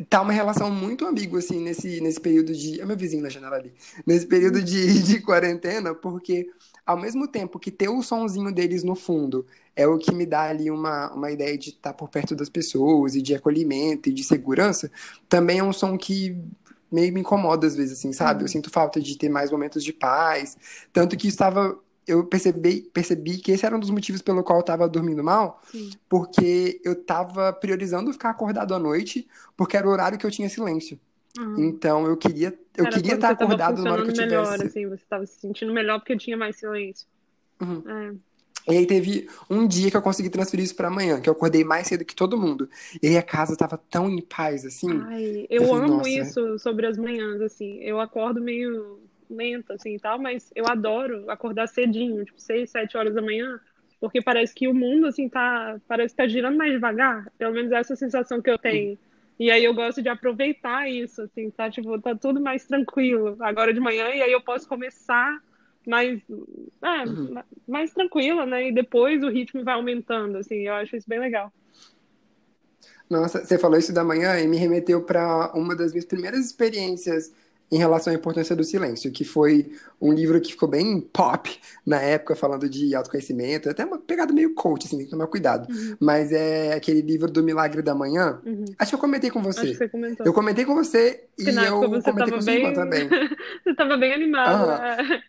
tá 0.09 0.21
uma 0.21 0.33
relação 0.33 0.71
muito 0.71 1.07
ambígua, 1.07 1.39
assim, 1.39 1.61
nesse, 1.63 2.01
nesse 2.01 2.21
período 2.21 2.53
de. 2.53 2.81
É 2.81 2.85
meu 2.85 2.97
vizinho 2.97 3.23
na 3.23 3.31
janela 3.31 3.57
ali. 3.57 3.73
Nesse 4.07 4.27
período 4.27 4.63
de, 4.63 5.03
de 5.03 5.21
quarentena, 5.21 5.95
porque 5.95 6.47
ao 6.85 7.01
mesmo 7.01 7.27
tempo 7.27 7.59
que 7.59 7.71
ter 7.71 7.89
o 7.89 8.03
sonzinho 8.03 8.53
deles 8.53 8.83
no 8.83 8.95
fundo 8.95 9.47
é 9.75 9.87
o 9.87 9.99
que 9.99 10.15
me 10.15 10.27
dá 10.27 10.43
ali 10.43 10.71
uma, 10.71 11.13
uma 11.13 11.31
ideia 11.31 11.57
de 11.57 11.71
estar 11.71 11.93
por 11.93 12.09
perto 12.09 12.35
das 12.35 12.49
pessoas 12.49 13.15
e 13.15 13.23
de 13.23 13.35
acolhimento 13.35 14.09
e 14.09 14.13
de 14.13 14.23
segurança, 14.25 14.91
também 15.29 15.59
é 15.59 15.65
um 15.65 15.73
som 15.73 15.97
que 15.97 16.37
meio 16.91 17.13
me 17.13 17.21
incomoda 17.21 17.67
às 17.67 17.77
vezes, 17.77 17.99
assim, 17.99 18.13
sabe? 18.13 18.41
Eu 18.41 18.45
uhum. 18.45 18.49
sinto 18.49 18.71
falta 18.71 19.01
de 19.01 19.17
ter 19.17 19.29
mais 19.29 19.51
momentos 19.51 19.85
de 19.85 19.93
paz. 19.93 20.57
Tanto 20.93 21.17
que 21.17 21.29
estava. 21.29 21.79
Eu 22.07 22.25
percebi, 22.25 22.83
percebi 22.93 23.39
que 23.39 23.53
esse 23.53 23.65
era 23.65 23.77
um 23.77 23.79
dos 23.79 23.91
motivos 23.91 24.21
pelo 24.21 24.43
qual 24.43 24.59
eu 24.59 24.63
estava 24.63 24.89
dormindo 24.89 25.23
mal, 25.23 25.63
Sim. 25.71 25.91
porque 26.09 26.81
eu 26.83 26.93
estava 26.93 27.53
priorizando 27.53 28.13
ficar 28.13 28.31
acordado 28.31 28.75
à 28.75 28.79
noite, 28.81 29.29
porque 29.57 29.77
era 29.77 29.87
o 29.87 29.91
horário 29.91 30.19
que 30.19 30.27
eu 30.27 30.31
tinha 30.31 30.49
silêncio. 30.49 30.99
Uhum. 31.39 31.65
Então 31.65 32.07
eu 32.07 32.17
queria 32.17 32.59
eu 32.77 32.87
Era 32.87 32.95
queria 32.97 33.15
estar 33.15 33.31
acordado 33.31 33.83
na 33.83 33.93
hora 33.93 34.03
que 34.03 34.09
eu 34.09 34.15
tivesse. 34.15 34.31
melhor, 34.31 34.55
assim, 34.55 34.89
você 34.89 35.03
estava 35.03 35.27
se 35.27 35.39
sentindo 35.39 35.73
melhor 35.73 35.99
porque 35.99 36.17
tinha 36.17 36.37
mais 36.37 36.57
silêncio. 36.57 37.07
Uhum. 37.61 37.83
É. 37.87 38.15
E 38.69 38.77
aí 38.77 38.87
teve 38.87 39.29
um 39.49 39.67
dia 39.67 39.91
que 39.91 39.97
eu 39.97 40.03
consegui 40.03 40.31
transferir 40.31 40.65
isso 40.65 40.77
para 40.77 40.89
amanhã, 40.89 41.21
que 41.21 41.29
eu 41.29 41.33
acordei 41.33 41.65
mais 41.65 41.87
cedo 41.87 42.05
que 42.05 42.15
todo 42.15 42.39
mundo. 42.39 42.69
E 43.03 43.09
aí 43.09 43.17
a 43.17 43.23
casa 43.23 43.57
tava 43.57 43.79
tão 43.79 44.09
em 44.09 44.21
paz, 44.21 44.65
assim. 44.65 44.91
Ai, 45.05 45.47
eu, 45.49 45.63
eu 45.63 45.75
amo 45.75 45.99
falei, 45.99 46.21
isso 46.21 46.59
sobre 46.59 46.87
as 46.87 46.97
manhãs, 46.97 47.41
assim. 47.41 47.79
Eu 47.81 48.01
acordo 48.01 48.41
meio 48.41 49.01
lenta, 49.29 49.75
assim, 49.75 49.95
e 49.95 49.99
tal, 49.99 50.19
mas 50.19 50.51
eu 50.55 50.65
adoro 50.67 51.31
acordar 51.31 51.69
cedinho, 51.69 52.25
tipo, 52.25 52.41
seis, 52.41 52.71
sete 52.71 52.97
horas 52.97 53.15
da 53.15 53.23
manhã, 53.23 53.61
porque 54.01 54.21
parece 54.21 54.55
que 54.55 54.67
o 54.67 54.75
mundo, 54.75 55.07
assim, 55.07 55.29
tá, 55.29 55.79
parece 55.87 56.15
que 56.15 56.23
tá 56.23 56.27
girando 56.27 56.57
mais 56.57 56.73
devagar. 56.73 57.31
Pelo 57.39 57.55
menos 57.55 57.71
essa 57.71 57.95
sensação 57.95 58.43
que 58.43 58.51
eu 58.51 58.59
tenho. 58.59 58.99
E 59.39 59.51
aí 59.51 59.65
eu 59.65 59.73
gosto 59.73 60.03
de 60.03 60.09
aproveitar 60.09 60.91
isso, 60.91 61.23
assim, 61.23 61.51
tá? 61.51 61.71
Tipo, 61.71 61.99
tá 62.01 62.15
tudo 62.15 62.41
mais 62.41 62.67
tranquilo 62.67 63.37
agora 63.41 63.73
de 63.73 63.81
manhã, 63.81 64.09
e 64.11 64.23
aí 64.23 64.33
eu 64.33 64.41
posso 64.41 64.69
começar 64.69 65.41
mais, 65.87 66.21
é, 66.83 67.09
uhum. 67.09 67.43
mais 67.67 67.93
tranquila, 67.93 68.47
né? 68.47 68.69
E 68.69 68.73
depois 68.73 69.23
o 69.23 69.29
ritmo 69.29 69.65
vai 69.65 69.75
aumentando, 69.75 70.39
assim, 70.39 70.67
eu 70.67 70.75
acho 70.75 70.97
isso 70.97 71.09
bem 71.09 71.21
legal. 71.21 71.53
Nossa, 73.09 73.45
você 73.45 73.59
falou 73.59 73.79
isso 73.79 73.93
da 73.93 74.05
manhã 74.05 74.39
e 74.39 74.47
me 74.47 74.57
remeteu 74.57 75.03
para 75.03 75.51
uma 75.55 75.75
das 75.75 75.93
minhas 75.93 76.05
primeiras 76.05 76.47
experiências 76.47 77.33
em 77.71 77.79
relação 77.79 78.13
à 78.13 78.17
importância 78.17 78.57
do 78.57 78.65
silêncio, 78.65 79.13
que 79.13 79.25
foi 79.25 79.73
um 80.01 80.13
livro 80.13 80.41
que 80.41 80.53
ficou 80.53 80.69
bem 80.69 81.01
pop 81.01 81.57
na 81.87 82.01
época, 82.01 82.35
falando 82.35 82.69
de 82.69 82.95
autoconhecimento, 82.95 83.71
até 83.71 83.85
uma 83.85 83.99
pegada 83.99 84.33
meio 84.33 84.55
coach, 84.55 84.87
assim, 84.87 84.97
tem 84.97 85.07
que 85.07 85.11
tomar 85.11 85.29
cuidado. 85.29 85.73
Uhum. 85.73 85.97
Mas 86.01 86.33
é 86.33 86.73
aquele 86.75 87.01
livro 87.01 87.31
do 87.31 87.45
Milagre 87.45 87.81
da 87.81 87.95
Manhã. 87.95 88.41
Uhum. 88.45 88.65
Acho 88.77 88.91
que 88.91 88.95
eu 88.97 89.01
comentei 89.01 89.31
com 89.31 89.41
você. 89.41 89.75
Você 89.75 89.89
comentou. 89.89 90.27
Eu 90.27 90.33
comentei 90.33 90.65
com 90.65 90.75
você 90.75 91.25
e 91.39 91.49
eu 91.49 91.89
você 91.89 92.13
comentei 92.13 92.39
com 92.39 92.45
bem... 92.45 92.73
também. 92.73 93.09
você 93.63 93.71
estava 93.71 93.97
bem 93.97 94.15
animado. 94.15 94.69
Uhum. 94.69 95.21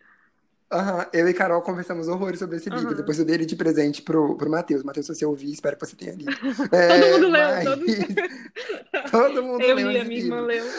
Uhum. 0.72 1.04
Eu 1.12 1.28
e 1.28 1.34
Carol 1.34 1.60
conversamos 1.60 2.08
horrores 2.08 2.38
sobre 2.38 2.56
esse 2.56 2.70
livro. 2.70 2.90
Uhum. 2.90 2.96
Depois 2.96 3.18
eu 3.18 3.24
dei 3.24 3.34
ele 3.34 3.46
de 3.46 3.54
presente 3.54 4.00
pro, 4.00 4.36
pro 4.36 4.50
Matheus. 4.50 4.82
Matheus, 4.82 5.06
se 5.06 5.14
você 5.14 5.26
ouvir, 5.26 5.52
espero 5.52 5.76
que 5.76 5.86
você 5.86 5.96
tenha 5.96 6.14
lido. 6.14 6.32
É, 6.72 7.00
todo 7.00 7.12
mundo 7.12 7.28
leu. 7.28 7.42
Mas... 7.42 7.64
Todo... 9.10 9.34
todo 9.34 9.42
mundo 9.42 9.62
eu 9.62 9.74
leu. 9.74 9.86
Eu 9.86 9.92
li, 9.92 10.00
a 10.00 10.04
minha 10.04 10.20
irmã 10.20 10.40
leu. 10.40 10.64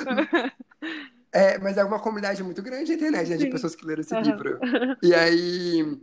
É, 1.36 1.58
mas 1.58 1.78
é 1.78 1.84
uma 1.84 1.98
comunidade 1.98 2.44
muito 2.44 2.62
grande 2.62 2.92
na 2.92 2.96
internet, 2.96 3.28
né, 3.28 3.38
de 3.38 3.50
pessoas 3.50 3.76
que 3.76 3.84
leram 3.84 4.02
esse 4.02 4.14
uhum. 4.14 4.22
livro. 4.22 4.60
E 5.02 5.16
aí. 5.16 6.00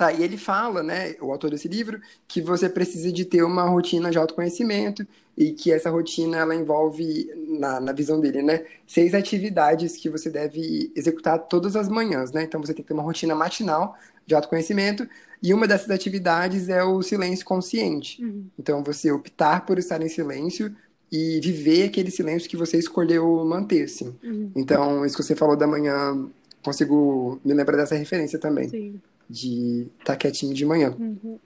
Tá, 0.00 0.10
e 0.10 0.22
ele 0.22 0.38
fala, 0.38 0.82
né, 0.82 1.14
o 1.20 1.30
autor 1.30 1.50
desse 1.50 1.68
livro, 1.68 2.00
que 2.26 2.40
você 2.40 2.70
precisa 2.70 3.12
de 3.12 3.22
ter 3.22 3.42
uma 3.42 3.64
rotina 3.64 4.10
de 4.10 4.16
autoconhecimento 4.16 5.06
e 5.36 5.52
que 5.52 5.70
essa 5.70 5.90
rotina 5.90 6.38
ela 6.38 6.54
envolve, 6.54 7.30
na, 7.36 7.78
na 7.78 7.92
visão 7.92 8.18
dele, 8.18 8.40
né, 8.40 8.64
seis 8.86 9.12
atividades 9.12 9.98
que 9.98 10.08
você 10.08 10.30
deve 10.30 10.90
executar 10.96 11.38
todas 11.40 11.76
as 11.76 11.86
manhãs, 11.86 12.32
né? 12.32 12.44
Então 12.44 12.62
você 12.62 12.72
tem 12.72 12.82
que 12.82 12.88
ter 12.88 12.94
uma 12.94 13.02
rotina 13.02 13.34
matinal 13.34 13.94
de 14.26 14.34
autoconhecimento 14.34 15.06
e 15.42 15.52
uma 15.52 15.68
dessas 15.68 15.90
atividades 15.90 16.70
é 16.70 16.82
o 16.82 17.02
silêncio 17.02 17.44
consciente. 17.44 18.24
Uhum. 18.24 18.46
Então 18.58 18.82
você 18.82 19.12
optar 19.12 19.66
por 19.66 19.78
estar 19.78 20.00
em 20.00 20.08
silêncio 20.08 20.74
e 21.12 21.40
viver 21.42 21.88
aquele 21.88 22.10
silêncio 22.10 22.48
que 22.48 22.56
você 22.56 22.78
escolheu 22.78 23.44
manter, 23.44 23.82
assim. 23.82 24.16
Uhum. 24.24 24.50
Então, 24.56 25.04
isso 25.04 25.18
que 25.18 25.22
você 25.22 25.36
falou 25.36 25.56
da 25.56 25.66
manhã, 25.66 26.26
consigo 26.62 27.38
me 27.44 27.52
lembrar 27.52 27.76
dessa 27.76 27.96
referência 27.96 28.38
também. 28.38 28.70
Sim. 28.70 28.98
De 29.30 29.88
estar 30.00 30.14
tá 30.14 30.16
quietinho 30.16 30.52
de 30.52 30.64
manhã. 30.66 30.94
Uhum. 30.98 31.38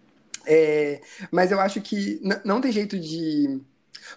É, 0.47 1.01
mas 1.31 1.53
eu 1.53 1.61
acho 1.61 1.81
que 1.81 2.21
não 2.45 2.61
tem 2.61 2.73
jeito 2.73 2.99
de. 2.99 3.61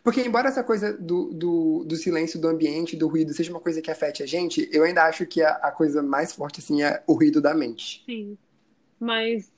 Porque, 0.03 0.21
embora 0.21 0.49
essa 0.49 0.63
coisa 0.63 0.93
do, 0.93 1.33
do, 1.33 1.83
do, 1.85 1.95
silêncio 1.95 2.39
do 2.39 2.47
ambiente, 2.47 2.95
do 2.95 3.07
ruído, 3.07 3.33
seja 3.33 3.51
uma 3.51 3.59
coisa 3.59 3.81
que 3.81 3.89
afete 3.89 4.21
a 4.21 4.25
gente, 4.25 4.69
eu 4.71 4.83
ainda 4.83 5.03
acho 5.03 5.25
que 5.25 5.41
a, 5.41 5.51
a 5.51 5.71
coisa 5.71 6.03
mais 6.03 6.33
forte, 6.33 6.59
assim, 6.59 6.83
é 6.83 7.01
o 7.07 7.13
ruído 7.13 7.41
da 7.41 7.53
mente. 7.53 8.03
Sim. 8.05 8.37
Mas, 8.99 9.51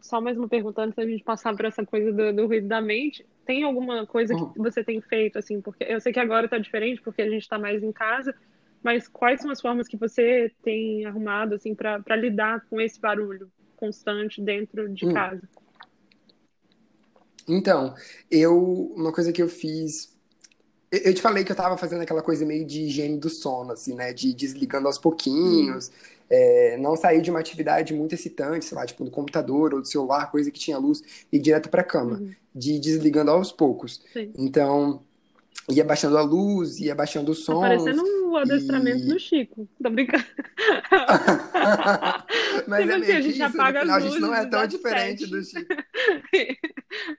só 0.00 0.20
mais 0.20 0.36
uma 0.36 0.48
pergunta 0.48 0.82
antes 0.82 0.94
da 0.94 1.06
gente 1.06 1.24
passar 1.24 1.56
por 1.56 1.64
essa 1.64 1.84
coisa 1.84 2.12
do, 2.12 2.32
do 2.32 2.46
ruído 2.46 2.68
da 2.68 2.80
mente 2.80 3.26
tem 3.44 3.62
alguma 3.62 4.06
coisa 4.06 4.34
que 4.34 4.40
uhum. 4.40 4.52
você 4.56 4.82
tem 4.82 5.00
feito, 5.00 5.38
assim, 5.38 5.60
porque 5.60 5.84
eu 5.84 6.00
sei 6.00 6.12
que 6.12 6.20
agora 6.20 6.46
está 6.46 6.58
diferente, 6.58 7.00
porque 7.00 7.22
a 7.22 7.28
gente 7.28 7.42
está 7.42 7.58
mais 7.58 7.82
em 7.82 7.92
casa, 7.92 8.34
mas 8.84 9.08
quais 9.08 9.40
são 9.40 9.50
as 9.50 9.62
formas 9.62 9.88
que 9.88 9.96
você 9.96 10.52
tem 10.62 11.06
arrumado, 11.06 11.54
assim, 11.54 11.74
para 11.74 12.16
lidar 12.16 12.66
com 12.68 12.78
esse 12.78 13.00
barulho 13.00 13.50
constante 13.76 14.42
dentro 14.42 14.90
de 14.90 15.06
hum. 15.06 15.14
casa? 15.14 15.40
Então, 17.48 17.94
eu, 18.30 18.92
uma 18.94 19.10
coisa 19.10 19.32
que 19.32 19.42
eu 19.42 19.48
fiz, 19.48 20.14
eu 20.92 21.14
te 21.14 21.22
falei 21.22 21.44
que 21.44 21.50
eu 21.50 21.56
tava 21.56 21.78
fazendo 21.78 22.02
aquela 22.02 22.22
coisa 22.22 22.44
meio 22.44 22.66
de 22.66 22.82
higiene 22.82 23.18
do 23.18 23.30
sono, 23.30 23.72
assim, 23.72 23.94
né? 23.94 24.12
De 24.12 24.34
desligando 24.34 24.86
aos 24.86 24.98
pouquinhos, 24.98 25.90
é, 26.28 26.76
não 26.76 26.94
sair 26.94 27.22
de 27.22 27.30
uma 27.30 27.40
atividade 27.40 27.94
muito 27.94 28.14
excitante, 28.14 28.66
sei 28.66 28.76
lá, 28.76 28.84
tipo 28.84 29.02
do 29.02 29.10
computador 29.10 29.72
ou 29.72 29.80
do 29.80 29.88
celular, 29.88 30.30
coisa 30.30 30.50
que 30.50 30.60
tinha 30.60 30.76
luz, 30.76 31.02
e 31.32 31.36
ir 31.36 31.40
direto 31.40 31.70
pra 31.70 31.82
cama. 31.82 32.18
Uhum. 32.18 32.34
De 32.54 32.78
desligando 32.78 33.30
aos 33.30 33.50
poucos. 33.50 34.02
Sim. 34.12 34.30
Então, 34.36 35.02
ia 35.70 35.84
baixando 35.84 36.18
a 36.18 36.22
luz, 36.22 36.78
ia 36.80 36.94
baixando 36.94 37.32
o 37.32 37.34
Tá 37.34 37.40
som. 37.40 37.60
parecendo 37.60 38.02
um 38.02 38.36
adestramento 38.36 39.04
e- 39.04 39.08
do 39.08 39.18
Chico. 39.18 39.68
Tô 39.82 39.90
brincando. 39.90 40.24
Mas 42.68 42.80
Tipo 42.82 42.92
é 42.92 42.96
assim, 42.96 43.06
meio 43.06 43.18
a 43.18 43.20
gente 43.20 43.34
isso, 43.34 43.44
apaga 43.44 43.80
final, 43.80 43.94
a 43.94 43.98
as 43.98 44.04
gente 44.04 44.20
não 44.20 44.34
é 44.34 44.38
luzes 44.38 44.50
tão 44.50 44.66
diferente 44.66 45.26
do 45.26 45.42
Chico. 45.42 45.74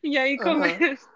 E 0.04 0.18
aí 0.18 0.38
começa. 0.38 1.08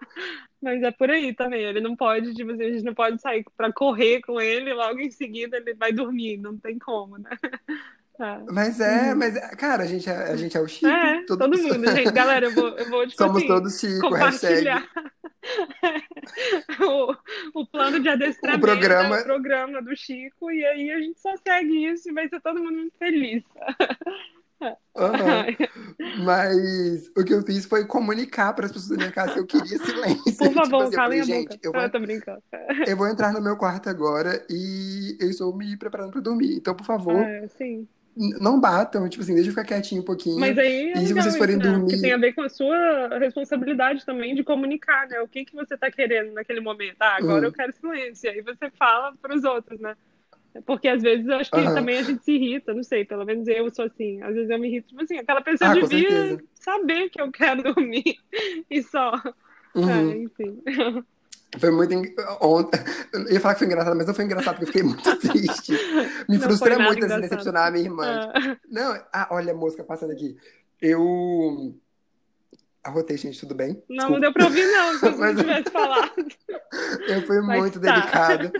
Mas 0.60 0.82
é 0.82 0.90
por 0.90 1.10
aí 1.10 1.32
também. 1.34 1.62
Ele 1.62 1.80
não 1.80 1.96
pode, 1.96 2.34
tipo 2.34 2.50
assim, 2.50 2.64
a 2.64 2.72
gente 2.72 2.84
não 2.84 2.94
pode 2.94 3.20
sair 3.22 3.44
pra 3.56 3.72
correr 3.72 4.20
com 4.20 4.38
ele, 4.40 4.74
logo 4.74 5.00
em 5.00 5.10
seguida 5.10 5.56
ele 5.56 5.74
vai 5.74 5.92
dormir. 5.92 6.36
Não 6.36 6.58
tem 6.58 6.78
como, 6.78 7.16
né? 7.16 7.30
É. 8.20 8.38
Mas 8.52 8.78
é, 8.80 9.14
mas, 9.14 9.34
é- 9.34 9.48
cara, 9.56 9.84
a 9.84 9.86
gente 9.86 10.08
é, 10.10 10.14
a 10.14 10.36
gente 10.36 10.56
é 10.56 10.60
o 10.60 10.68
Chico. 10.68 10.86
É, 10.86 11.24
todo 11.26 11.48
mundo, 11.48 11.90
gente. 11.90 12.12
Galera, 12.12 12.46
eu 12.46 12.54
vou, 12.54 12.68
eu 12.76 12.88
vou 12.90 13.06
tipo 13.06 13.16
Somos 13.22 13.38
assim, 13.38 13.46
todos 13.46 13.80
Chico, 13.80 14.00
compartilhar 14.10 14.86
o, 16.80 17.60
o 17.60 17.66
plano 17.66 17.98
de 18.00 18.08
adestramento, 18.08 18.58
O 18.58 18.68
programa- 18.68 19.20
o 19.20 19.24
programa 19.24 19.82
do 19.82 19.96
Chico, 19.96 20.50
e 20.50 20.64
aí 20.64 20.90
a 20.92 21.00
gente 21.00 21.18
só 21.20 21.34
segue 21.36 21.86
isso 21.86 22.10
e 22.10 22.12
vai 22.12 22.28
ser 22.28 22.40
todo 22.40 22.58
mundo 22.62 22.76
muito 22.76 22.96
feliz. 22.98 23.42
Aham. 24.94 25.46
Mas 26.24 27.08
o 27.16 27.24
que 27.24 27.32
eu 27.32 27.42
fiz 27.42 27.64
foi 27.64 27.86
comunicar 27.86 28.52
para 28.52 28.66
as 28.66 28.72
pessoas 28.72 28.90
da 28.90 28.96
minha 28.98 29.12
casa 29.12 29.32
que 29.32 29.38
eu 29.40 29.46
queria 29.46 29.78
silêncio. 29.82 30.22
Por 30.36 30.48
Tipo 30.48 30.52
favor, 30.54 30.82
assim, 30.82 30.92
eu 30.92 30.96
calem 30.96 31.20
falei, 31.20 31.20
a 31.20 31.24
gente, 31.24 31.48
boca. 31.48 31.58
eu 31.62 31.72
vou, 31.72 31.80
Eu 31.80 32.00
brincando. 32.00 32.42
eu 32.86 32.96
vou 32.96 33.08
entrar 33.08 33.32
no 33.32 33.40
meu 33.40 33.56
quarto 33.56 33.88
agora 33.88 34.44
e 34.50 35.16
eu 35.18 35.30
estou 35.30 35.56
me 35.56 35.76
preparando 35.78 36.10
para 36.12 36.20
dormir. 36.20 36.56
Então, 36.56 36.74
por 36.74 36.84
favor, 36.84 37.24
sim. 37.56 37.88
n- 37.88 37.88
não 38.16 38.60
batam. 38.60 39.08
Tipo 39.08 39.22
assim, 39.22 39.34
deixa 39.34 39.48
eu 39.48 39.52
ficar 39.54 39.64
quietinho 39.64 40.02
um 40.02 40.04
pouquinho. 40.04 40.38
Mas 40.38 40.56
aí 40.58 40.90
é 40.92 40.98
E 40.98 41.06
se 41.06 41.14
vocês 41.14 41.36
forem 41.36 41.56
né? 41.56 41.62
dormir- 41.62 41.84
Porque 41.90 42.00
tem 42.00 42.12
a 42.12 42.16
ver 42.18 42.32
com 42.34 42.42
a 42.42 42.48
sua 42.48 43.18
responsabilidade 43.18 44.04
também 44.04 44.34
de 44.34 44.42
comunicar, 44.44 45.08
né? 45.08 45.20
O 45.20 45.28
que 45.28 45.44
que 45.44 45.54
você 45.54 45.76
tá 45.76 45.90
querendo 45.90 46.32
naquele 46.32 46.60
momento. 46.60 46.96
Ah, 47.00 47.16
agora 47.16 47.38
Uhum. 47.40 47.44
eu 47.46 47.52
quero 47.52 47.72
silêncio. 47.72 48.26
E 48.26 48.30
aí 48.30 48.42
você 48.42 48.70
fala 48.78 49.12
para 49.20 49.34
os 49.34 49.44
outros, 49.44 49.78
né? 49.80 49.96
Porque 50.66 50.88
às 50.88 51.00
vezes 51.00 51.26
eu 51.26 51.36
acho 51.36 51.50
que 51.50 51.56
Aham. 51.60 51.74
também 51.74 51.98
a 51.98 52.02
gente 52.02 52.24
se 52.24 52.32
irrita, 52.32 52.74
não 52.74 52.82
sei, 52.82 53.04
pelo 53.04 53.24
menos 53.24 53.46
eu 53.46 53.70
sou 53.70 53.84
assim. 53.84 54.20
Às 54.20 54.34
vezes 54.34 54.50
eu 54.50 54.58
me 54.58 54.68
irrito, 54.68 54.88
tipo 54.88 55.02
assim, 55.02 55.16
aquela 55.16 55.40
pessoa 55.40 55.70
Ah, 55.70 55.74
devia 55.74 56.38
saber 56.54 57.08
que 57.08 57.20
eu 57.20 57.30
quero 57.30 57.62
dormir 57.74 58.16
e 58.68 58.82
só. 58.82 59.12
Uhum. 59.74 59.88
É, 59.88 60.16
enfim. 60.18 60.62
Foi 61.58 61.70
muito. 61.70 61.92
en- 61.92 62.14
Ontem... 62.40 62.78
Eu 63.12 63.28
ia 63.32 63.40
falar 63.40 63.54
que 63.54 63.58
foi 63.60 63.66
engraçado, 63.66 63.96
mas 63.96 64.06
não 64.06 64.14
foi 64.14 64.24
engraçado 64.24 64.56
porque 64.58 64.64
eu 64.64 64.66
fiquei 64.68 64.82
muito 64.82 65.16
triste. 65.18 65.72
Me 66.28 66.36
Não 66.38 66.44
frustra 66.44 66.78
muito 66.78 67.04
assim, 67.04 67.20
decepcionar 67.20 67.66
a 67.66 67.70
minha 67.72 67.84
irmã. 67.84 68.30
Ah, 68.32 68.56
Não, 68.70 69.02
ah, 69.12 69.28
olha 69.32 69.52
a 69.52 69.56
mosca 69.56 69.82
passando 69.82 70.12
aqui. 70.12 70.36
Eu. 70.80 71.74
Arrotei, 72.82 73.16
gente, 73.18 73.38
tudo 73.38 73.54
bem? 73.54 73.82
não, 73.90 73.96
Desculpa. 73.96 74.12
não 74.12 74.20
deu 74.20 74.32
pra 74.32 74.44
ouvir, 74.44 74.64
não, 74.66 74.92
se 74.94 75.00
você 75.00 75.16
Mas- 75.18 75.36
não 75.36 75.42
tivesse 75.44 75.70
falado. 75.70 76.12
Eu 77.08 77.26
fui 77.26 77.40
Mas 77.42 77.58
muito 77.60 77.80
tá. 77.80 77.92
delicado. 77.94 78.52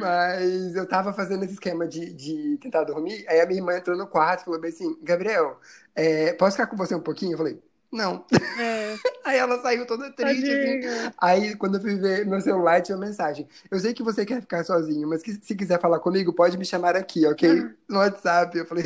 Mas 0.00 0.74
eu 0.74 0.86
tava 0.88 1.12
fazendo 1.12 1.44
esse 1.44 1.52
esquema 1.54 1.86
de, 1.86 2.12
de 2.12 2.58
tentar 2.60 2.82
dormir. 2.84 3.24
Aí 3.28 3.40
a 3.40 3.46
minha 3.46 3.60
irmã 3.60 3.76
entrou 3.76 3.96
no 3.96 4.06
quarto 4.06 4.40
e 4.40 4.44
falou 4.46 4.60
bem 4.60 4.70
assim: 4.70 4.96
Gabriel, 5.02 5.60
é, 5.94 6.32
posso 6.32 6.56
ficar 6.56 6.66
com 6.66 6.76
você 6.76 6.94
um 6.94 7.00
pouquinho? 7.00 7.32
Eu 7.34 7.38
falei: 7.38 7.62
Não. 7.92 8.24
É, 8.58 8.94
Aí 9.24 9.36
ela 9.38 9.60
saiu 9.60 9.86
toda 9.86 10.10
triste, 10.10 10.50
assim. 10.50 11.12
Aí, 11.20 11.54
quando 11.56 11.76
eu 11.76 11.80
fui 11.80 11.94
ver 11.96 12.26
meu 12.26 12.40
celular, 12.40 12.80
tinha 12.80 12.96
uma 12.96 13.04
mensagem. 13.06 13.46
Eu 13.70 13.78
sei 13.78 13.92
que 13.92 14.02
você 14.02 14.24
quer 14.24 14.40
ficar 14.40 14.64
sozinho, 14.64 15.06
mas 15.08 15.22
que- 15.22 15.34
se 15.34 15.54
quiser 15.54 15.78
falar 15.80 16.00
comigo, 16.00 16.32
pode 16.32 16.56
me 16.56 16.64
chamar 16.64 16.96
aqui, 16.96 17.26
ok? 17.26 17.48
No 17.88 17.98
WhatsApp. 17.98 18.56
Eu 18.56 18.66
falei, 18.66 18.84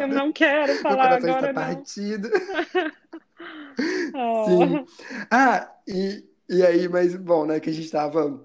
Eu 0.00 0.08
não 0.08 0.32
quero 0.32 0.66
Meu 0.72 0.82
falar 0.82 1.18
coração 1.18 1.30
agora, 1.30 1.50
está 1.50 1.60
não. 1.60 1.74
partido. 1.74 2.30
Ah. 4.14 4.44
Sim. 4.46 4.84
Ah, 5.30 5.72
e, 5.88 6.24
e 6.48 6.62
aí, 6.64 6.88
mas 6.88 7.16
bom, 7.16 7.44
né, 7.44 7.58
que 7.58 7.68
a 7.70 7.72
gente 7.72 7.90
tava. 7.90 8.40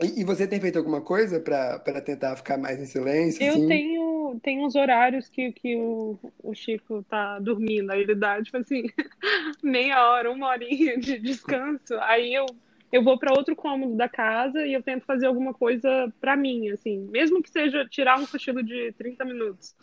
E, 0.00 0.20
e 0.20 0.24
você 0.24 0.46
tem 0.46 0.60
feito 0.60 0.78
alguma 0.78 1.00
coisa 1.00 1.40
pra 1.40 1.80
tentar 2.00 2.36
ficar 2.36 2.56
mais 2.56 2.78
em 2.80 2.86
silêncio? 2.86 3.42
Eu 3.42 3.54
assim? 3.54 3.66
tenho, 3.66 4.02
tenho 4.40 4.64
uns 4.64 4.74
horários 4.74 5.28
que, 5.28 5.52
que 5.52 5.76
o, 5.76 6.18
o 6.42 6.54
Chico 6.54 7.02
tá 7.04 7.38
dormindo, 7.38 7.90
aí 7.90 8.02
ele 8.02 8.14
dá, 8.14 8.42
tipo 8.42 8.56
assim, 8.56 8.84
meia 9.62 10.08
hora, 10.10 10.30
uma 10.30 10.48
horinha 10.48 10.98
de 10.98 11.18
descanso. 11.18 11.94
Aí 12.00 12.34
eu, 12.34 12.46
eu 12.92 13.02
vou 13.02 13.18
para 13.18 13.32
outro 13.32 13.54
cômodo 13.56 13.96
da 13.96 14.08
casa 14.08 14.64
e 14.66 14.72
eu 14.72 14.82
tento 14.82 15.04
fazer 15.04 15.26
alguma 15.26 15.52
coisa 15.54 16.12
para 16.20 16.36
mim, 16.36 16.68
assim, 16.70 16.98
mesmo 17.10 17.42
que 17.42 17.50
seja 17.50 17.86
tirar 17.88 18.18
um 18.18 18.26
cochilo 18.26 18.62
de 18.62 18.92
30 18.92 19.24
minutos. 19.24 19.74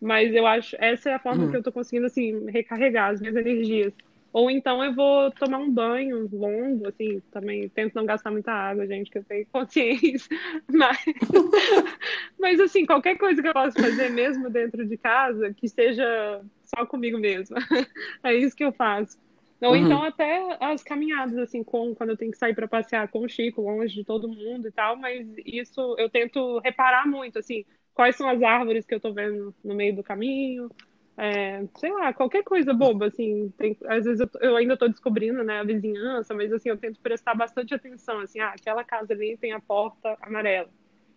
Mas 0.00 0.34
eu 0.34 0.46
acho, 0.46 0.76
essa 0.78 1.10
é 1.10 1.14
a 1.14 1.18
forma 1.18 1.44
Uhum. 1.44 1.50
que 1.50 1.56
eu 1.56 1.62
tô 1.62 1.70
conseguindo, 1.72 2.06
assim, 2.06 2.46
recarregar 2.50 3.10
as 3.10 3.20
minhas 3.20 3.36
energias. 3.36 3.92
Ou 4.32 4.50
então 4.50 4.82
eu 4.84 4.94
vou 4.94 5.30
tomar 5.32 5.58
um 5.58 5.70
banho 5.72 6.28
longo, 6.32 6.88
assim, 6.88 7.20
também 7.32 7.68
tento 7.70 7.94
não 7.94 8.06
gastar 8.06 8.30
muita 8.30 8.52
água, 8.52 8.86
gente, 8.86 9.10
que 9.10 9.18
eu 9.18 9.24
tenho 9.24 9.46
consciência. 9.52 10.28
Mas, 10.70 10.98
mas 12.38 12.60
assim, 12.60 12.86
qualquer 12.86 13.16
coisa 13.18 13.42
que 13.42 13.48
eu 13.48 13.52
possa 13.52 13.78
fazer 13.78 14.08
mesmo 14.10 14.50
dentro 14.50 14.86
de 14.86 14.96
casa, 14.96 15.52
que 15.54 15.68
seja 15.68 16.42
só 16.62 16.86
comigo 16.86 17.18
mesma. 17.18 17.56
É 18.22 18.34
isso 18.34 18.54
que 18.56 18.64
eu 18.64 18.72
faço. 18.72 19.18
Ou 19.62 19.76
Uhum. 19.76 19.76
então 19.76 20.02
até 20.02 20.56
as 20.60 20.82
caminhadas, 20.82 21.36
assim, 21.38 21.62
com, 21.62 21.94
quando 21.94 22.10
eu 22.10 22.16
tenho 22.16 22.30
que 22.32 22.38
sair 22.38 22.54
para 22.54 22.68
passear 22.68 23.08
com 23.08 23.20
o 23.20 23.28
Chico, 23.28 23.60
longe 23.62 23.94
de 23.94 24.04
todo 24.04 24.28
mundo 24.28 24.66
e 24.68 24.72
tal, 24.72 24.96
mas 24.96 25.26
isso 25.44 25.94
eu 25.98 26.08
tento 26.08 26.58
reparar 26.60 27.06
muito, 27.06 27.38
assim, 27.38 27.64
quais 27.92 28.16
são 28.16 28.28
as 28.28 28.42
árvores 28.42 28.86
que 28.86 28.94
eu 28.94 29.00
tô 29.00 29.12
vendo 29.12 29.54
no 29.62 29.74
meio 29.74 29.94
do 29.94 30.02
caminho, 30.02 30.70
é, 31.20 31.66
sei 31.78 31.92
lá, 31.92 32.12
qualquer 32.14 32.42
coisa 32.44 32.72
boba, 32.72 33.06
assim, 33.08 33.50
tem- 33.58 33.76
às 33.86 34.04
vezes 34.06 34.20
eu, 34.20 34.28
eu 34.40 34.56
ainda 34.56 34.76
tô 34.76 34.88
descobrindo, 34.88 35.44
né, 35.44 35.60
a 35.60 35.64
vizinhança, 35.64 36.34
mas 36.34 36.52
assim, 36.52 36.70
eu 36.70 36.78
tento 36.78 37.00
prestar 37.00 37.34
bastante 37.34 37.74
atenção, 37.74 38.20
assim, 38.20 38.40
ah, 38.40 38.50
aquela 38.56 38.84
casa 38.84 39.12
ali 39.12 39.36
tem 39.38 39.52
a 39.52 39.60
porta 39.60 40.16
amarela. 40.22 40.70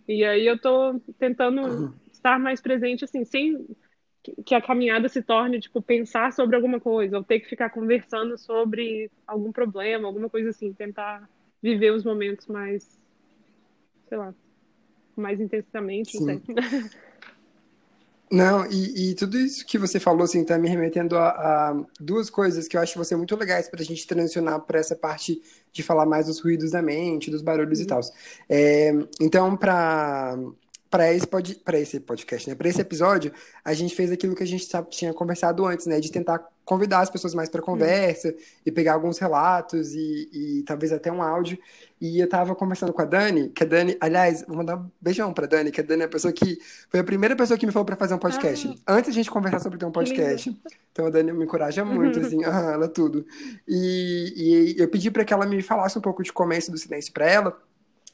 E 0.08 0.26
aí 0.26 0.46
eu 0.46 0.60
tô 0.60 1.00
tentando 1.18 1.90
estar 2.12 2.40
mais 2.40 2.62
presente, 2.62 3.06
assim, 3.06 3.26
sem 3.26 3.66
que- 4.46 4.56
a 4.56 4.62
caminhada 4.62 5.10
se 5.10 5.22
torne, 5.24 5.60
tipo, 5.60 5.82
pensar 5.82 6.34
sobre 6.34 6.56
alguma 6.56 6.80
coisa, 6.80 7.18
ou 7.18 7.24
ter 7.24 7.40
que 7.42 7.50
ficar 7.50 7.70
conversando 7.70 8.38
sobre 8.38 9.12
algum 9.28 9.52
problema, 9.52 10.08
alguma 10.08 10.30
coisa 10.30 10.50
assim, 10.50 10.74
tentar 10.74 11.30
viver 11.62 11.92
os 11.92 12.04
momentos 12.04 12.48
mais, 12.48 13.00
sei 14.08 14.18
lá, 14.18 14.34
mais 15.16 15.40
intensamente, 15.42 16.14
não 16.16 16.22
Sim. 16.22 16.26
sei. 16.40 16.56
Não, 18.34 18.66
e, 18.66 19.12
e 19.12 19.16
tudo 19.16 19.38
isso 19.38 19.64
que 19.64 19.78
você 19.78 20.00
falou, 20.00 20.24
assim, 20.24 20.44
tá 20.44 20.58
me 20.58 20.68
remetendo 20.68 21.16
a, 21.16 21.70
a 21.70 21.86
duas 22.00 22.32
coisas 22.32 22.68
que 22.68 22.76
eu 22.76 22.82
acho 22.82 22.94
que 22.94 22.98
vão 22.98 23.06
ser 23.06 23.16
muito 23.16 23.36
legais 23.36 23.70
pra 23.70 23.84
gente 23.84 24.08
transicionar 24.08 24.60
para 24.62 24.80
essa 24.80 24.96
parte 24.96 25.40
de 25.72 25.84
falar 25.84 26.08
mais 26.08 26.26
dos 26.26 26.40
ruídos 26.42 26.72
da 26.72 26.82
mente, 26.82 27.30
dos 27.30 27.44
barulhos 27.44 27.80
e 27.80 27.86
tal. 27.86 28.02
É, 28.50 28.92
então, 29.22 29.56
para 29.56 30.36
para 30.94 31.12
esse, 31.12 31.26
pod, 31.26 31.60
esse 31.74 32.00
podcast, 32.00 32.48
né? 32.48 32.54
Para 32.54 32.70
esse 32.70 32.80
episódio, 32.80 33.34
a 33.66 33.74
gente 33.74 33.96
fez 33.96 34.12
aquilo 34.12 34.36
que 34.36 34.44
a 34.44 34.46
gente 34.46 34.68
tinha 34.92 35.12
conversado 35.12 35.66
antes, 35.66 35.88
né? 35.88 36.00
De 36.00 36.12
tentar 36.12 36.48
convidar 36.64 37.00
as 37.00 37.10
pessoas 37.10 37.34
mais 37.34 37.50
para 37.50 37.64
conversa 37.64 38.32
e 38.64 38.72
pegar 38.72 38.94
alguns 38.94 39.18
relatos 39.18 39.96
e, 39.96 40.30
e 40.32 40.64
talvez 40.68 40.94
até 40.94 41.12
um 41.12 41.24
áudio. 41.24 41.58
E 42.00 42.20
eu 42.20 42.30
tava 42.30 42.54
conversando 42.54 42.94
com 42.94 43.02
a 43.02 43.06
Dani, 43.06 43.50
que 43.50 43.64
a 43.64 43.66
Dani, 43.66 43.98
aliás, 44.00 44.46
vou 44.48 44.58
mandar 44.58 44.78
um 44.78 44.88
beijão 45.02 45.34
pra 45.34 45.48
Dani, 45.48 45.72
que 45.72 45.82
a 45.82 45.84
Dani 45.84 46.04
é 46.04 46.06
a 46.06 46.10
pessoa 46.10 46.32
que 46.32 46.60
foi 46.88 47.00
a 47.00 47.04
primeira 47.04 47.36
pessoa 47.36 47.58
que 47.58 47.66
me 47.66 47.72
falou 47.72 47.88
pra 47.88 47.96
fazer 47.96 48.14
um 48.14 48.20
podcast. 48.20 48.80
Antes 48.88 49.10
a 49.10 49.14
gente 49.14 49.32
conversar 49.32 49.62
sobre 49.62 49.80
ter 49.80 49.86
um 49.88 49.92
podcast. 49.92 50.56
Então 50.92 51.08
a 51.08 51.10
Dani 51.10 51.34
me 51.34 51.44
encoraja 51.44 51.84
muito, 51.84 52.20
assim, 52.20 52.46
ah, 52.46 52.74
ela 52.76 52.88
tudo. 52.88 53.26
E, 53.68 54.76
e 54.78 54.80
eu 54.80 54.88
pedi 54.90 55.10
pra 55.10 55.26
que 55.26 55.34
ela 55.34 55.48
me 55.48 55.60
falasse 55.64 55.98
um 55.98 56.02
pouco 56.02 56.22
de 56.22 56.32
começo 56.32 56.70
do 56.70 56.78
silêncio 56.78 57.12
pra 57.12 57.28
ela. 57.28 57.60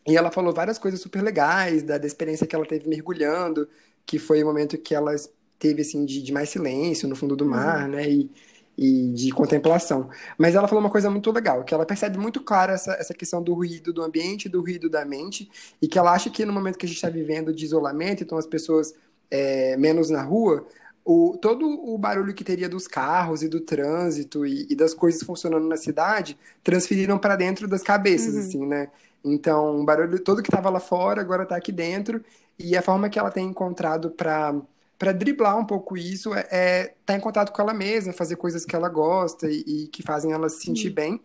E 0.07 0.17
ela 0.17 0.31
falou 0.31 0.53
várias 0.53 0.77
coisas 0.79 0.99
super 1.01 1.21
legais, 1.21 1.83
da, 1.83 1.97
da 1.97 2.07
experiência 2.07 2.47
que 2.47 2.55
ela 2.55 2.65
teve 2.65 2.87
mergulhando, 2.87 3.67
que 4.05 4.17
foi 4.17 4.41
o 4.43 4.45
momento 4.45 4.77
que 4.77 4.95
ela 4.95 5.13
teve, 5.59 5.81
assim, 5.81 6.05
de, 6.05 6.21
de 6.21 6.31
mais 6.31 6.49
silêncio 6.49 7.07
no 7.07 7.15
fundo 7.15 7.35
do 7.35 7.45
mar, 7.45 7.87
né? 7.87 8.09
E, 8.09 8.31
e 8.77 9.11
de 9.13 9.29
contemplação. 9.31 10.09
Mas 10.37 10.55
ela 10.55 10.67
falou 10.67 10.81
uma 10.83 10.89
coisa 10.89 11.09
muito 11.09 11.29
legal, 11.31 11.63
que 11.65 11.73
ela 11.73 11.85
percebe 11.85 12.17
muito 12.17 12.41
clara 12.41 12.73
essa, 12.73 12.93
essa 12.93 13.13
questão 13.13 13.43
do 13.43 13.53
ruído 13.53 13.91
do 13.91 14.01
ambiente, 14.01 14.47
do 14.47 14.61
ruído 14.61 14.89
da 14.89 15.03
mente, 15.03 15.49
e 15.81 15.87
que 15.87 15.99
ela 15.99 16.13
acha 16.13 16.29
que 16.29 16.45
no 16.45 16.53
momento 16.53 16.77
que 16.77 16.85
a 16.85 16.89
gente 16.89 16.95
está 16.97 17.09
vivendo 17.09 17.53
de 17.53 17.65
isolamento, 17.65 18.23
então 18.23 18.37
as 18.37 18.47
pessoas 18.47 18.93
é, 19.29 19.75
menos 19.77 20.09
na 20.09 20.23
rua, 20.23 20.65
o, 21.03 21.37
todo 21.41 21.65
o 21.67 21.97
barulho 21.97 22.33
que 22.33 22.43
teria 22.43 22.69
dos 22.69 22.87
carros 22.87 23.43
e 23.43 23.49
do 23.49 23.59
trânsito 23.59 24.45
e, 24.45 24.67
e 24.69 24.75
das 24.75 24.93
coisas 24.93 25.23
funcionando 25.23 25.67
na 25.67 25.77
cidade 25.77 26.37
transferiram 26.63 27.17
para 27.17 27.35
dentro 27.35 27.67
das 27.67 27.81
cabeças, 27.83 28.35
Uhum. 28.35 28.39
assim, 28.39 28.65
né? 28.65 28.89
Então, 29.23 29.81
o 29.81 29.85
barulho 29.85 30.19
todo 30.19 30.41
que 30.41 30.49
estava 30.49 30.69
lá 30.69 30.79
fora 30.79 31.21
agora 31.21 31.43
está 31.43 31.55
aqui 31.55 31.71
dentro, 31.71 32.23
e 32.57 32.75
a 32.75 32.81
forma 32.81 33.09
que 33.09 33.19
ela 33.19 33.31
tem 33.31 33.45
encontrado 33.47 34.11
para 34.11 34.55
para 34.97 35.13
driblar 35.13 35.57
um 35.57 35.63
pouco 35.65 35.95
isso 35.95 36.35
é, 36.35 36.45
é 36.51 36.95
estar 36.99 37.15
em 37.15 37.21
contato 37.21 37.53
com 37.53 37.61
ela 37.61 37.73
mesma, 37.73 38.11
fazer 38.11 38.35
coisas 38.35 38.65
que 38.65 38.75
ela 38.75 38.89
gosta 38.89 39.49
e, 39.49 39.63
e 39.65 39.87
que 39.87 40.03
fazem 40.03 40.33
ela 40.33 40.49
se 40.49 40.65
sentir 40.65 40.89
Uhum. 40.89 40.93
bem. 40.93 41.21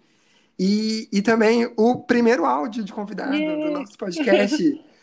E, 0.56 1.08
e 1.12 1.20
também 1.20 1.68
o 1.76 1.96
primeiro 1.98 2.44
áudio 2.44 2.84
de 2.84 2.92
convidado 2.92 3.32
do 3.32 3.70
nosso 3.72 3.98
podcast. 3.98 4.80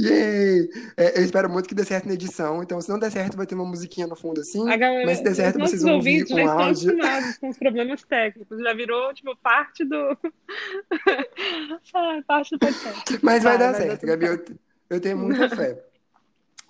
Yay! 0.00 0.70
É, 0.96 1.18
eu 1.18 1.24
espero 1.24 1.50
muito 1.50 1.68
que 1.68 1.74
dê 1.74 1.84
certo 1.84 2.06
na 2.06 2.14
edição. 2.14 2.62
Então, 2.62 2.80
se 2.80 2.88
não 2.88 2.98
der 2.98 3.10
certo, 3.10 3.36
vai 3.36 3.46
ter 3.46 3.54
uma 3.54 3.64
musiquinha 3.64 4.06
no 4.06 4.16
fundo 4.16 4.40
assim. 4.40 4.64
Galera, 4.64 5.04
mas 5.04 5.18
se 5.18 5.24
der 5.24 5.34
certo, 5.34 5.58
vocês 5.58 5.82
vão 5.82 5.94
ouvir 5.94 6.24
um 6.24 6.36
já 6.36 6.52
áudio. 6.52 6.92
Estão 6.92 7.32
com 7.40 7.48
os 7.48 7.58
problemas 7.58 8.02
técnicos. 8.02 8.60
Já 8.60 8.72
virou, 8.72 9.12
tipo, 9.12 9.36
parte 9.36 9.84
do. 9.84 9.96
ah, 11.94 12.22
parte 12.26 12.52
do 12.52 12.58
podcast. 12.58 13.18
Mas 13.22 13.42
vai, 13.42 13.56
vai 13.56 13.58
dar 13.58 13.72
vai 13.72 13.82
certo, 13.82 14.06
dar 14.06 14.16
Gabi. 14.16 14.26
Eu, 14.26 14.56
eu 14.90 15.00
tenho 15.00 15.18
muita 15.18 15.48
fé. 15.50 15.78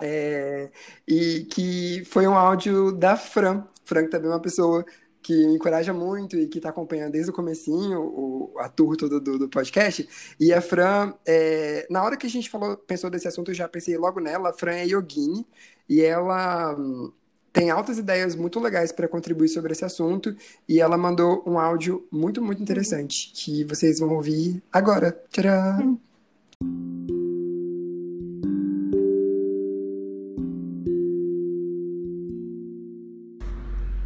É, 0.01 0.71
e 1.07 1.47
que 1.49 2.05
foi 2.07 2.27
um 2.27 2.35
áudio 2.35 2.91
da 2.91 3.17
Fran. 3.17 3.65
Fran, 3.85 4.05
que 4.05 4.11
também 4.11 4.31
é 4.31 4.35
uma 4.35 4.41
pessoa 4.41 4.85
que 5.23 5.47
me 5.47 5.55
encoraja 5.55 5.93
muito 5.93 6.37
e 6.37 6.47
que 6.47 6.59
está 6.59 6.71
acompanhando 6.71 7.13
desde 7.13 7.31
o 7.31 7.35
comecinho 7.35 8.01
o, 8.01 8.55
a 8.59 8.69
tour 8.69 8.97
todo 8.97 9.21
do, 9.21 9.39
do 9.39 9.49
podcast. 9.49 10.09
E 10.39 10.53
a 10.53 10.61
Fran, 10.61 11.15
é, 11.27 11.87
na 11.89 12.03
hora 12.03 12.17
que 12.17 12.27
a 12.27 12.31
gente 12.31 12.51
falou, 12.51 12.77
pensou 12.77 13.09
desse 13.09 13.29
assunto, 13.29 13.51
eu 13.51 13.55
já 13.55 13.69
pensei 13.69 13.97
logo 13.97 14.21
nela. 14.21 14.51
A 14.51 14.53
Fran 14.53 14.73
é 14.73 14.87
yogini 14.87 15.47
e 15.89 16.01
ela 16.01 16.75
hum, 16.77 17.13
tem 17.53 17.71
altas 17.71 17.99
ideias 17.99 18.35
muito 18.35 18.59
legais 18.59 18.91
para 18.91 19.07
contribuir 19.07 19.49
sobre 19.49 19.73
esse 19.73 19.85
assunto. 19.85 20.35
E 20.69 20.81
ela 20.81 20.97
mandou 20.97 21.43
um 21.47 21.59
áudio 21.59 22.07
muito, 22.11 22.43
muito 22.43 22.63
interessante 22.63 23.29
uhum. 23.29 23.33
que 23.35 23.65
vocês 23.65 24.01
vão 24.01 24.11
ouvir 24.15 24.63
agora. 24.73 25.17
Tcharam! 25.31 26.12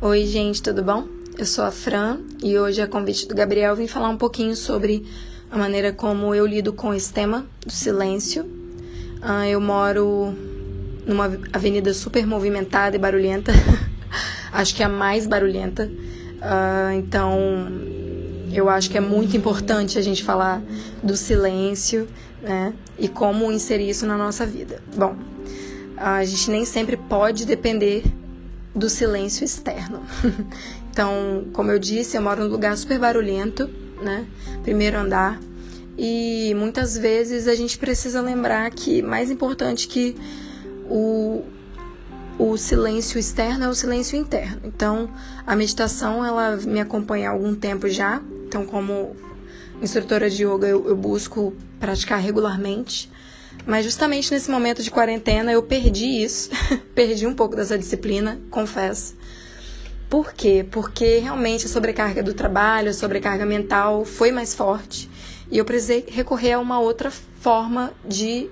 Oi, 0.09 0.25
gente, 0.25 0.63
tudo 0.63 0.85
bom? 0.85 1.09
Eu 1.37 1.45
sou 1.45 1.65
a 1.65 1.73
Fran 1.73 2.21
e 2.41 2.57
hoje, 2.57 2.81
a 2.81 2.87
convite 2.87 3.27
do 3.27 3.35
Gabriel, 3.35 3.75
vim 3.75 3.89
falar 3.89 4.09
um 4.09 4.17
pouquinho 4.17 4.55
sobre 4.55 5.05
a 5.51 5.59
maneira 5.59 5.93
como 5.93 6.33
eu 6.33 6.47
lido 6.47 6.73
com 6.73 6.95
esse 6.95 7.13
tema 7.13 7.45
do 7.67 7.73
silêncio. 7.73 8.45
Uh, 8.45 9.47
eu 9.51 9.61
moro 9.61 10.33
numa 11.05 11.25
avenida 11.53 11.93
super 11.93 12.25
movimentada 12.25 12.95
e 12.95 13.01
barulhenta, 13.01 13.51
acho 14.53 14.77
que 14.77 14.83
é 14.85 14.87
a 14.87 14.89
mais 14.89 15.27
barulhenta. 15.27 15.91
Uh, 15.91 16.93
então, 16.99 17.67
eu 18.53 18.69
acho 18.69 18.89
que 18.89 18.97
é 18.97 19.01
muito 19.01 19.37
importante 19.37 19.99
a 19.99 20.03
gente 20.03 20.23
falar 20.23 20.63
do 21.03 21.17
silêncio, 21.17 22.07
né? 22.41 22.73
E 22.97 23.09
como 23.09 23.51
inserir 23.51 23.91
isso 23.91 24.07
na 24.07 24.17
nossa 24.17 24.47
vida. 24.47 24.81
Bom, 24.97 25.17
a 25.97 26.25
gente 26.25 26.49
nem 26.49 26.65
sempre 26.65 26.97
pode 26.97 27.45
depender 27.45 28.05
do 28.77 28.91
silêncio 28.91 29.45
externo. 29.45 30.03
então, 30.93 31.47
como 31.55 31.73
eu 31.73 31.79
disse, 31.79 32.17
eu 32.17 32.23
moro 32.23 32.45
num 32.45 32.51
lugar 32.51 32.77
super 32.77 32.99
barulhento, 32.99 33.69
né? 34.03 34.27
Primeiro 34.63 34.99
andar. 34.99 35.41
E 35.99 36.55
muitas 36.55 36.97
vezes 36.97 37.49
a 37.49 37.55
gente 37.55 37.79
precisa 37.79 38.21
lembrar 38.21 38.71
que 38.71 39.01
mais 39.01 39.31
importante 39.31 39.89
que 39.89 40.15
o, 40.91 41.43
o 42.39 42.57
silêncio 42.59 43.19
externo 43.19 43.65
é 43.65 43.69
o 43.69 43.75
silêncio 43.75 44.19
interno. 44.19 44.61
Então, 44.65 45.09
a 45.47 45.57
meditação 45.57 46.23
ela 46.23 46.57
me 46.57 46.79
acompanha 46.79 47.31
há 47.31 47.33
algum 47.33 47.55
tempo 47.55 47.89
já. 47.89 48.21
Então, 48.47 48.67
como 48.67 49.17
instrutora 49.81 50.29
de 50.29 50.45
yoga, 50.45 50.69
eu, 50.69 50.87
eu 50.87 50.97
busco 50.97 51.55
praticar 51.81 52.21
regularmente. 52.21 53.11
Mas 53.67 53.85
justamente 53.85 54.33
nesse 54.33 54.51
momento 54.51 54.83
de 54.83 54.91
quarentena 54.91 55.51
eu 55.51 55.63
perdi 55.63 56.23
isso, 56.23 56.51
perdi 56.95 57.27
um 57.27 57.35
pouco 57.35 57.57
dessa 57.57 57.77
disciplina, 57.77 58.41
confesso. 58.49 59.17
Por 60.09 60.33
quê? 60.33 60.65
Porque 60.71 61.19
realmente 61.19 61.67
a 61.67 61.69
sobrecarga 61.69 62.23
do 62.23 62.33
trabalho, 62.33 62.91
a 62.91 62.95
sobrecarga 62.95 63.45
mental 63.45 64.05
foi 64.05 64.31
mais 64.31 64.55
forte 64.55 65.11
e 65.51 65.59
eu 65.59 65.65
precisei 65.65 66.05
recorrer 66.09 66.53
a 66.53 66.61
uma 66.61 66.79
outra 66.79 67.11
forma 67.11 67.93
de 68.05 68.49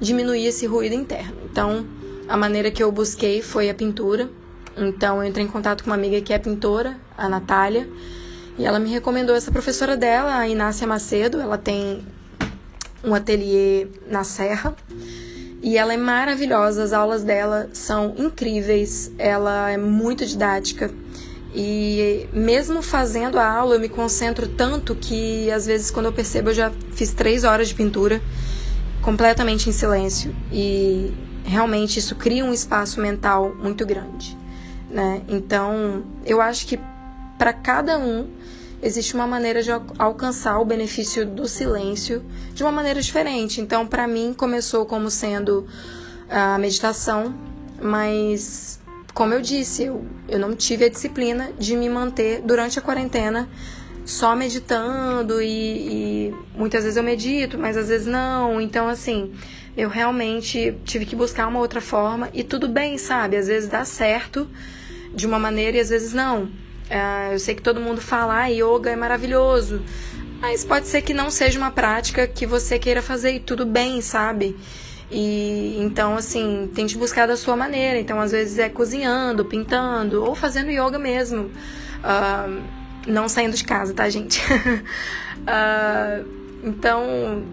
diminuir 0.00 0.46
esse 0.46 0.66
ruído 0.66 0.94
interno. 0.94 1.36
Então, 1.50 1.86
a 2.28 2.36
maneira 2.36 2.70
que 2.70 2.82
eu 2.82 2.90
busquei 2.90 3.42
foi 3.42 3.70
a 3.70 3.74
pintura. 3.74 4.30
Então, 4.76 5.22
eu 5.22 5.28
entrei 5.28 5.44
em 5.44 5.48
contato 5.48 5.82
com 5.82 5.90
uma 5.90 5.96
amiga 5.96 6.20
que 6.20 6.32
é 6.32 6.38
pintora, 6.38 6.98
a 7.16 7.28
Natália, 7.28 7.88
e 8.58 8.64
ela 8.64 8.78
me 8.78 8.90
recomendou 8.90 9.34
essa 9.34 9.50
professora 9.50 9.96
dela, 9.96 10.36
a 10.36 10.48
Inácia 10.48 10.86
Macedo. 10.86 11.40
Ela 11.40 11.56
tem 11.56 12.04
um 13.06 13.14
ateliê 13.14 13.86
na 14.10 14.24
Serra. 14.24 14.74
E 15.62 15.78
ela 15.78 15.94
é 15.94 15.96
maravilhosa, 15.96 16.82
as 16.82 16.92
aulas 16.92 17.22
dela 17.22 17.68
são 17.72 18.14
incríveis, 18.18 19.10
ela 19.18 19.70
é 19.70 19.78
muito 19.78 20.26
didática. 20.26 20.90
E 21.54 22.28
mesmo 22.32 22.82
fazendo 22.82 23.38
a 23.38 23.48
aula, 23.48 23.76
eu 23.76 23.80
me 23.80 23.88
concentro 23.88 24.46
tanto 24.46 24.94
que 24.94 25.50
às 25.50 25.64
vezes, 25.64 25.90
quando 25.90 26.06
eu 26.06 26.12
percebo, 26.12 26.50
eu 26.50 26.54
já 26.54 26.70
fiz 26.92 27.14
três 27.14 27.44
horas 27.44 27.68
de 27.68 27.74
pintura 27.74 28.20
completamente 29.00 29.68
em 29.68 29.72
silêncio. 29.72 30.36
E 30.52 31.12
realmente 31.44 31.98
isso 31.98 32.14
cria 32.14 32.44
um 32.44 32.52
espaço 32.52 33.00
mental 33.00 33.54
muito 33.54 33.86
grande. 33.86 34.36
Né? 34.90 35.22
Então, 35.28 36.04
eu 36.24 36.40
acho 36.40 36.66
que 36.66 36.78
para 37.38 37.52
cada 37.52 37.98
um 37.98 38.28
existe 38.86 39.14
uma 39.14 39.26
maneira 39.26 39.62
de 39.62 39.70
alcançar 39.98 40.58
o 40.60 40.64
benefício 40.64 41.26
do 41.26 41.48
silêncio 41.48 42.24
de 42.54 42.62
uma 42.62 42.72
maneira 42.72 43.00
diferente. 43.00 43.60
Então, 43.60 43.86
para 43.86 44.06
mim, 44.06 44.32
começou 44.32 44.86
como 44.86 45.10
sendo 45.10 45.66
a 46.30 46.56
meditação, 46.58 47.34
mas, 47.80 48.80
como 49.12 49.34
eu 49.34 49.40
disse, 49.40 49.84
eu, 49.84 50.04
eu 50.28 50.38
não 50.38 50.54
tive 50.54 50.84
a 50.84 50.88
disciplina 50.88 51.50
de 51.58 51.76
me 51.76 51.88
manter 51.88 52.40
durante 52.42 52.78
a 52.78 52.82
quarentena 52.82 53.48
só 54.04 54.36
meditando 54.36 55.42
e, 55.42 56.28
e 56.28 56.34
muitas 56.54 56.84
vezes 56.84 56.96
eu 56.96 57.02
medito, 57.02 57.58
mas 57.58 57.76
às 57.76 57.88
vezes 57.88 58.06
não. 58.06 58.60
Então, 58.60 58.88
assim, 58.88 59.34
eu 59.76 59.88
realmente 59.88 60.76
tive 60.84 61.04
que 61.04 61.16
buscar 61.16 61.48
uma 61.48 61.58
outra 61.58 61.80
forma 61.80 62.30
e 62.32 62.44
tudo 62.44 62.68
bem, 62.68 62.96
sabe? 62.98 63.36
Às 63.36 63.48
vezes 63.48 63.68
dá 63.68 63.84
certo 63.84 64.48
de 65.12 65.26
uma 65.26 65.40
maneira 65.40 65.76
e 65.76 65.80
às 65.80 65.88
vezes 65.88 66.12
não. 66.12 66.48
Uh, 66.90 67.32
eu 67.32 67.38
sei 67.38 67.54
que 67.54 67.62
todo 67.62 67.80
mundo 67.80 68.00
fala, 68.00 68.42
ah, 68.42 68.46
yoga 68.46 68.90
é 68.90 68.96
maravilhoso, 68.96 69.82
mas 70.40 70.64
pode 70.64 70.86
ser 70.86 71.02
que 71.02 71.12
não 71.12 71.30
seja 71.30 71.58
uma 71.58 71.70
prática 71.70 72.26
que 72.26 72.46
você 72.46 72.78
queira 72.78 73.02
fazer 73.02 73.32
e 73.32 73.40
tudo 73.40 73.66
bem, 73.66 74.00
sabe? 74.00 74.56
E 75.10 75.76
então, 75.80 76.16
assim, 76.16 76.70
tente 76.74 76.96
buscar 76.96 77.26
da 77.26 77.36
sua 77.36 77.56
maneira. 77.56 77.98
Então, 77.98 78.20
às 78.20 78.32
vezes 78.32 78.58
é 78.58 78.68
cozinhando, 78.68 79.44
pintando 79.44 80.24
ou 80.24 80.34
fazendo 80.34 80.70
yoga 80.70 80.98
mesmo. 80.98 81.50
Uh, 82.02 82.62
não 83.06 83.28
saindo 83.28 83.56
de 83.56 83.64
casa, 83.64 83.94
tá, 83.94 84.08
gente? 84.08 84.42
uh, 85.42 86.28
então, 86.64 87.44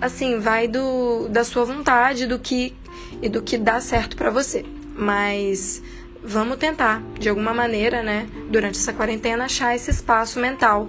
assim, 0.00 0.38
vai 0.38 0.68
do, 0.68 1.28
da 1.28 1.44
sua 1.44 1.64
vontade 1.64 2.26
do 2.26 2.38
que, 2.38 2.74
e 3.20 3.28
do 3.28 3.42
que 3.42 3.58
dá 3.58 3.80
certo 3.80 4.16
para 4.16 4.30
você. 4.30 4.64
Mas 4.96 5.82
vamos 6.22 6.56
tentar, 6.58 7.02
de 7.18 7.28
alguma 7.28 7.52
maneira, 7.52 8.02
né, 8.02 8.28
durante 8.50 8.78
essa 8.78 8.92
quarentena, 8.92 9.44
achar 9.44 9.74
esse 9.74 9.90
espaço 9.90 10.38
mental, 10.38 10.88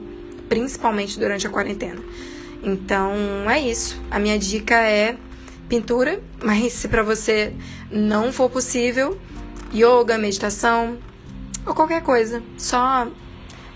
principalmente 0.49 1.19
durante 1.19 1.47
a 1.47 1.49
quarentena. 1.49 2.01
Então, 2.63 3.13
é 3.49 3.59
isso. 3.59 3.99
A 4.09 4.19
minha 4.19 4.37
dica 4.37 4.75
é 4.75 5.17
pintura, 5.67 6.21
mas 6.43 6.73
se 6.73 6.87
para 6.87 7.01
você 7.01 7.53
não 7.89 8.31
for 8.31 8.49
possível, 8.49 9.17
yoga, 9.73 10.17
meditação 10.17 10.97
ou 11.65 11.73
qualquer 11.73 12.03
coisa, 12.03 12.43
só 12.57 13.07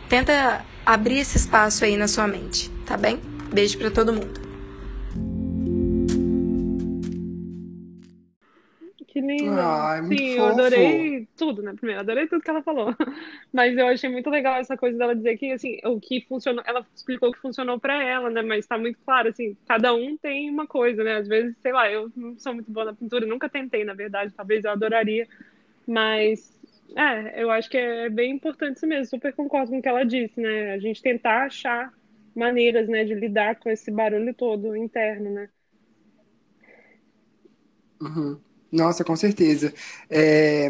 tenta 0.10 0.66
abrir 0.86 1.20
esse 1.20 1.38
espaço 1.38 1.84
aí 1.86 1.98
na 1.98 2.08
sua 2.08 2.28
mente, 2.28 2.70
tá 2.86 2.98
bem? 2.98 3.20
Beijo 3.52 3.78
para 3.78 3.90
todo 3.90 4.12
mundo. 4.14 4.46
Que 9.08 9.22
lindo. 9.22 9.60
Ah, 9.60 9.96
é 9.98 10.02
muito 10.02 10.18
Sim, 10.18 10.36
fofo. 10.36 10.40
eu 10.42 10.46
adorei 10.48 11.15
tudo, 11.36 11.62
né? 11.62 11.74
Primeiro, 11.74 12.02
adorei 12.02 12.28
tudo 12.28 12.42
que 12.42 12.50
ela 12.50 12.64
falou. 12.64 12.96
Mas 13.54 13.78
eu 13.78 13.88
achei 13.88 14.10
muito 14.10 14.30
legal 14.30 14.56
essa 14.60 14.78
coisa 14.78 14.98
dela 14.98 15.16
dizer 15.16 15.38
que, 15.38 15.52
assim, 15.52 15.78
o 15.84 16.00
que 16.00 16.22
funcionou, 16.22 16.64
ela 16.66 16.86
explicou 16.96 17.30
o 17.30 17.34
que 17.34 17.40
funcionou 17.40 17.80
para 17.80 18.04
ela, 18.04 18.30
né? 18.30 18.42
Mas 18.42 18.68
tá 18.68 18.78
muito 18.78 19.00
claro, 19.06 19.30
assim, 19.30 19.56
cada 19.68 19.94
um 19.94 20.18
tem 20.18 20.50
uma 20.50 20.68
coisa, 20.68 21.04
né? 21.04 21.18
Às 21.18 21.28
vezes, 21.28 21.56
sei 21.62 21.72
lá, 21.74 21.90
eu 21.92 22.12
não 22.16 22.38
sou 22.40 22.54
muito 22.54 22.72
boa 22.72 22.86
na 22.86 22.94
pintura, 22.94 23.26
nunca 23.26 23.50
tentei, 23.50 23.84
na 23.84 23.94
verdade, 23.94 24.34
talvez 24.36 24.64
eu 24.64 24.72
adoraria. 24.72 25.28
Mas, 25.88 26.60
é, 26.96 27.44
eu 27.44 27.52
acho 27.52 27.70
que 27.70 27.78
é 27.78 28.10
bem 28.10 28.32
importante 28.34 28.78
isso 28.78 28.88
mesmo, 28.88 29.06
super 29.08 29.34
concordo 29.34 29.72
com 29.72 29.80
o 29.80 29.82
que 29.82 29.90
ela 29.90 30.06
disse, 30.06 30.40
né? 30.42 30.74
A 30.74 30.80
gente 30.80 31.02
tentar 31.02 31.46
achar 31.46 31.94
maneiras, 32.36 32.88
né, 32.90 33.06
de 33.06 33.14
lidar 33.16 33.56
com 33.60 33.70
esse 33.70 33.90
barulho 33.92 34.34
todo 34.34 34.76
interno, 34.76 35.30
né? 35.32 35.50
Uhum. 38.02 38.45
Nossa, 38.76 39.04
com 39.06 39.16
certeza. 39.16 39.74
É, 40.10 40.70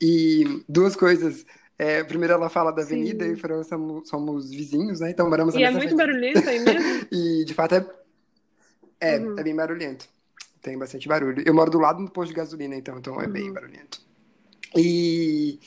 e 0.00 0.62
duas 0.68 0.96
coisas. 0.96 1.46
É, 1.78 2.02
primeiro 2.02 2.34
ela 2.34 2.48
fala 2.48 2.72
da 2.72 2.82
avenida, 2.82 3.24
Sim. 3.24 3.32
e 3.32 3.36
Fran 3.36 3.62
somos, 3.62 4.08
somos, 4.08 4.50
vizinhos, 4.50 4.98
né? 4.98 5.10
Então 5.10 5.30
moramos 5.30 5.54
E 5.54 5.62
é 5.62 5.70
muito 5.70 5.94
barulhento 5.94 6.48
aí 6.48 6.58
mesmo? 6.58 7.06
e 7.12 7.44
de 7.44 7.54
fato 7.54 7.76
é, 7.76 7.86
é, 9.00 9.18
uhum. 9.20 9.38
é 9.38 9.42
bem 9.44 9.54
barulhento. 9.54 10.08
Tem 10.60 10.76
bastante 10.76 11.06
barulho. 11.06 11.40
Eu 11.46 11.54
moro 11.54 11.70
do 11.70 11.78
lado 11.78 12.04
do 12.04 12.10
posto 12.10 12.30
de 12.30 12.34
gasolina, 12.34 12.74
então, 12.74 12.98
então 12.98 13.20
é 13.20 13.28
bem 13.28 13.46
uhum. 13.46 13.52
barulhento. 13.52 14.00
E, 14.76 15.60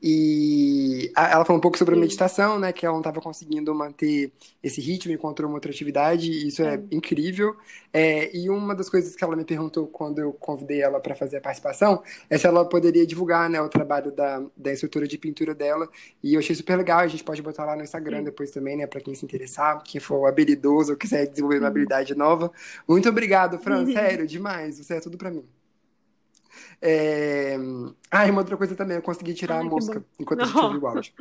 E 0.00 1.10
ela 1.16 1.44
falou 1.44 1.58
um 1.58 1.60
pouco 1.60 1.76
sobre 1.76 1.96
a 1.96 1.98
meditação, 1.98 2.58
né? 2.58 2.72
Que 2.72 2.86
ela 2.86 2.92
não 2.92 3.00
estava 3.00 3.20
conseguindo 3.20 3.74
manter 3.74 4.32
esse 4.62 4.80
ritmo, 4.80 5.12
encontrou 5.12 5.48
uma 5.48 5.56
outra 5.56 5.72
atividade, 5.72 6.30
e 6.30 6.48
isso 6.48 6.62
é 6.62 6.80
incrível. 6.92 7.56
É, 7.92 8.36
e 8.36 8.48
uma 8.48 8.74
das 8.74 8.88
coisas 8.88 9.16
que 9.16 9.24
ela 9.24 9.34
me 9.34 9.44
perguntou 9.44 9.86
quando 9.88 10.20
eu 10.20 10.32
convidei 10.32 10.82
ela 10.82 11.00
para 11.00 11.14
fazer 11.14 11.38
a 11.38 11.40
participação 11.40 12.02
é 12.30 12.38
se 12.38 12.46
ela 12.46 12.64
poderia 12.64 13.06
divulgar 13.06 13.50
né, 13.50 13.60
o 13.60 13.68
trabalho 13.68 14.12
da, 14.12 14.44
da 14.56 14.72
instrutora 14.72 15.08
de 15.08 15.18
pintura 15.18 15.52
dela. 15.54 15.88
E 16.22 16.34
eu 16.34 16.38
achei 16.38 16.54
super 16.54 16.76
legal, 16.76 17.00
a 17.00 17.08
gente 17.08 17.24
pode 17.24 17.42
botar 17.42 17.64
lá 17.64 17.74
no 17.74 17.82
Instagram 17.82 18.18
Sim. 18.18 18.24
depois 18.24 18.50
também, 18.52 18.76
né? 18.76 18.86
Para 18.86 19.00
quem 19.00 19.14
se 19.14 19.24
interessar, 19.24 19.82
quem 19.82 20.00
for 20.00 20.26
habilidoso 20.26 20.92
ou 20.92 20.98
quiser 20.98 21.26
desenvolver 21.26 21.58
uma 21.58 21.68
habilidade 21.68 22.14
nova. 22.14 22.52
Muito 22.86 23.08
obrigado, 23.08 23.58
Fran, 23.58 23.84
sério, 23.92 24.26
demais. 24.26 24.78
Você 24.78 24.94
é 24.94 25.00
tudo 25.00 25.18
para 25.18 25.30
mim. 25.30 25.57
É... 26.80 27.56
Ah, 28.10 28.26
e 28.26 28.30
uma 28.30 28.40
outra 28.40 28.56
coisa 28.56 28.74
também, 28.74 28.96
eu 28.96 29.02
consegui 29.02 29.34
tirar 29.34 29.56
Ai, 29.56 29.62
a 29.62 29.64
mosca 29.64 30.04
enquanto 30.18 30.42
a 30.42 30.44
gente 30.44 30.58
ouviu 30.58 30.80
o 30.80 30.86
áudio. 30.86 31.12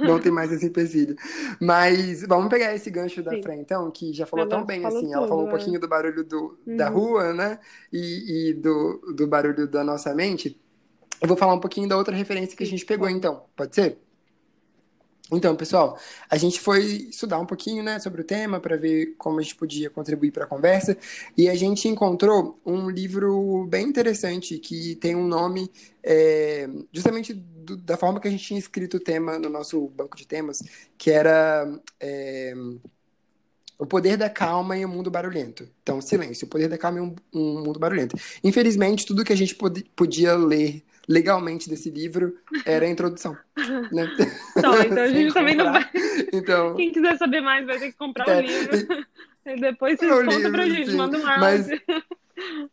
Não 0.00 0.18
tem 0.18 0.32
mais 0.32 0.50
esse 0.50 0.66
empecilho. 0.66 1.14
Mas 1.60 2.26
vamos 2.26 2.48
pegar 2.48 2.74
esse 2.74 2.90
gancho 2.90 3.22
da 3.22 3.30
Fran, 3.40 3.54
então, 3.54 3.90
que 3.90 4.12
já 4.12 4.26
falou 4.26 4.44
ela 4.44 4.56
tão 4.56 4.64
bem 4.64 4.84
assim. 4.84 5.02
Tudo, 5.02 5.12
ela 5.14 5.28
falou 5.28 5.44
um 5.44 5.48
é. 5.48 5.50
pouquinho 5.50 5.78
do 5.78 5.86
barulho 5.86 6.24
do, 6.24 6.58
uhum. 6.66 6.76
da 6.76 6.88
rua, 6.88 7.32
né? 7.32 7.58
E, 7.92 8.50
e, 8.50 8.54
do, 8.54 9.14
do 9.14 9.26
barulho 9.26 9.68
da 9.68 9.84
nossa 9.84 10.12
mente. 10.14 10.60
Eu 11.20 11.28
vou 11.28 11.36
falar 11.36 11.54
um 11.54 11.60
pouquinho 11.60 11.88
da 11.88 11.96
outra 11.96 12.14
referência 12.14 12.56
que 12.56 12.64
a 12.64 12.66
gente 12.66 12.84
pegou, 12.84 13.08
então. 13.08 13.44
Pode 13.54 13.74
ser? 13.74 13.98
Então, 15.30 15.56
pessoal, 15.56 15.98
a 16.30 16.36
gente 16.36 16.60
foi 16.60 16.84
estudar 17.10 17.40
um 17.40 17.46
pouquinho 17.46 17.82
né, 17.82 17.98
sobre 17.98 18.20
o 18.20 18.24
tema 18.24 18.60
para 18.60 18.76
ver 18.76 19.14
como 19.18 19.40
a 19.40 19.42
gente 19.42 19.56
podia 19.56 19.90
contribuir 19.90 20.30
para 20.30 20.44
a 20.44 20.46
conversa 20.46 20.96
e 21.36 21.48
a 21.48 21.54
gente 21.56 21.88
encontrou 21.88 22.60
um 22.64 22.88
livro 22.88 23.66
bem 23.68 23.88
interessante 23.88 24.58
que 24.58 24.94
tem 24.96 25.16
um 25.16 25.26
nome 25.26 25.70
é, 26.02 26.68
justamente 26.92 27.34
do, 27.34 27.76
da 27.76 27.96
forma 27.96 28.20
que 28.20 28.28
a 28.28 28.30
gente 28.30 28.44
tinha 28.44 28.58
escrito 28.58 28.98
o 28.98 29.00
tema 29.00 29.36
no 29.38 29.48
nosso 29.48 29.88
banco 29.88 30.16
de 30.16 30.26
temas, 30.26 30.62
que 30.96 31.10
era 31.10 31.68
é, 31.98 32.54
o 33.76 33.84
poder 33.84 34.16
da 34.16 34.30
calma 34.30 34.76
em 34.76 34.84
um 34.84 34.88
mundo 34.88 35.10
barulhento. 35.10 35.68
Então, 35.82 36.00
silêncio, 36.00 36.46
o 36.46 36.50
poder 36.50 36.68
da 36.68 36.78
calma 36.78 37.00
em 37.00 37.02
um, 37.02 37.16
um 37.34 37.64
mundo 37.64 37.80
barulhento. 37.80 38.16
Infelizmente, 38.44 39.04
tudo 39.04 39.24
que 39.24 39.32
a 39.32 39.36
gente 39.36 39.56
pod 39.56 39.84
podia 39.96 40.36
ler 40.36 40.84
legalmente 41.08 41.68
desse 41.68 41.90
livro 41.90 42.36
era 42.64 42.84
a 42.84 42.88
introdução. 42.88 43.36
Né? 43.92 44.08
Então, 44.56 44.82
então 44.82 45.02
a 45.02 45.08
gente 45.08 45.32
também 45.32 45.54
não 45.54 45.72
vai. 45.72 45.88
Então, 46.32 46.74
Quem 46.74 46.92
quiser 46.92 47.16
saber 47.16 47.40
mais 47.40 47.66
vai 47.66 47.78
ter 47.78 47.92
que 47.92 47.98
comprar 47.98 48.28
é, 48.28 48.38
o 48.38 48.40
livro. 48.40 49.06
E 49.46 49.60
depois 49.60 49.96
vocês 49.96 50.10
contam 50.10 50.38
livro, 50.38 50.50
pra 50.50 50.68
gente, 50.68 50.90
sim, 50.90 50.96
manda 50.96 51.16
um 51.16 51.24
áudio. 51.24 51.40
Mas... 51.40 51.68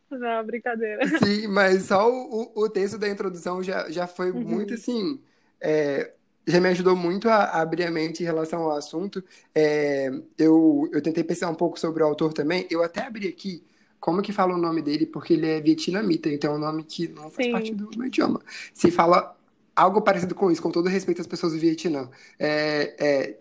Não, 0.10 0.43
brincadeira. 0.43 1.08
Sim, 1.19 1.46
mas 1.46 1.84
só 1.84 2.12
o, 2.12 2.52
o 2.56 2.67
texto 2.67 2.98
da 2.98 3.08
introdução 3.08 3.62
já, 3.62 3.91
já 3.91 4.08
foi 4.08 4.32
uhum. 4.32 4.41
muito 4.41 4.74
assim. 4.74 5.22
É, 5.62 6.12
já 6.48 6.60
me 6.60 6.69
ajudou 6.69 6.96
muito 6.96 7.30
a, 7.30 7.43
a, 7.43 7.62
abrir 7.62 7.84
a 7.84 7.91
mente 7.91 8.24
em 8.24 8.26
relação 8.26 8.63
ao 8.63 8.72
assunto. 8.72 9.24
É, 9.54 10.10
eu, 10.36 10.89
eu 10.91 11.00
tentei 11.00 11.24
pensar 11.24 11.48
um 11.52 11.56
pouco 11.56 11.80
sobre 11.80 12.02
o 12.02 12.08
autor 12.08 12.34
também. 12.34 12.65
Eu 12.72 12.82
até 12.82 13.06
abri 13.06 13.28
aqui 13.28 13.63
como 14.04 14.22
que 14.22 14.34
fala 14.34 14.54
o 14.54 14.58
nome 14.58 14.82
dele, 14.82 15.06
porque 15.06 15.32
ele 15.32 15.48
é 15.48 15.62
vietnamita, 15.62 16.28
então 16.28 16.52
é 16.52 16.56
um 16.58 16.60
nome 16.60 16.84
que 16.84 17.08
não 17.08 17.30
faz 17.30 17.46
Sim. 17.48 17.52
parte 17.54 17.74
do, 17.74 17.86
do, 17.86 18.06
idioma. 18.06 18.42
Se 18.74 18.92
fala 18.92 19.34
algo 19.74 20.02
parecido 20.02 20.36
com 20.36 20.52
isso, 20.52 20.62
com 20.62 20.70
todo 20.70 20.89
respeito 20.89 21.22
às 21.22 21.26
pessoas 21.26 21.54
do 21.54 21.60
Vietnã. 21.60 22.10
É, 22.38 22.96
é 23.00 23.39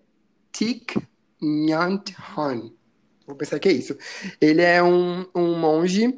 Thich 0.52 0.96
Nhat 1.42 2.14
Hanh. 2.16 2.72
Vou 3.26 3.34
pensar 3.34 3.58
que 3.58 3.68
é 3.68 3.72
isso. 3.72 3.98
Ele 4.40 4.62
é 4.62 4.80
um, 4.80 5.26
um 5.34 5.58
monge 5.58 6.16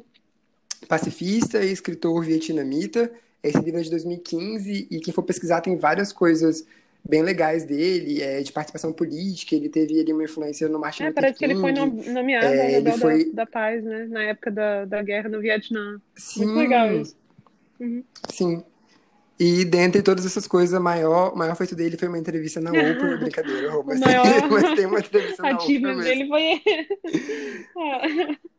pacifista 0.87 1.63
e 1.63 1.71
escritor 1.71 2.23
vietnamita. 2.23 3.11
Esse 3.41 3.57
livro 3.57 3.79
é 3.79 3.83
de 3.83 3.89
2015 3.89 4.89
e 4.91 4.99
quem 4.99 5.11
for 5.11 5.23
pesquisar 5.23 5.61
tem 5.61 5.75
várias 5.75 6.13
coisas 6.13 6.63
bem 7.07 7.21
legais 7.21 7.63
dele, 7.63 8.21
é, 8.21 8.41
de 8.41 8.51
participação 8.51 8.91
política, 8.91 9.55
ele 9.55 9.69
teve 9.69 9.99
ali 9.99 10.11
uma 10.11 10.23
influência 10.23 10.67
no 10.67 10.79
Martin 10.79 11.03
é, 11.03 11.07
Luther 11.07 11.21
parece 11.21 11.39
King. 11.39 11.53
que 11.53 11.59
ele 11.59 11.61
foi 11.61 12.11
nomeado 12.11 12.45
é, 12.47 12.77
Nobel 12.77 12.97
foi... 12.97 13.25
da, 13.25 13.43
da, 13.43 13.45
Paz, 13.45 13.83
né, 13.83 14.07
na 14.09 14.23
época 14.23 14.49
da, 14.51 14.85
da 14.85 15.03
guerra 15.03 15.29
no 15.29 15.39
Vietnã. 15.39 16.01
Sim. 16.15 16.45
Muito 16.45 16.57
legal 16.57 16.91
isso. 16.91 17.15
Uhum. 17.79 18.03
Sim. 18.29 18.63
E 19.39 19.65
dentre 19.65 20.01
todas 20.01 20.25
essas 20.25 20.47
coisas, 20.47 20.79
o 20.79 20.81
maior, 20.81 21.35
maior 21.35 21.55
feito 21.55 21.75
dele 21.75 21.97
foi 21.97 22.07
uma 22.07 22.17
entrevista 22.17 22.59
na 22.59 22.71
Oprah, 22.73 23.17
brincadeira, 23.17 23.83
mas, 23.85 23.99
maior... 23.99 24.23
tem, 24.23 24.49
mas 24.49 24.75
tem 24.75 24.85
uma 24.85 24.99
entrevista 24.99 25.43
na 25.43 25.57
Oprah 25.57 26.03
dele 26.03 26.27
foi... 26.27 26.61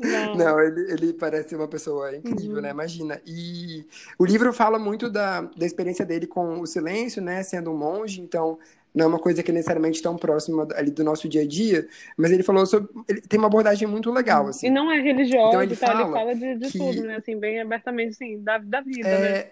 Não, 0.00 0.34
Não 0.34 0.60
ele, 0.60 0.92
ele 0.92 1.12
parece 1.12 1.54
uma 1.54 1.68
pessoa 1.68 2.16
incrível, 2.16 2.56
uhum. 2.56 2.62
né? 2.62 2.70
Imagina. 2.70 3.20
E 3.26 3.84
o 4.18 4.24
livro 4.24 4.52
fala 4.52 4.78
muito 4.78 5.10
da, 5.10 5.42
da 5.42 5.66
experiência 5.66 6.04
dele 6.06 6.26
com 6.26 6.60
o 6.60 6.66
silêncio, 6.66 7.20
né? 7.20 7.42
Sendo 7.42 7.70
um 7.70 7.76
monge, 7.76 8.20
então 8.20 8.58
não 8.94 9.04
é 9.04 9.08
uma 9.08 9.18
coisa 9.18 9.42
que 9.42 9.50
é 9.50 9.54
necessariamente 9.54 10.02
tão 10.02 10.16
próxima 10.16 10.66
ali 10.74 10.90
do 10.90 11.04
nosso 11.04 11.28
dia 11.28 11.42
a 11.42 11.46
dia, 11.46 11.86
mas 12.16 12.32
ele 12.32 12.42
falou 12.42 12.66
sobre. 12.66 12.88
Ele 13.08 13.20
tem 13.20 13.38
uma 13.38 13.46
abordagem 13.46 13.86
muito 13.86 14.10
legal, 14.10 14.48
assim. 14.48 14.66
E 14.66 14.70
não 14.70 14.90
é 14.90 15.00
religioso, 15.00 15.48
então, 15.48 15.62
ele, 15.62 15.76
tá? 15.76 15.86
fala 15.86 16.02
ele 16.02 16.12
fala 16.12 16.34
de, 16.34 16.56
de 16.56 16.72
que, 16.72 16.78
tudo, 16.78 17.02
né? 17.02 17.16
Assim, 17.16 17.38
bem 17.38 17.60
abertamente, 17.60 18.10
assim, 18.10 18.42
da, 18.42 18.58
da 18.58 18.80
vida, 18.80 19.08
é, 19.08 19.20
né? 19.20 19.50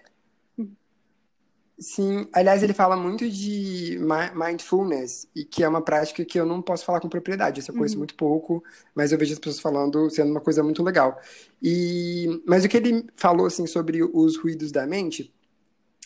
Sim, 1.79 2.27
aliás, 2.33 2.61
ele 2.61 2.73
fala 2.73 2.97
muito 2.97 3.29
de 3.29 3.97
mindfulness, 4.35 5.29
e 5.33 5.45
que 5.45 5.63
é 5.63 5.67
uma 5.67 5.81
prática 5.81 6.25
que 6.25 6.37
eu 6.37 6.45
não 6.45 6.61
posso 6.61 6.83
falar 6.83 6.99
com 6.99 7.07
propriedade, 7.07 7.61
eu 7.65 7.73
conheço 7.73 7.95
uhum. 7.95 7.99
muito 7.99 8.15
pouco, 8.15 8.61
mas 8.93 9.13
eu 9.13 9.17
vejo 9.17 9.31
as 9.31 9.39
pessoas 9.39 9.61
falando 9.61 10.09
sendo 10.09 10.29
uma 10.29 10.41
coisa 10.41 10.61
muito 10.61 10.83
legal. 10.83 11.17
E, 11.63 12.41
mas 12.45 12.65
o 12.65 12.69
que 12.69 12.75
ele 12.75 13.05
falou 13.15 13.45
assim 13.45 13.65
sobre 13.65 14.03
os 14.03 14.37
ruídos 14.37 14.73
da 14.73 14.85
mente 14.85 15.33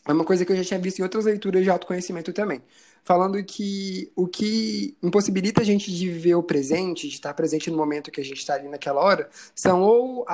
é 0.05 0.13
uma 0.13 0.23
coisa 0.23 0.45
que 0.45 0.51
eu 0.51 0.55
já 0.57 0.63
tinha 0.63 0.79
visto 0.79 0.99
em 0.99 1.03
outras 1.03 1.25
leituras 1.25 1.63
de 1.63 1.69
autoconhecimento 1.71 2.31
também 2.31 2.61
falando 3.03 3.43
que 3.43 4.11
o 4.15 4.27
que 4.27 4.95
impossibilita 5.03 5.61
a 5.61 5.63
gente 5.63 5.93
de 5.93 6.09
viver 6.09 6.35
o 6.35 6.43
presente, 6.43 7.07
de 7.07 7.15
estar 7.15 7.33
presente 7.33 7.69
no 7.69 7.77
momento 7.77 8.09
que 8.09 8.21
a 8.21 8.23
gente 8.23 8.37
está 8.37 8.55
ali 8.55 8.69
naquela 8.69 9.01
hora, 9.01 9.29
são 9.53 9.81
ou 9.81 10.25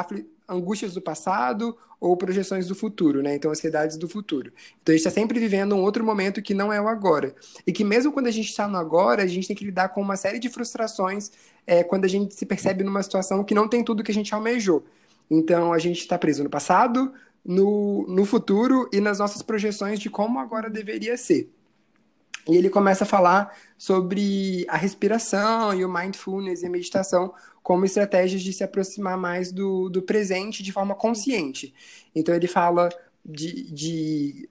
angústias 0.49 0.93
do 0.93 1.01
passado 1.01 1.77
ou 1.99 2.15
projeções 2.15 2.67
do 2.67 2.73
futuro, 2.73 3.21
né? 3.21 3.35
Então, 3.35 3.51
ansiedades 3.51 3.97
do 3.97 4.07
futuro. 4.07 4.51
Então, 4.81 4.93
a 4.93 4.97
gente 4.97 5.05
está 5.05 5.11
sempre 5.11 5.39
vivendo 5.39 5.75
um 5.75 5.81
outro 5.81 6.03
momento 6.03 6.41
que 6.41 6.53
não 6.53 6.71
é 6.71 6.81
o 6.81 6.87
agora. 6.87 7.35
E 7.67 7.73
que 7.73 7.83
mesmo 7.83 8.11
quando 8.11 8.27
a 8.27 8.31
gente 8.31 8.49
está 8.49 8.67
no 8.67 8.77
agora, 8.77 9.23
a 9.23 9.27
gente 9.27 9.47
tem 9.47 9.55
que 9.55 9.65
lidar 9.65 9.89
com 9.89 10.01
uma 10.01 10.15
série 10.15 10.39
de 10.39 10.49
frustrações 10.49 11.31
é, 11.67 11.83
quando 11.83 12.05
a 12.05 12.07
gente 12.07 12.33
se 12.33 12.45
percebe 12.45 12.83
numa 12.83 13.03
situação 13.03 13.43
que 13.43 13.53
não 13.53 13.67
tem 13.67 13.83
tudo 13.83 14.03
que 14.03 14.11
a 14.11 14.13
gente 14.13 14.33
almejou. 14.33 14.85
Então, 15.29 15.73
a 15.73 15.77
gente 15.77 15.99
está 15.99 16.17
preso 16.17 16.43
no 16.43 16.49
passado, 16.49 17.13
no, 17.43 18.05
no 18.07 18.25
futuro 18.25 18.89
e 18.93 18.99
nas 18.99 19.19
nossas 19.19 19.41
projeções 19.41 19.99
de 19.99 20.09
como 20.09 20.39
agora 20.39 20.69
deveria 20.69 21.17
ser. 21.17 21.51
E 22.47 22.55
ele 22.55 22.69
começa 22.69 23.03
a 23.03 23.07
falar 23.07 23.55
sobre 23.77 24.65
a 24.69 24.77
respiração 24.77 25.73
e 25.73 25.85
o 25.85 25.93
mindfulness 25.93 26.63
e 26.63 26.65
a 26.65 26.69
meditação 26.69 27.33
como 27.61 27.85
estratégias 27.85 28.41
de 28.41 28.53
se 28.53 28.63
aproximar 28.63 29.17
mais 29.17 29.51
do, 29.51 29.89
do 29.89 30.01
presente 30.01 30.63
de 30.63 30.71
forma 30.71 30.95
consciente. 30.95 31.73
Então 32.15 32.33
ele 32.33 32.47
fala 32.47 32.89
de, 33.25 33.71
de 33.71 34.49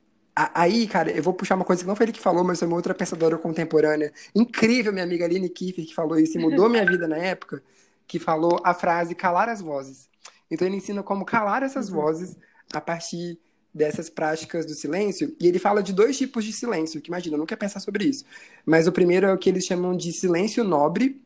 Aí, 0.54 0.86
cara, 0.86 1.10
eu 1.10 1.20
vou 1.20 1.34
puxar 1.34 1.56
uma 1.56 1.64
coisa 1.64 1.82
que 1.82 1.88
não 1.88 1.96
foi 1.96 2.06
ele 2.06 2.12
que 2.12 2.20
falou, 2.20 2.44
mas 2.44 2.60
foi 2.60 2.68
uma 2.68 2.76
outra 2.76 2.94
pensadora 2.94 3.36
contemporânea. 3.36 4.12
Incrível, 4.32 4.92
minha 4.92 5.04
amiga 5.04 5.24
Aline 5.24 5.48
Kiefer, 5.48 5.84
que 5.84 5.92
falou 5.92 6.16
isso 6.16 6.38
e 6.38 6.40
mudou 6.40 6.68
minha 6.68 6.86
vida 6.86 7.08
na 7.08 7.16
época, 7.16 7.60
que 8.06 8.20
falou 8.20 8.60
a 8.62 8.72
frase 8.72 9.16
calar 9.16 9.48
as 9.48 9.60
vozes. 9.60 10.08
Então 10.48 10.66
ele 10.66 10.76
ensina 10.76 11.02
como 11.02 11.24
calar 11.24 11.64
essas 11.64 11.88
uhum. 11.88 11.96
vozes 11.96 12.36
a 12.72 12.80
partir 12.80 13.36
dessas 13.74 14.08
práticas 14.08 14.64
do 14.64 14.74
silêncio, 14.74 15.36
e 15.40 15.46
ele 15.46 15.58
fala 15.58 15.82
de 15.82 15.92
dois 15.92 16.16
tipos 16.16 16.44
de 16.44 16.52
silêncio, 16.52 17.00
que 17.00 17.08
imagina, 17.08 17.34
eu 17.34 17.38
nunca 17.38 17.56
pensar 17.56 17.80
sobre 17.80 18.04
isso. 18.04 18.24
Mas 18.64 18.86
o 18.86 18.92
primeiro 18.92 19.26
é 19.26 19.32
o 19.32 19.38
que 19.38 19.48
eles 19.48 19.64
chamam 19.64 19.96
de 19.96 20.12
silêncio 20.12 20.64
nobre. 20.64 21.20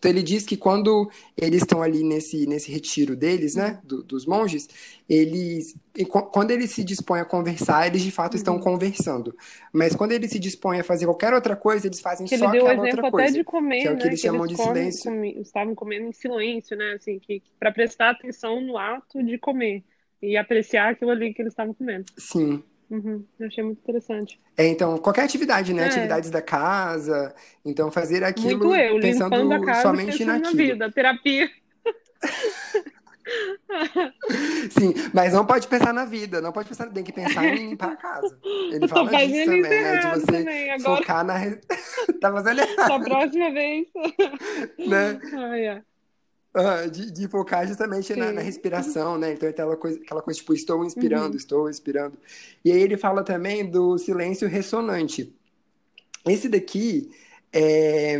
Então 0.00 0.10
ele 0.10 0.22
diz 0.22 0.46
que 0.46 0.56
quando 0.56 1.10
eles 1.36 1.60
estão 1.60 1.82
ali 1.82 2.02
nesse, 2.02 2.46
nesse 2.46 2.72
retiro 2.72 3.14
deles, 3.14 3.54
né, 3.54 3.78
do, 3.84 4.02
dos 4.02 4.24
monges, 4.24 4.66
eles 5.06 5.76
quando 6.32 6.52
eles 6.52 6.70
se 6.70 6.82
dispõem 6.82 7.20
a 7.20 7.24
conversar, 7.24 7.86
eles 7.86 8.00
de 8.00 8.10
fato 8.10 8.34
estão 8.34 8.54
uhum. 8.54 8.60
conversando. 8.60 9.36
Mas 9.72 9.94
quando 9.94 10.12
eles 10.12 10.30
se 10.30 10.38
dispõem 10.38 10.80
a 10.80 10.84
fazer 10.84 11.04
qualquer 11.04 11.34
outra 11.34 11.54
coisa, 11.54 11.86
eles 11.86 12.00
fazem 12.00 12.26
que 12.26 12.38
só 12.38 12.46
ele 12.46 12.52
deu 12.52 12.66
aquela 12.66 12.86
outra 12.86 13.10
coisa. 13.10 13.28
Até 13.28 13.38
de 13.38 13.44
comer, 13.44 13.82
que 13.82 13.88
é 13.88 13.92
o 13.92 13.96
que 13.96 14.04
né? 14.04 14.08
eles 14.08 14.20
que 14.20 14.26
chamam 14.26 14.44
eles 14.46 14.56
de 14.56 14.62
comem, 14.62 14.74
silêncio. 14.74 15.10
Comi, 15.10 15.40
estavam 15.40 15.74
comendo 15.74 16.06
em 16.06 16.12
silêncio, 16.12 16.76
né? 16.76 16.92
Assim, 16.94 17.18
que 17.18 17.42
para 17.58 17.70
prestar 17.70 18.10
atenção 18.10 18.60
no 18.60 18.78
ato 18.78 19.22
de 19.22 19.36
comer 19.36 19.84
e 20.22 20.36
apreciar 20.36 20.92
aquilo 20.92 21.10
ali 21.10 21.34
que 21.34 21.42
eles 21.42 21.52
estavam 21.52 21.74
comendo. 21.74 22.06
Sim. 22.16 22.62
Uhum, 22.90 23.24
eu 23.38 23.46
achei 23.46 23.62
muito 23.62 23.78
interessante. 23.78 24.40
É, 24.56 24.66
então, 24.66 24.98
qualquer 24.98 25.22
atividade, 25.22 25.72
né? 25.72 25.82
É. 25.82 25.86
Atividades 25.86 26.28
da 26.28 26.42
casa. 26.42 27.32
Então, 27.64 27.90
fazer 27.90 28.24
aquilo 28.24 28.66
muito 28.66 28.74
eu, 28.74 29.00
pensando 29.00 29.52
a 29.52 29.64
casa, 29.64 29.82
somente 29.82 30.24
naquilo. 30.24 30.56
Na 30.56 30.62
vida, 30.64 30.90
terapia. 30.90 31.50
Sim, 34.70 34.92
mas 35.14 35.32
não 35.32 35.46
pode 35.46 35.68
pensar 35.68 35.92
na 35.92 36.04
vida, 36.04 36.40
não 36.40 36.50
pode 36.52 36.68
pensar, 36.68 36.90
tem 36.90 37.04
que 37.04 37.12
pensar 37.12 37.44
em 37.46 37.68
limpar 37.68 37.92
a 37.92 37.96
casa. 37.96 38.38
Ele 38.44 38.86
fala 38.88 39.08
disso 39.10 39.44
também, 39.44 39.62
né? 39.62 39.96
De 39.98 40.06
você 40.08 40.26
também, 40.26 40.70
agora... 40.70 40.96
focar 40.96 41.24
na. 41.24 41.34
tá 42.20 42.32
fazendo 42.32 42.60
errado. 42.60 42.88
Da 42.88 43.00
próxima 43.00 43.52
vez. 43.52 43.86
né? 44.78 45.20
Ai, 45.36 45.66
ai. 45.68 45.82
Uh, 46.52 46.90
de, 46.90 47.12
de, 47.12 47.28
focar 47.28 47.64
justamente 47.64 48.12
na, 48.16 48.32
na, 48.32 48.40
respiração, 48.40 49.16
né? 49.16 49.34
Então, 49.34 49.48
aquela 49.48 49.76
coisa, 49.76 50.00
aquela 50.00 50.20
coisa 50.20 50.40
tipo, 50.40 50.52
estou 50.52 50.84
inspirando, 50.84 51.30
uhum. 51.30 51.36
estou 51.36 51.70
inspirando. 51.70 52.18
E 52.64 52.72
aí 52.72 52.80
ele 52.80 52.96
fala 52.96 53.22
também 53.22 53.70
do 53.70 53.96
silêncio 53.96 54.48
ressonante. 54.48 55.32
Esse 56.26 56.48
daqui 56.48 57.08
é, 57.52 58.18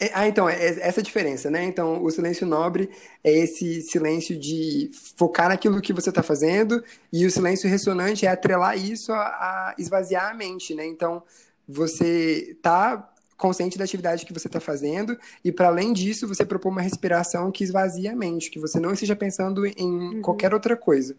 é, 0.00 0.10
ah, 0.14 0.26
então, 0.26 0.48
é, 0.48 0.54
é 0.54 0.88
essa 0.88 1.02
diferença, 1.02 1.50
né? 1.50 1.62
Então, 1.62 2.02
o 2.02 2.10
silêncio 2.10 2.46
nobre 2.46 2.88
é 3.22 3.30
esse 3.30 3.82
silêncio 3.82 4.38
de 4.38 4.90
focar 5.16 5.50
naquilo 5.50 5.80
que 5.82 5.92
você 5.92 6.08
está 6.08 6.22
fazendo, 6.22 6.82
e 7.12 7.26
o 7.26 7.30
silêncio 7.30 7.68
ressonante 7.68 8.24
é 8.24 8.30
atrelar 8.30 8.78
isso 8.78 9.12
a, 9.12 9.18
a 9.18 9.74
esvaziar 9.78 10.30
a 10.30 10.34
mente, 10.34 10.74
né? 10.74 10.86
Então, 10.86 11.22
você 11.68 12.52
está 12.56 13.09
consciente 13.40 13.78
da 13.78 13.84
atividade 13.84 14.26
que 14.26 14.32
você 14.32 14.46
está 14.46 14.60
fazendo, 14.60 15.18
e 15.42 15.50
para 15.50 15.68
além 15.68 15.92
disso, 15.92 16.28
você 16.28 16.44
propõe 16.44 16.72
uma 16.72 16.82
respiração 16.82 17.50
que 17.50 17.64
esvazia 17.64 18.12
a 18.12 18.16
mente, 18.16 18.50
que 18.50 18.60
você 18.60 18.78
não 18.78 18.92
esteja 18.92 19.16
pensando 19.16 19.66
em 19.66 19.74
uhum. 19.78 20.22
qualquer 20.22 20.52
outra 20.52 20.76
coisa. 20.76 21.16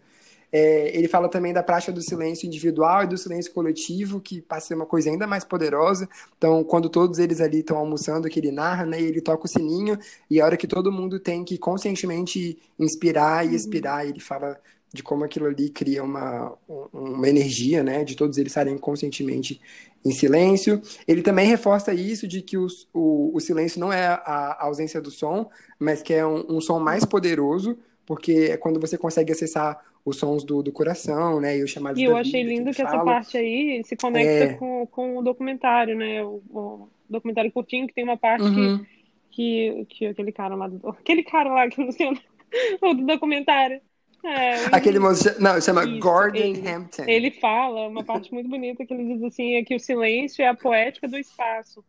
É, 0.54 0.96
ele 0.96 1.08
fala 1.08 1.30
também 1.30 1.52
da 1.52 1.62
prática 1.62 1.90
do 1.90 2.02
silêncio 2.02 2.46
individual 2.46 3.04
e 3.04 3.06
do 3.06 3.16
silêncio 3.16 3.52
coletivo, 3.52 4.20
que 4.20 4.42
passa 4.42 4.66
a 4.66 4.68
ser 4.68 4.74
uma 4.74 4.84
coisa 4.84 5.08
ainda 5.10 5.26
mais 5.26 5.44
poderosa. 5.44 6.06
Então, 6.36 6.62
quando 6.62 6.90
todos 6.90 7.18
eles 7.18 7.40
ali 7.40 7.60
estão 7.60 7.78
almoçando, 7.78 8.28
que 8.28 8.38
ele 8.38 8.52
narra, 8.52 8.84
né, 8.84 9.00
e 9.00 9.04
ele 9.04 9.22
toca 9.22 9.46
o 9.46 9.48
sininho, 9.48 9.98
e 10.30 10.40
a 10.40 10.44
hora 10.44 10.56
que 10.56 10.66
todo 10.66 10.92
mundo 10.92 11.18
tem 11.18 11.42
que 11.42 11.56
conscientemente 11.56 12.58
inspirar 12.78 13.44
e 13.44 13.48
uhum. 13.48 13.54
expirar, 13.54 14.06
ele 14.06 14.20
fala 14.20 14.60
de 14.92 15.02
como 15.02 15.24
aquilo 15.24 15.46
ali 15.46 15.70
cria 15.70 16.02
uma, 16.02 16.52
uma 16.92 17.28
energia, 17.28 17.82
né, 17.82 18.04
de 18.04 18.14
todos 18.14 18.36
eles 18.36 18.50
estarem 18.50 18.76
conscientemente 18.76 19.60
em 20.04 20.10
silêncio. 20.10 20.82
Ele 21.08 21.22
também 21.22 21.46
reforça 21.46 21.94
isso 21.94 22.28
de 22.28 22.42
que 22.42 22.58
os, 22.58 22.88
o, 22.92 23.30
o 23.34 23.40
silêncio 23.40 23.80
não 23.80 23.92
é 23.92 24.06
a 24.06 24.58
ausência 24.60 25.00
do 25.00 25.10
som, 25.10 25.48
mas 25.78 26.02
que 26.02 26.12
é 26.12 26.26
um, 26.26 26.56
um 26.56 26.60
som 26.60 26.78
mais 26.78 27.04
poderoso, 27.04 27.78
porque 28.04 28.50
é 28.50 28.56
quando 28.56 28.80
você 28.80 28.98
consegue 28.98 29.32
acessar 29.32 29.80
os 30.04 30.16
sons 30.16 30.44
do, 30.44 30.62
do 30.62 30.72
coração, 30.72 31.40
né? 31.40 31.56
E 31.56 31.62
os 31.62 31.70
chamados 31.70 32.00
E 32.00 32.04
eu 32.04 32.16
achei 32.16 32.42
lindo 32.42 32.70
que, 32.70 32.76
que 32.76 32.82
essa 32.82 33.04
parte 33.04 33.36
aí 33.36 33.82
se 33.84 33.96
conecta 33.96 34.44
é... 34.44 34.54
com, 34.54 34.86
com 34.88 35.18
o 35.18 35.22
documentário, 35.22 35.96
né? 35.96 36.22
O, 36.24 36.42
o, 36.50 36.88
documentário 37.08 37.52
curtinho 37.52 37.86
que 37.86 37.94
tem 37.94 38.04
uma 38.04 38.16
parte 38.16 38.42
uhum. 38.42 38.84
que, 39.30 39.86
que, 39.86 39.86
que 39.88 40.06
aquele 40.06 40.32
cara 40.32 40.54
lá 40.54 40.66
do, 40.66 40.80
aquele 40.88 41.22
cara 41.22 41.52
lá 41.52 41.68
que 41.68 41.82
não 41.82 41.92
sei 41.92 42.08
o 42.08 42.14
do 42.94 43.06
documentário. 43.06 43.80
É, 44.24 44.66
Aquele 44.66 45.00
moço, 45.00 45.28
não, 45.40 45.60
chama 45.60 45.84
isso, 45.84 45.98
Gordon 45.98 46.38
ele, 46.38 46.68
Hampton. 46.68 47.04
Ele 47.08 47.30
fala 47.32 47.88
uma 47.88 48.04
parte 48.04 48.32
muito 48.32 48.48
bonita 48.48 48.86
que 48.86 48.94
ele 48.94 49.14
diz 49.14 49.22
assim, 49.24 49.54
é 49.54 49.64
que 49.64 49.74
o 49.74 49.80
silêncio 49.80 50.42
é 50.42 50.48
a 50.48 50.54
poética 50.54 51.08
do 51.08 51.18
espaço. 51.18 51.84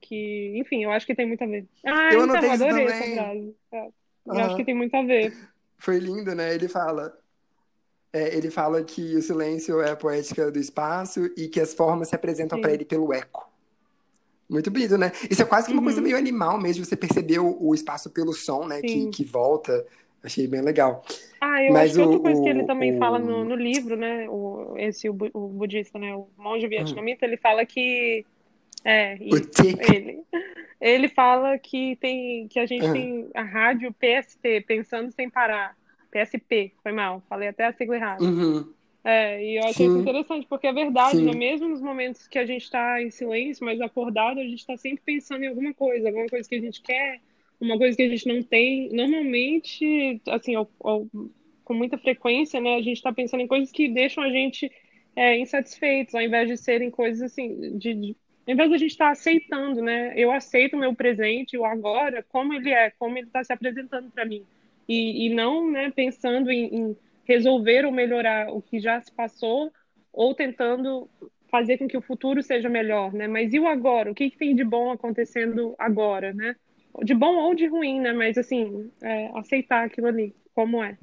Que, 0.00 0.52
enfim, 0.56 0.84
eu 0.84 0.90
acho 0.90 1.06
que 1.06 1.14
tem 1.14 1.26
muito 1.26 1.42
a 1.42 1.46
ver. 1.46 1.66
Ah, 1.86 2.10
eu 2.12 2.24
então, 2.24 2.50
adorei 2.50 2.84
essa 2.84 3.14
frase. 3.14 3.54
É, 3.72 3.86
eu 3.86 3.92
uhum. 4.26 4.40
acho 4.40 4.56
que 4.56 4.64
tem 4.64 4.74
muito 4.74 4.94
a 4.94 5.02
ver. 5.02 5.34
Foi 5.78 5.98
lindo, 5.98 6.34
né? 6.34 6.54
Ele 6.54 6.68
fala, 6.68 7.16
é, 8.12 8.36
ele 8.36 8.50
fala 8.50 8.82
que 8.82 9.16
o 9.16 9.22
silêncio 9.22 9.80
é 9.80 9.90
a 9.90 9.96
poética 9.96 10.50
do 10.50 10.58
espaço 10.58 11.30
e 11.36 11.48
que 11.48 11.60
as 11.60 11.72
formas 11.72 12.08
se 12.08 12.14
apresentam 12.14 12.60
para 12.60 12.72
ele 12.72 12.84
pelo 12.84 13.12
eco. 13.12 13.48
Muito 14.48 14.70
bonito, 14.70 14.98
né? 14.98 15.12
Isso 15.30 15.42
é 15.42 15.44
quase 15.44 15.68
que 15.68 15.72
uma 15.72 15.78
uhum. 15.78 15.84
coisa 15.84 16.00
meio 16.00 16.16
animal 16.16 16.58
mesmo, 16.60 16.84
você 16.84 16.96
perceber 16.96 17.38
o, 17.38 17.56
o 17.60 17.74
espaço 17.74 18.10
pelo 18.10 18.32
som, 18.32 18.66
né? 18.66 18.82
Que, 18.82 19.08
que 19.10 19.24
volta. 19.24 19.86
Achei 20.22 20.46
bem 20.46 20.60
legal. 20.60 21.04
Ah, 21.40 21.62
eu 21.62 21.72
Mas 21.72 21.90
acho 21.90 21.94
que 21.94 22.00
outra 22.00 22.20
coisa 22.20 22.42
que 22.42 22.48
ele 22.48 22.64
também 22.64 22.96
o... 22.96 22.98
fala 22.98 23.18
no, 23.18 23.44
no, 23.44 23.54
livro, 23.54 23.96
né? 23.96 24.28
O, 24.28 24.74
esse, 24.76 25.08
o, 25.08 25.16
o 25.32 25.48
budista, 25.48 25.98
né? 25.98 26.14
O 26.14 26.28
monge 26.36 26.66
vietnamita, 26.68 27.24
ele 27.24 27.36
fala 27.36 27.64
que. 27.64 28.24
É, 28.84 29.16
isso, 29.16 29.50
ele. 29.92 30.22
Ele 30.80 31.08
fala 31.08 31.58
que 31.58 31.96
tem 31.96 32.48
que 32.48 32.58
a 32.58 32.64
gente 32.64 32.86
uhum. 32.86 32.92
tem 32.92 33.30
a 33.34 33.42
rádio 33.42 33.92
PST, 33.92 34.64
pensando 34.66 35.12
sem 35.12 35.28
parar. 35.28 35.76
PSP, 36.10 36.72
foi 36.82 36.90
mal, 36.90 37.22
falei 37.28 37.48
até 37.48 37.66
a 37.66 37.72
sigla 37.72 37.96
errada. 37.96 38.24
Uhum. 38.24 38.72
É, 39.04 39.42
e 39.42 39.56
eu 39.56 39.64
achei 39.64 39.86
isso 39.86 39.98
interessante, 39.98 40.46
porque 40.46 40.66
é 40.66 40.72
verdade, 40.72 41.22
né? 41.22 41.32
Mesmo 41.32 41.68
nos 41.68 41.80
momentos 41.80 42.26
que 42.26 42.38
a 42.38 42.44
gente 42.44 42.64
está 42.64 43.00
em 43.00 43.10
silêncio, 43.10 43.64
mas 43.64 43.80
acordado, 43.80 44.40
a 44.40 44.42
gente 44.42 44.58
está 44.58 44.76
sempre 44.76 45.02
pensando 45.04 45.44
em 45.44 45.48
alguma 45.48 45.72
coisa, 45.72 46.08
alguma 46.08 46.26
coisa 46.26 46.48
que 46.48 46.54
a 46.54 46.60
gente 46.60 46.82
quer, 46.82 47.20
uma 47.60 47.78
coisa 47.78 47.96
que 47.96 48.02
a 48.02 48.08
gente 48.08 48.26
não 48.26 48.42
tem. 48.42 48.88
Normalmente, 48.90 50.20
assim, 50.28 50.54
ao, 50.54 50.70
ao, 50.82 51.06
com 51.64 51.74
muita 51.74 51.98
frequência, 51.98 52.60
né, 52.60 52.76
a 52.76 52.82
gente 52.82 52.96
está 52.96 53.12
pensando 53.12 53.40
em 53.40 53.46
coisas 53.46 53.70
que 53.70 53.88
deixam 53.88 54.24
a 54.24 54.30
gente 54.30 54.70
é, 55.14 55.38
insatisfeitos, 55.38 56.14
ao 56.14 56.22
invés 56.22 56.48
de 56.48 56.56
serem 56.56 56.90
coisas 56.90 57.22
assim, 57.22 57.78
de, 57.78 57.94
de 57.94 58.16
ao 58.46 58.54
invés 58.54 58.68
de 58.70 58.74
a 58.74 58.78
gente 58.78 58.90
estar 58.90 59.06
tá 59.06 59.12
aceitando, 59.12 59.82
né? 59.82 60.12
Eu 60.16 60.32
aceito 60.32 60.74
o 60.74 60.78
meu 60.78 60.94
presente, 60.94 61.56
o 61.56 61.64
agora, 61.64 62.24
como 62.28 62.54
ele 62.54 62.70
é, 62.70 62.90
como 62.98 63.16
ele 63.18 63.26
está 63.26 63.44
se 63.44 63.52
apresentando 63.52 64.10
para 64.10 64.24
mim 64.24 64.44
e, 64.90 65.26
e 65.26 65.34
não 65.34 65.70
né, 65.70 65.92
pensando 65.94 66.50
em, 66.50 66.74
em 66.74 66.96
resolver 67.24 67.84
ou 67.84 67.92
melhorar 67.92 68.52
o 68.52 68.60
que 68.60 68.80
já 68.80 69.00
se 69.00 69.12
passou 69.12 69.72
ou 70.12 70.34
tentando 70.34 71.08
fazer 71.48 71.78
com 71.78 71.86
que 71.86 71.96
o 71.96 72.02
futuro 72.02 72.42
seja 72.42 72.68
melhor, 72.68 73.12
né? 73.12 73.28
Mas 73.28 73.52
e 73.52 73.60
o 73.60 73.68
agora? 73.68 74.10
O 74.10 74.14
que, 74.14 74.30
que 74.30 74.36
tem 74.36 74.54
de 74.54 74.64
bom 74.64 74.90
acontecendo 74.90 75.74
agora, 75.78 76.32
né? 76.32 76.56
De 77.02 77.14
bom 77.14 77.36
ou 77.36 77.54
de 77.54 77.66
ruim, 77.66 78.00
né? 78.00 78.12
Mas 78.12 78.36
assim, 78.36 78.90
é, 79.02 79.30
aceitar 79.38 79.84
aquilo 79.84 80.08
ali 80.08 80.34
como 80.54 80.82
é. 80.82 80.96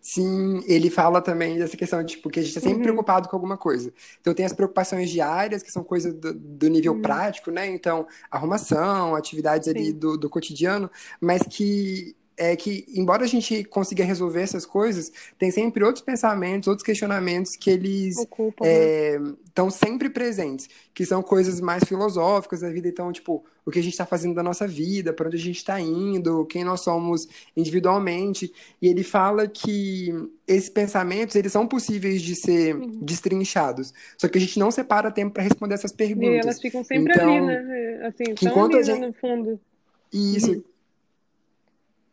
Sim, 0.00 0.62
ele 0.66 0.88
fala 0.88 1.20
também 1.20 1.58
dessa 1.58 1.76
questão 1.76 2.02
de 2.02 2.14
tipo, 2.14 2.30
que 2.30 2.38
a 2.38 2.42
gente 2.42 2.48
está 2.48 2.62
sempre 2.62 2.78
uhum. 2.78 2.82
preocupado 2.84 3.28
com 3.28 3.36
alguma 3.36 3.58
coisa. 3.58 3.92
Então 4.18 4.32
tem 4.32 4.46
as 4.46 4.54
preocupações 4.54 5.10
diárias, 5.10 5.62
que 5.62 5.70
são 5.70 5.84
coisas 5.84 6.14
do, 6.14 6.32
do 6.32 6.68
nível 6.68 6.94
uhum. 6.94 7.02
prático, 7.02 7.50
né? 7.50 7.66
Então, 7.66 8.06
arrumação, 8.30 9.14
atividades 9.14 9.68
ali 9.68 9.92
do, 9.92 10.16
do 10.16 10.30
cotidiano, 10.30 10.90
mas 11.20 11.42
que 11.42 12.16
é 12.38 12.54
que, 12.54 12.84
embora 12.94 13.24
a 13.24 13.26
gente 13.26 13.64
consiga 13.64 14.04
resolver 14.04 14.40
essas 14.40 14.64
coisas, 14.64 15.12
tem 15.36 15.50
sempre 15.50 15.84
outros 15.84 16.04
pensamentos, 16.04 16.68
outros 16.68 16.86
questionamentos 16.86 17.56
que 17.56 17.68
eles 17.68 18.16
estão 18.16 18.54
é, 18.62 19.18
né? 19.18 19.70
sempre 19.70 20.08
presentes, 20.08 20.68
que 20.94 21.04
são 21.04 21.20
coisas 21.20 21.60
mais 21.60 21.82
filosóficas 21.82 22.60
da 22.60 22.70
vida. 22.70 22.86
Então, 22.86 23.12
tipo, 23.12 23.44
o 23.66 23.70
que 23.72 23.80
a 23.80 23.82
gente 23.82 23.92
está 23.92 24.06
fazendo 24.06 24.36
da 24.36 24.42
nossa 24.42 24.68
vida, 24.68 25.12
para 25.12 25.26
onde 25.26 25.36
a 25.36 25.40
gente 25.40 25.56
está 25.56 25.80
indo, 25.80 26.46
quem 26.46 26.62
nós 26.62 26.80
somos 26.80 27.26
individualmente. 27.56 28.52
E 28.80 28.86
ele 28.86 29.02
fala 29.02 29.48
que 29.48 30.14
esses 30.46 30.70
pensamentos, 30.70 31.34
eles 31.34 31.50
são 31.50 31.66
possíveis 31.66 32.22
de 32.22 32.36
ser 32.36 32.76
uhum. 32.76 33.00
destrinchados. 33.02 33.92
Só 34.16 34.28
que 34.28 34.38
a 34.38 34.40
gente 34.40 34.60
não 34.60 34.70
separa 34.70 35.10
tempo 35.10 35.34
para 35.34 35.42
responder 35.42 35.74
essas 35.74 35.92
perguntas. 35.92 36.36
E 36.36 36.38
elas 36.38 36.60
ficam 36.60 36.84
sempre 36.84 37.12
então, 37.12 37.36
ali, 37.36 37.46
né? 37.46 38.06
Assim, 38.06 38.34
que 38.34 38.46
enquanto 38.46 38.76
ali, 38.76 38.82
a 38.82 38.94
gente... 38.94 39.06
no 39.06 39.12
fundo. 39.12 39.60
Isso. 40.12 40.52
Uhum 40.52 40.62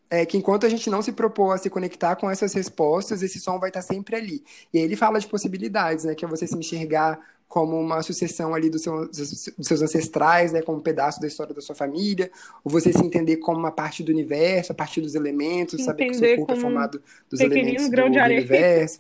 é 0.10 0.26
que 0.26 0.38
enquanto 0.38 0.66
a 0.66 0.70
gente 0.70 0.90
não 0.90 1.02
se 1.02 1.12
propor 1.12 1.52
a 1.52 1.58
se 1.58 1.70
conectar 1.70 2.16
com 2.16 2.30
essas 2.30 2.54
respostas, 2.54 3.22
esse 3.22 3.40
som 3.40 3.60
vai 3.60 3.70
estar 3.70 3.82
sempre 3.82 4.16
ali. 4.16 4.44
E 4.74 4.78
aí 4.78 4.84
ele 4.84 4.96
fala 4.96 5.20
de 5.20 5.28
possibilidades, 5.28 6.06
né? 6.06 6.16
Que 6.16 6.26
é 6.26 6.28
você 6.28 6.46
se 6.48 6.58
enxergar 6.58 7.20
como 7.48 7.80
uma 7.80 8.02
sucessão 8.02 8.54
ali 8.54 8.70
dos 8.70 8.82
seus, 8.82 9.10
dos 9.58 9.68
seus 9.68 9.82
ancestrais, 9.82 10.52
né? 10.52 10.62
Como 10.62 10.80
um 10.80 10.82
pedaço 10.82 11.20
da 11.22 11.28
história 11.28 11.54
da 11.54 11.62
sua 11.62 11.76
família. 11.76 12.30
Ou 12.64 12.72
você 12.72 12.92
se 12.92 13.04
entender 13.04 13.38
como 13.38 13.58
uma 13.58 13.72
parte 13.72 14.04
do 14.04 14.12
universo, 14.12 14.72
a 14.72 14.76
partir 14.76 15.02
dos 15.02 15.16
elementos, 15.16 15.76
entender 15.76 15.86
saber 15.86 16.06
que 16.06 16.12
o 16.12 16.16
seu 16.16 16.38
corpo 16.38 16.54
é 16.54 16.56
formado 16.56 17.02
dos 17.30 17.40
elementos 17.40 17.90
do, 17.90 17.96
do 17.96 18.04
universo. 18.04 19.00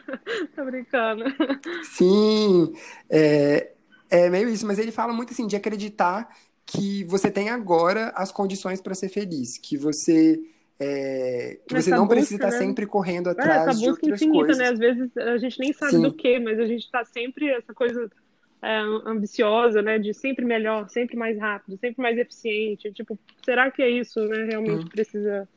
Tô 0.54 0.64
brincando. 0.64 1.24
Sim, 1.82 2.72
é, 3.10 3.70
é 4.10 4.30
meio 4.30 4.48
isso. 4.48 4.66
Mas 4.66 4.78
ele 4.78 4.92
fala 4.92 5.12
muito 5.12 5.32
assim, 5.32 5.46
de 5.46 5.56
acreditar 5.56 6.28
que 6.70 7.02
você 7.04 7.30
tem 7.30 7.48
agora 7.48 8.12
as 8.14 8.30
condições 8.30 8.80
para 8.80 8.94
ser 8.94 9.08
feliz, 9.08 9.56
que 9.56 9.76
você 9.76 10.38
é, 10.78 11.58
que 11.66 11.74
você 11.74 11.90
não 11.90 12.06
busca, 12.06 12.16
precisa 12.16 12.34
estar 12.36 12.50
né? 12.50 12.58
sempre 12.58 12.86
correndo 12.86 13.30
é, 13.30 13.32
atrás 13.32 13.78
é, 13.78 13.80
de 13.80 13.90
outras 13.90 14.20
infinita, 14.20 14.46
coisas. 14.46 14.58
Né? 14.58 14.68
Às 14.68 14.78
vezes 14.78 15.16
a 15.16 15.38
gente 15.38 15.58
nem 15.58 15.72
sabe 15.72 15.92
Sim. 15.92 16.02
do 16.02 16.12
que, 16.12 16.38
mas 16.38 16.60
a 16.60 16.66
gente 16.66 16.84
está 16.84 17.04
sempre 17.06 17.48
essa 17.48 17.72
coisa 17.72 18.08
é, 18.62 18.78
ambiciosa, 19.06 19.80
né? 19.80 19.98
De 19.98 20.12
sempre 20.12 20.44
melhor, 20.44 20.88
sempre 20.90 21.16
mais 21.16 21.38
rápido, 21.38 21.78
sempre 21.78 22.02
mais 22.02 22.18
eficiente. 22.18 22.92
Tipo, 22.92 23.18
será 23.42 23.70
que 23.70 23.82
é 23.82 23.88
isso, 23.88 24.20
né? 24.26 24.44
Realmente 24.44 24.84
hum. 24.84 24.88
precisa 24.88 25.48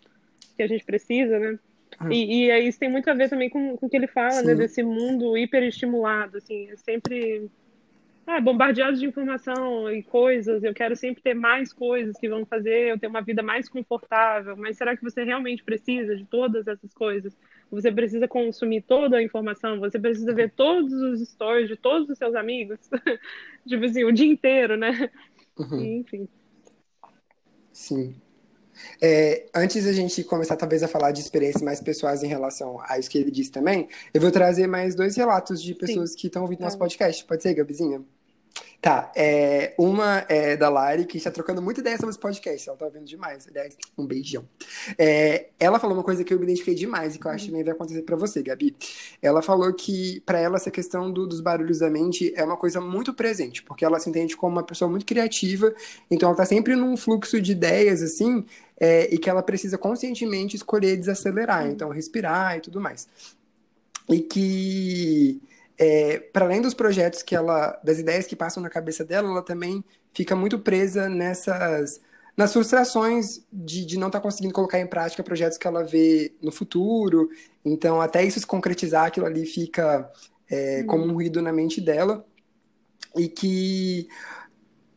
que 0.56 0.64
a 0.64 0.68
gente 0.68 0.86
precisa, 0.86 1.38
né? 1.38 1.60
Hum. 2.02 2.12
E, 2.12 2.50
e 2.50 2.68
isso 2.68 2.80
tem 2.80 2.90
muito 2.90 3.10
a 3.10 3.14
ver 3.14 3.30
também 3.30 3.50
com, 3.50 3.76
com 3.76 3.86
o 3.86 3.90
que 3.90 3.98
ele 3.98 4.08
fala, 4.08 4.42
né? 4.42 4.56
Desse 4.56 4.82
mundo 4.82 5.38
hiperestimulado, 5.38 6.38
assim, 6.38 6.70
é 6.70 6.78
sempre 6.78 7.52
é, 8.32 8.42
bombardeados 8.42 9.00
de 9.00 9.06
informação 9.06 9.92
e 9.92 10.04
coisas, 10.04 10.64
eu 10.64 10.74
quero 10.74 10.96
sempre 10.96 11.22
ter 11.22 11.34
mais 11.34 11.74
coisas 11.74 12.18
que 12.18 12.30
vão 12.30 12.46
fazer 12.46 12.92
eu 12.92 13.00
ter 13.00 13.08
uma 13.08 13.22
vida 13.22 13.44
mais 13.44 13.68
confortável, 13.68 14.56
mas 14.56 14.78
será 14.78 14.96
que 14.96 15.04
você 15.04 15.24
realmente 15.24 15.64
precisa 15.64 16.16
de 16.16 16.26
todas 16.26 16.68
essas 16.68 16.94
coisas? 16.94 17.36
Você 17.70 17.92
precisa 17.92 18.28
consumir 18.28 18.82
toda 18.82 19.18
a 19.18 19.24
informação, 19.24 19.80
você 19.80 20.00
precisa 20.00 20.34
ver 20.34 20.52
todos 20.52 20.94
os 20.94 21.22
stories 21.30 21.68
de 21.68 21.76
todos 21.76 22.10
os 22.10 22.18
seus 22.18 22.36
amigos, 22.36 22.80
tipo 23.68 23.86
assim, 23.86 24.04
o 24.04 24.12
dia 24.12 24.28
inteiro, 24.28 24.78
né? 24.78 25.10
Uhum. 25.58 25.84
Enfim. 26.00 26.28
Sim. 27.72 28.16
É, 29.02 29.48
antes 29.54 29.86
da 29.86 29.94
gente 29.94 30.24
começar, 30.24 30.56
talvez, 30.56 30.84
a 30.84 30.88
falar 30.88 31.12
de 31.12 31.20
experiências 31.22 31.62
mais 31.62 31.80
pessoais 31.82 32.24
em 32.24 32.28
relação 32.28 32.82
a 32.88 32.98
isso 32.98 33.10
que 33.10 33.18
ele 33.18 33.32
disse 33.32 33.52
também, 33.52 33.88
eu 34.14 34.22
vou 34.22 34.32
trazer 34.32 34.68
mais 34.68 34.96
dois 34.96 35.16
relatos 35.16 35.62
de 35.62 35.76
pessoas 35.76 36.12
Sim. 36.12 36.18
que 36.18 36.28
estão 36.28 36.42
ouvindo 36.44 36.62
nosso 36.62 36.78
podcast. 36.78 37.24
Pode 37.26 37.44
ser, 37.44 37.54
Gabizinha? 37.54 38.02
Tá, 38.82 39.12
é, 39.16 39.76
uma 39.78 40.26
é 40.28 40.58
da 40.58 40.68
Lari, 40.68 41.06
que 41.06 41.16
está 41.16 41.30
trocando 41.30 41.62
muita 41.62 41.82
ideia 41.82 41.96
sobre 41.98 42.10
esse 42.10 42.20
podcast. 42.20 42.68
Ela 42.68 42.76
tá 42.76 42.86
ouvindo 42.86 43.06
demais. 43.06 43.48
Aliás, 43.48 43.78
um 43.96 44.08
beijão. 44.08 44.44
É, 44.98 45.50
ela 45.60 45.78
falou 45.78 45.96
uma 45.96 46.04
coisa 46.04 46.24
que 46.24 46.34
eu 46.34 46.40
me 46.40 46.46
identifiquei 46.46 46.74
demais 46.74 47.14
e 47.14 47.20
que 47.20 47.28
eu 47.28 47.30
acho 47.30 47.46
que 47.46 47.52
também 47.52 47.64
vai 47.64 47.76
acontecer 47.76 48.02
para 48.02 48.16
você, 48.16 48.42
Gabi. 48.42 48.76
Ela 49.22 49.44
falou 49.44 49.72
que, 49.72 50.20
para 50.22 50.40
ela, 50.40 50.56
essa 50.56 50.72
questão 50.72 51.12
do, 51.12 51.28
dos 51.28 51.42
barulhos 51.42 51.78
da 51.78 51.92
mente 51.92 52.34
é 52.36 52.44
uma 52.44 52.58
coisa 52.58 52.82
muito 52.82 53.14
presente, 53.14 53.62
porque 53.62 53.86
ela 53.86 54.00
se 54.00 54.10
entende 54.10 54.36
como 54.36 54.56
uma 54.56 54.64
pessoa 54.64 54.90
muito 54.90 55.06
criativa, 55.06 55.72
então 56.10 56.30
ela 56.30 56.38
tá 56.38 56.46
sempre 56.46 56.76
num 56.76 56.98
fluxo 56.98 57.40
de 57.40 57.52
ideias, 57.52 58.02
assim, 58.02 58.44
é, 58.80 59.14
e 59.14 59.20
que 59.20 59.30
ela 59.30 59.44
precisa 59.44 59.78
conscientemente 59.78 60.56
escolher 60.56 60.98
desacelerar, 60.98 61.68
então 61.68 61.90
respirar 61.90 62.58
e 62.58 62.62
tudo 62.62 62.82
mais. 62.82 63.08
E 64.10 64.22
que 64.22 65.40
é, 65.82 66.20
para 66.20 66.46
além 66.46 66.62
dos 66.62 66.76
projetos 66.76 67.24
que 67.24 67.36
ela, 67.36 67.72
das 67.84 67.98
ideias 67.98 68.28
que 68.28 68.36
passam 68.36 68.62
na 68.62 68.70
cabeça 68.70 69.04
dela, 69.04 69.28
ela 69.28 69.42
também 69.42 69.84
fica 70.14 70.36
muito 70.36 70.60
presa 70.60 71.10
nessas, 71.10 72.00
nas 72.38 72.54
frustrações 72.54 73.44
de, 73.52 73.84
de 73.84 73.98
não 73.98 74.06
estar 74.06 74.20
tá 74.20 74.24
conseguindo 74.24 74.54
colocar 74.54 74.80
em 74.80 74.86
prática 74.86 75.24
projetos 75.24 75.58
que 75.58 75.66
ela 75.66 75.84
vê 75.84 76.36
no 76.40 76.52
futuro. 76.52 77.32
Então, 77.66 78.00
até 78.00 78.24
isso 78.24 78.40
se 78.40 78.46
concretizar, 78.46 79.06
aquilo 79.06 79.26
ali 79.26 79.44
fica 79.44 80.08
é, 80.48 80.82
uhum. 80.82 80.86
como 80.86 81.06
um 81.06 81.14
ruído 81.14 81.42
na 81.42 81.52
mente 81.52 81.82
dela. 81.82 82.24
E 83.18 83.28
que 83.28 84.08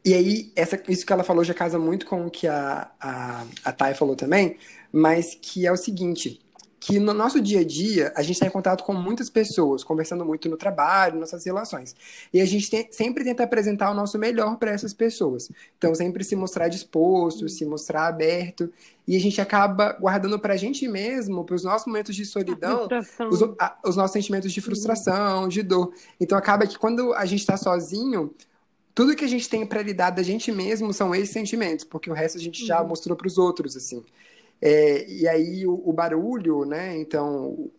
e 0.04 0.12
aí, 0.12 0.52
essa, 0.54 0.78
isso 0.86 1.06
que 1.06 1.12
ela 1.14 1.24
falou 1.24 1.42
já 1.42 1.54
casa 1.54 1.78
muito 1.78 2.04
com 2.04 2.26
o 2.26 2.30
que 2.30 2.46
a, 2.46 2.90
a, 3.00 3.46
a 3.64 3.72
Thay 3.72 3.94
falou 3.94 4.14
também, 4.14 4.58
mas 4.92 5.34
que 5.34 5.66
é 5.66 5.72
o 5.72 5.78
seguinte: 5.78 6.44
que 6.86 7.00
no 7.00 7.14
nosso 7.14 7.40
dia 7.40 7.60
a 7.60 7.64
dia 7.64 8.12
a 8.14 8.20
gente 8.20 8.34
está 8.34 8.46
em 8.46 8.50
contato 8.50 8.84
com 8.84 8.92
muitas 8.92 9.30
pessoas, 9.30 9.82
conversando 9.82 10.22
muito 10.22 10.50
no 10.50 10.56
trabalho, 10.56 11.18
nossas 11.18 11.42
relações. 11.42 11.96
E 12.30 12.42
a 12.42 12.44
gente 12.44 12.68
tem, 12.68 12.86
sempre 12.90 13.24
tenta 13.24 13.42
apresentar 13.42 13.90
o 13.90 13.94
nosso 13.94 14.18
melhor 14.18 14.58
para 14.58 14.70
essas 14.70 14.92
pessoas. 14.92 15.50
Então, 15.78 15.94
sempre 15.94 16.22
se 16.22 16.36
mostrar 16.36 16.68
disposto, 16.68 17.48
se 17.48 17.64
mostrar 17.64 18.06
aberto. 18.06 18.70
E 19.08 19.16
a 19.16 19.18
gente 19.20 19.40
acaba 19.40 19.94
guardando 19.98 20.38
para 20.38 20.52
a 20.52 20.56
gente 20.58 20.86
mesmo, 20.86 21.42
para 21.42 21.54
os 21.54 21.64
nossos 21.64 21.86
momentos 21.86 22.14
de 22.14 22.26
solidão, 22.26 22.86
os, 23.30 23.42
a, 23.58 23.78
os, 23.82 23.96
nossos 23.96 24.12
sentimentos 24.12 24.52
de 24.52 24.60
frustração, 24.60 25.48
de 25.48 25.62
dor. 25.62 25.90
Então, 26.20 26.36
acaba 26.36 26.66
que 26.66 26.78
quando 26.78 27.14
a 27.14 27.24
gente 27.24 27.40
está 27.40 27.56
sozinho, 27.56 28.30
tudo 28.94 29.16
que 29.16 29.24
a 29.24 29.28
gente 29.28 29.48
tem 29.48 29.64
para 29.64 29.80
lidar 29.80 30.10
da 30.10 30.22
gente 30.22 30.52
mesmo 30.52 30.92
são 30.92 31.14
esses 31.14 31.30
sentimentos, 31.30 31.82
porque 31.82 32.10
o 32.10 32.14
resto 32.14 32.36
a 32.36 32.40
gente 32.42 32.66
já 32.66 32.82
uhum. 32.82 32.88
mostrou 32.88 33.16
para 33.16 33.26
os 33.26 33.38
outros, 33.38 33.74
assim. 33.74 34.04
É, 34.66 35.06
e 35.06 35.28
aí 35.28 35.66
o, 35.66 35.74
o, 35.84 35.92
barulho, 35.92 36.64
né? 36.64 36.96
Então, 36.96 37.70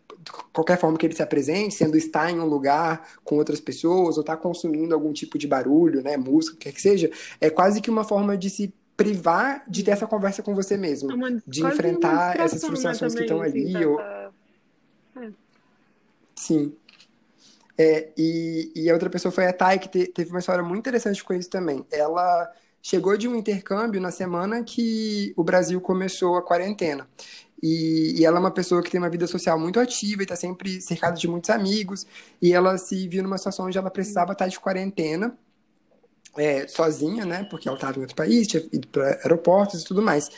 qualquer 0.53 0.77
forma 0.77 0.95
que 0.99 1.05
ele 1.07 1.15
se 1.15 1.23
apresente, 1.23 1.73
sendo 1.73 1.97
estar 1.97 2.29
em 2.29 2.39
um 2.39 2.45
lugar 2.45 3.09
com 3.23 3.37
outras 3.37 3.59
pessoas 3.59 4.17
ou 4.17 4.21
estar 4.21 4.35
tá 4.35 4.41
consumindo 4.41 4.93
algum 4.93 5.11
tipo 5.11 5.35
de 5.35 5.47
barulho, 5.47 6.03
né? 6.03 6.15
Música, 6.15 6.55
quer 6.59 6.71
que 6.71 6.79
seja, 6.79 7.09
é 7.41 7.49
quase 7.49 7.81
que 7.81 7.89
uma 7.89 8.03
forma 8.03 8.37
de 8.37 8.51
se 8.51 8.71
privar 8.95 9.63
de 9.67 9.81
ter 9.83 9.91
essa 9.91 10.05
conversa 10.05 10.43
com 10.43 10.53
você 10.53 10.77
mesmo, 10.77 11.11
é 11.11 11.41
de 11.47 11.65
enfrentar 11.65 12.39
essas 12.39 12.61
né, 12.61 12.67
frustrações 12.67 13.15
né, 13.15 13.17
que 13.17 13.25
estão 13.25 13.41
ali. 13.41 13.75
Assim, 13.75 13.85
ou... 13.85 13.99
É. 13.99 14.29
Sim. 16.35 16.75
É, 17.75 18.09
e, 18.15 18.71
e 18.75 18.89
a 18.91 18.93
outra 18.93 19.09
pessoa 19.09 19.31
foi 19.31 19.47
a 19.47 19.53
Thay, 19.53 19.79
que 19.79 19.89
te, 19.89 20.05
teve 20.05 20.29
uma 20.29 20.39
história 20.39 20.63
muito 20.63 20.79
interessante 20.79 21.23
com 21.23 21.33
isso 21.33 21.49
também. 21.49 21.83
Ela 21.91 22.47
chegou 22.85 23.17
de 23.17 23.27
um 23.27 23.35
intercâmbio 23.35 23.99
na 23.99 24.11
semana 24.11 24.63
que 24.63 25.33
o 25.35 25.43
Brasil 25.43 25.81
começou 25.81 26.37
a 26.37 26.41
quarentena. 26.43 27.07
E, 27.61 28.13
e, 28.19 28.23
ela 28.23 28.37
é 28.37 28.39
uma 28.39 28.51
pessoa 28.51 28.83
que 28.83 28.91
tem 28.91 28.99
uma 28.99 29.09
vida 29.09 29.25
social 29.25 29.59
muito 29.59 29.79
ativa 29.79 30.21
e 30.21 30.25
está 30.25 30.35
sempre 30.35 30.79
cercada 30.79 31.17
de 31.17 31.27
muitos 31.27 31.49
amigos. 31.49 32.05
E 32.39 32.53
ela 32.53 32.77
se 32.77 33.07
viu 33.07 33.23
numa 33.23 33.39
situação 33.39 33.65
onde 33.65 33.75
ela 33.75 33.89
precisava 33.89 34.33
estar 34.33 34.47
de 34.47 34.59
quarentena, 34.59 35.35
é, 36.37 36.67
sozinha, 36.67 37.25
né? 37.25 37.47
Porque 37.49 37.67
ela 37.67 37.75
estava 37.75 37.97
em 37.97 38.01
outro 38.01 38.15
país, 38.15 38.47
tinha 38.47 38.61
ido 38.71 38.87
para 38.89 39.19
aeroportos 39.23 39.81
e 39.81 39.85
tudo 39.85 40.03
mais. 40.03 40.29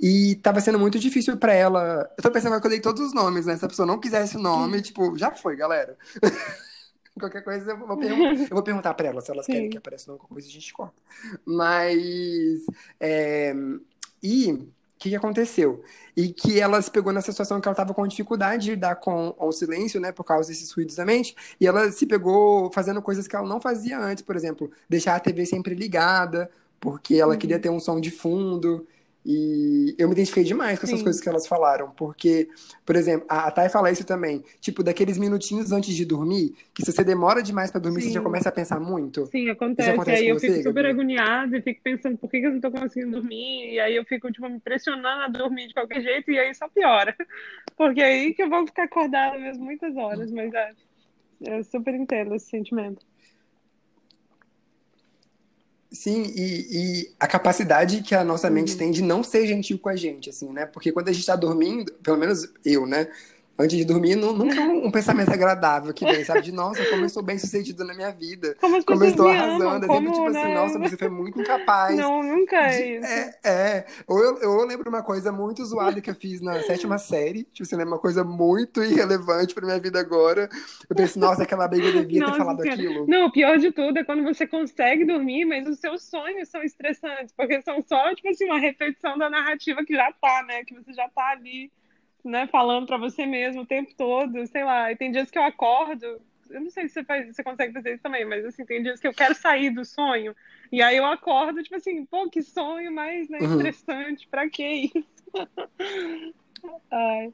E 0.00 0.32
estava 0.32 0.58
sendo 0.62 0.78
muito 0.78 0.98
difícil 0.98 1.36
para 1.36 1.52
ela. 1.52 2.08
Eu 2.12 2.14
estou 2.16 2.32
pensando 2.32 2.58
que 2.58 2.66
eu 2.66 2.70
dei 2.70 2.80
todos 2.80 3.02
os 3.02 3.12
nomes, 3.12 3.44
né? 3.44 3.58
Se 3.58 3.64
a 3.66 3.68
pessoa 3.68 3.84
não 3.84 4.00
quisesse 4.00 4.38
o 4.38 4.40
nome, 4.40 4.80
tipo, 4.80 5.18
já 5.18 5.32
foi, 5.32 5.54
galera. 5.54 5.98
Qualquer 7.20 7.44
coisa 7.44 7.70
eu 7.70 7.78
vou, 7.78 8.02
eu 8.02 8.48
vou 8.50 8.62
perguntar 8.62 8.94
para 8.94 9.08
elas 9.08 9.24
se 9.24 9.30
elas 9.30 9.46
Sim. 9.46 9.52
querem 9.52 9.70
que 9.70 9.78
apareça 9.78 10.10
alguma 10.10 10.28
coisa, 10.28 10.48
a 10.48 10.50
gente 10.50 10.72
corta. 10.72 11.00
Mas. 11.44 12.66
É... 12.98 13.54
E 14.22 14.52
o 14.52 14.68
que, 14.98 15.08
que, 15.08 15.16
aconteceu? 15.16 15.82
E 16.14 16.28
que 16.28 16.60
ela 16.60 16.80
se 16.82 16.90
pegou 16.90 17.10
nessa 17.10 17.30
situação 17.30 17.58
que 17.58 17.66
ela 17.66 17.72
estava 17.72 17.94
com 17.94 18.06
dificuldade 18.06 18.64
de 18.64 18.70
lidar 18.72 18.96
com, 18.96 19.32
com, 19.32 19.48
o 19.48 19.52
silêncio, 19.52 19.98
né, 19.98 20.12
por 20.12 20.24
causa 20.24 20.48
desses 20.50 20.70
ruídos 20.72 20.96
da 20.96 21.06
mente, 21.06 21.34
e 21.58 21.66
ela 21.66 21.90
se 21.90 22.04
pegou 22.04 22.70
fazendo 22.70 23.00
coisas 23.00 23.26
que 23.26 23.34
ela 23.34 23.48
não 23.48 23.62
fazia 23.62 23.98
antes, 23.98 24.22
por 24.22 24.36
exemplo, 24.36 24.70
deixar 24.90 25.16
a 25.16 25.20
TV 25.20 25.46
sempre 25.46 25.74
ligada, 25.74 26.50
porque 26.78 27.14
ela 27.14 27.32
uhum. 27.32 27.38
queria 27.38 27.58
ter 27.58 27.70
um 27.70 27.80
som 27.80 27.98
de 27.98 28.10
fundo, 28.10 28.86
e 29.24 29.94
eu 29.98 30.08
me 30.08 30.14
identifiquei 30.14 30.44
demais 30.44 30.78
com 30.78 30.86
essas 30.86 30.98
Sim. 30.98 31.04
coisas 31.04 31.20
que 31.20 31.28
elas 31.28 31.46
falaram, 31.46 31.90
porque, 31.90 32.48
por 32.86 32.96
exemplo, 32.96 33.26
a 33.28 33.50
Thay 33.50 33.68
fala 33.68 33.90
isso 33.90 34.04
também, 34.04 34.42
tipo, 34.60 34.82
daqueles 34.82 35.18
minutinhos 35.18 35.72
antes 35.72 35.94
de 35.94 36.04
dormir, 36.04 36.54
que 36.74 36.84
se 36.84 36.90
você 36.90 37.04
demora 37.04 37.42
demais 37.42 37.70
para 37.70 37.80
dormir, 37.80 38.00
Sim. 38.00 38.08
você 38.08 38.14
já 38.14 38.20
começa 38.20 38.48
a 38.48 38.52
pensar 38.52 38.80
muito. 38.80 39.26
Sim, 39.26 39.50
acontece. 39.50 39.90
acontece 39.90 40.22
aí 40.22 40.28
eu 40.28 40.38
você, 40.38 40.46
fico 40.46 40.56
super 40.56 40.84
Gabriel? 40.84 40.90
agoniada 40.92 41.58
e 41.58 41.62
fico 41.62 41.80
pensando 41.82 42.16
por 42.16 42.30
que, 42.30 42.40
que 42.40 42.46
eu 42.46 42.52
não 42.52 42.60
tô 42.60 42.70
conseguindo 42.70 43.12
dormir, 43.12 43.74
e 43.74 43.80
aí 43.80 43.94
eu 43.94 44.04
fico, 44.04 44.32
tipo, 44.32 44.48
me 44.48 44.58
pressionando 44.60 45.22
a 45.22 45.28
dormir 45.28 45.68
de 45.68 45.74
qualquer 45.74 46.00
jeito, 46.00 46.30
e 46.30 46.38
aí 46.38 46.54
só 46.54 46.68
piora. 46.68 47.14
Porque 47.76 48.02
aí 48.02 48.32
que 48.34 48.42
eu 48.42 48.48
vou 48.48 48.66
ficar 48.66 48.84
acordada 48.84 49.38
mesmo 49.38 49.64
muitas 49.64 49.94
horas, 49.96 50.30
mas 50.32 50.52
é, 50.54 50.72
eu 51.42 51.64
super 51.64 51.94
entendo 51.94 52.34
esse 52.34 52.46
sentimento. 52.46 53.04
Sim, 55.92 56.22
e, 56.36 56.66
e, 56.70 57.12
a 57.18 57.26
capacidade 57.26 58.02
que 58.02 58.14
a 58.14 58.22
nossa 58.22 58.48
mente 58.48 58.72
uhum. 58.72 58.78
tem 58.78 58.90
de 58.92 59.02
não 59.02 59.24
ser 59.24 59.46
gentil 59.46 59.76
com 59.76 59.88
a 59.88 59.96
gente, 59.96 60.30
assim, 60.30 60.48
né? 60.50 60.64
Porque 60.64 60.92
quando 60.92 61.08
a 61.08 61.12
gente 61.12 61.26
tá 61.26 61.34
dormindo, 61.34 61.92
pelo 61.94 62.16
menos 62.16 62.48
eu, 62.64 62.86
né? 62.86 63.08
Antes 63.60 63.76
de 63.76 63.84
dormir, 63.84 64.16
nunca 64.16 64.60
é 64.60 64.60
um, 64.60 64.86
um, 64.86 64.90
pensamento 64.90 65.32
agradável 65.32 65.92
que 65.92 66.04
vem, 66.04 66.24
sabe? 66.24 66.42
De, 66.42 66.52
nossa, 66.52 66.84
como 66.86 67.04
eu 67.04 67.08
sou 67.08 67.22
bem 67.22 67.38
sucedido 67.38 67.84
na 67.84 67.94
minha 67.94 68.10
vida. 68.10 68.56
Como, 68.60 68.84
como 68.84 69.04
eu 69.04 69.08
estou 69.08 69.28
arrasando. 69.28 69.84
É 69.84 69.88
como, 69.88 70.08
sempre, 70.08 70.12
tipo 70.12 70.26
assim, 70.26 70.32
né? 70.32 70.42
assim, 70.42 70.54
nossa, 70.54 70.78
você 70.78 70.96
foi 70.96 71.08
muito 71.08 71.40
incapaz. 71.40 71.96
Não, 71.96 72.22
nunca 72.22 72.56
é 72.56 72.96
isso. 72.96 73.06
É, 73.06 73.34
é. 73.44 73.86
Ou 74.06 74.18
eu, 74.18 74.38
eu 74.38 74.64
lembro 74.64 74.88
uma 74.88 75.02
coisa 75.02 75.30
muito 75.30 75.64
zoada 75.64 76.00
que 76.00 76.10
eu 76.10 76.14
fiz 76.14 76.40
na 76.40 76.62
sétima 76.62 76.98
série. 76.98 77.44
Tipo 77.44 77.62
assim, 77.62 77.76
né? 77.76 77.84
Uma 77.84 77.98
coisa 77.98 78.24
muito 78.24 78.82
irrelevante 78.82 79.54
pra 79.54 79.66
minha 79.66 79.78
vida 79.78 80.00
agora. 80.00 80.48
Eu 80.88 80.96
pensei, 80.96 81.20
nossa, 81.20 81.42
aquela 81.42 81.68
briga 81.68 81.92
devia 81.92 82.20
nossa, 82.20 82.32
ter 82.32 82.38
falado 82.38 82.58
cara. 82.58 82.74
aquilo. 82.74 83.06
Não, 83.06 83.26
o 83.26 83.32
pior 83.32 83.58
de 83.58 83.70
tudo 83.70 83.98
é 83.98 84.04
quando 84.04 84.22
você 84.22 84.46
consegue 84.46 85.04
dormir, 85.04 85.44
mas 85.44 85.66
os 85.66 85.78
seus 85.78 86.02
sonhos 86.02 86.48
são 86.48 86.62
estressantes, 86.62 87.32
porque 87.36 87.60
são 87.62 87.82
só, 87.82 88.14
tipo 88.14 88.28
assim, 88.28 88.46
uma 88.46 88.58
repetição 88.58 89.18
da 89.18 89.28
narrativa 89.28 89.84
que 89.84 89.94
já 89.94 90.12
tá, 90.12 90.44
né? 90.46 90.64
Que 90.64 90.74
você 90.74 90.92
já 90.92 91.08
tá 91.08 91.30
ali 91.30 91.70
né, 92.24 92.46
falando 92.46 92.86
para 92.86 92.96
você 92.96 93.26
mesmo 93.26 93.62
o 93.62 93.66
tempo 93.66 93.92
todo, 93.96 94.46
sei 94.46 94.64
lá. 94.64 94.90
E 94.92 94.96
tem 94.96 95.10
dias 95.10 95.30
que 95.30 95.38
eu 95.38 95.42
acordo, 95.42 96.20
eu 96.50 96.60
não 96.60 96.70
sei 96.70 96.88
se 96.88 96.94
você, 96.94 97.04
faz, 97.04 97.26
você 97.34 97.42
consegue 97.42 97.72
fazer 97.72 97.94
isso 97.94 98.02
também, 98.02 98.24
mas 98.24 98.44
assim, 98.44 98.64
tem 98.64 98.82
dias 98.82 99.00
que 99.00 99.06
eu 99.06 99.14
quero 99.14 99.34
sair 99.34 99.70
do 99.70 99.84
sonho, 99.84 100.34
e 100.70 100.82
aí 100.82 100.96
eu 100.96 101.06
acordo, 101.06 101.62
tipo 101.62 101.76
assim, 101.76 102.04
pô, 102.04 102.28
que 102.28 102.42
sonho 102.42 102.92
mais 102.92 103.28
né, 103.28 103.38
uhum. 103.40 103.56
estressante, 103.56 104.28
pra 104.28 104.48
que 104.48 104.64
isso? 104.64 105.04
Ai. 106.90 107.32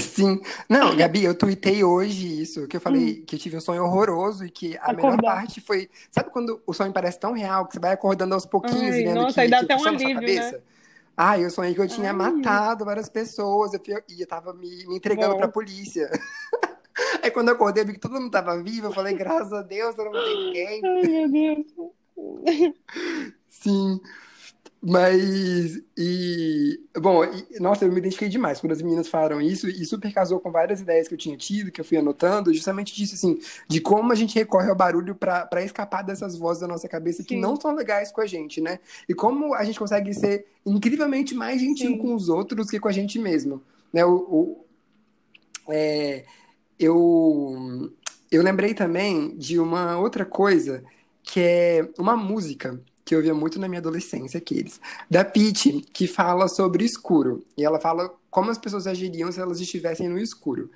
Sim. 0.00 0.40
Não, 0.68 0.96
Gabi, 0.96 1.24
eu 1.24 1.36
tuitei 1.36 1.84
hoje 1.84 2.40
isso, 2.40 2.66
que 2.66 2.76
eu 2.76 2.80
falei 2.80 3.20
hum. 3.20 3.24
que 3.26 3.36
eu 3.36 3.38
tive 3.38 3.56
um 3.56 3.60
sonho 3.60 3.84
horroroso 3.84 4.44
e 4.46 4.50
que 4.50 4.76
a 4.78 4.92
Acordar. 4.92 5.02
melhor 5.02 5.22
parte 5.22 5.60
foi. 5.60 5.90
Sabe 6.10 6.30
quando 6.30 6.62
o 6.66 6.72
sonho 6.72 6.92
parece 6.92 7.20
tão 7.20 7.32
real 7.32 7.66
que 7.66 7.74
você 7.74 7.80
vai 7.80 7.92
acordando 7.92 8.34
aos 8.34 8.46
pouquinhos 8.46 8.94
Ai, 8.94 9.00
e 9.00 9.04
vendo 9.04 9.20
nossa, 9.20 9.34
que, 9.34 9.40
aí 9.40 9.50
dá 9.50 9.58
que 9.58 9.64
até 9.64 9.76
um 9.76 9.84
alívio, 9.86 10.20
né? 10.20 10.60
Ah, 11.24 11.38
eu 11.38 11.48
sonhei 11.50 11.72
que 11.72 11.80
eu 11.80 11.86
tinha 11.86 12.10
Ai. 12.10 12.16
matado 12.16 12.84
várias 12.84 13.08
pessoas 13.08 13.72
eu, 13.72 13.80
e 14.08 14.22
eu 14.22 14.26
tava 14.26 14.52
me, 14.52 14.84
me 14.88 14.96
entregando 14.96 15.34
Bom. 15.34 15.38
pra 15.38 15.46
polícia. 15.46 16.10
Aí 17.22 17.30
quando 17.30 17.48
eu 17.48 17.54
acordei, 17.54 17.84
vi 17.84 17.92
que 17.92 18.00
todo 18.00 18.14
mundo 18.14 18.28
tava 18.28 18.60
vivo, 18.60 18.88
eu 18.88 18.92
falei, 18.92 19.14
graças 19.14 19.52
a 19.52 19.62
Deus, 19.62 19.96
eu 19.96 20.04
não 20.04 20.12
matei 20.12 20.36
ninguém. 20.36 20.82
Ai, 20.84 21.26
meu 21.28 21.64
Deus. 21.64 22.74
Sim. 23.48 24.00
Mas, 24.84 25.80
e, 25.96 26.80
bom, 27.00 27.24
e, 27.24 27.60
nossa, 27.60 27.84
eu 27.84 27.92
me 27.92 27.98
identifiquei 27.98 28.28
demais 28.28 28.60
quando 28.60 28.72
as 28.72 28.82
meninas 28.82 29.06
falaram 29.06 29.40
isso, 29.40 29.68
e 29.68 29.84
super 29.84 30.12
casou 30.12 30.40
com 30.40 30.50
várias 30.50 30.80
ideias 30.80 31.06
que 31.06 31.14
eu 31.14 31.18
tinha 31.18 31.36
tido, 31.36 31.70
que 31.70 31.80
eu 31.80 31.84
fui 31.84 31.98
anotando, 31.98 32.52
justamente 32.52 32.92
disso, 32.92 33.14
assim, 33.14 33.38
de 33.68 33.80
como 33.80 34.10
a 34.10 34.16
gente 34.16 34.34
recorre 34.34 34.68
ao 34.68 34.74
barulho 34.74 35.14
para 35.14 35.62
escapar 35.64 36.02
dessas 36.02 36.36
vozes 36.36 36.62
da 36.62 36.66
nossa 36.66 36.88
cabeça 36.88 37.22
Sim. 37.22 37.28
que 37.28 37.36
não 37.36 37.54
são 37.54 37.76
legais 37.76 38.10
com 38.10 38.20
a 38.20 38.26
gente, 38.26 38.60
né? 38.60 38.80
E 39.08 39.14
como 39.14 39.54
a 39.54 39.62
gente 39.62 39.78
consegue 39.78 40.12
ser 40.12 40.46
incrivelmente 40.66 41.32
mais 41.32 41.60
gentil 41.60 41.92
Sim. 41.92 41.98
com 41.98 42.12
os 42.16 42.28
outros 42.28 42.68
que 42.68 42.80
com 42.80 42.88
a 42.88 42.92
gente 42.92 43.20
mesmo, 43.20 43.62
né? 43.92 44.04
O, 44.04 44.14
o 44.14 44.66
é, 45.68 46.24
eu, 46.76 47.92
eu 48.32 48.42
lembrei 48.42 48.74
também 48.74 49.36
de 49.36 49.60
uma 49.60 49.96
outra 49.96 50.24
coisa, 50.24 50.82
que 51.22 51.38
é 51.38 51.88
uma 51.96 52.16
música 52.16 52.80
que 53.04 53.14
eu 53.14 53.18
ouvia 53.18 53.34
muito 53.34 53.58
na 53.58 53.68
minha 53.68 53.80
adolescência, 53.80 54.38
aqueles. 54.38 54.80
Da 55.10 55.24
Pete, 55.24 55.84
que 55.92 56.06
fala 56.06 56.48
sobre 56.48 56.84
escuro. 56.84 57.44
E 57.56 57.64
ela 57.64 57.80
fala 57.80 58.12
como 58.30 58.50
as 58.50 58.58
pessoas 58.58 58.86
agiriam 58.86 59.30
se 59.30 59.40
elas 59.40 59.60
estivessem 59.60 60.08
no 60.08 60.18
escuro. 60.18 60.70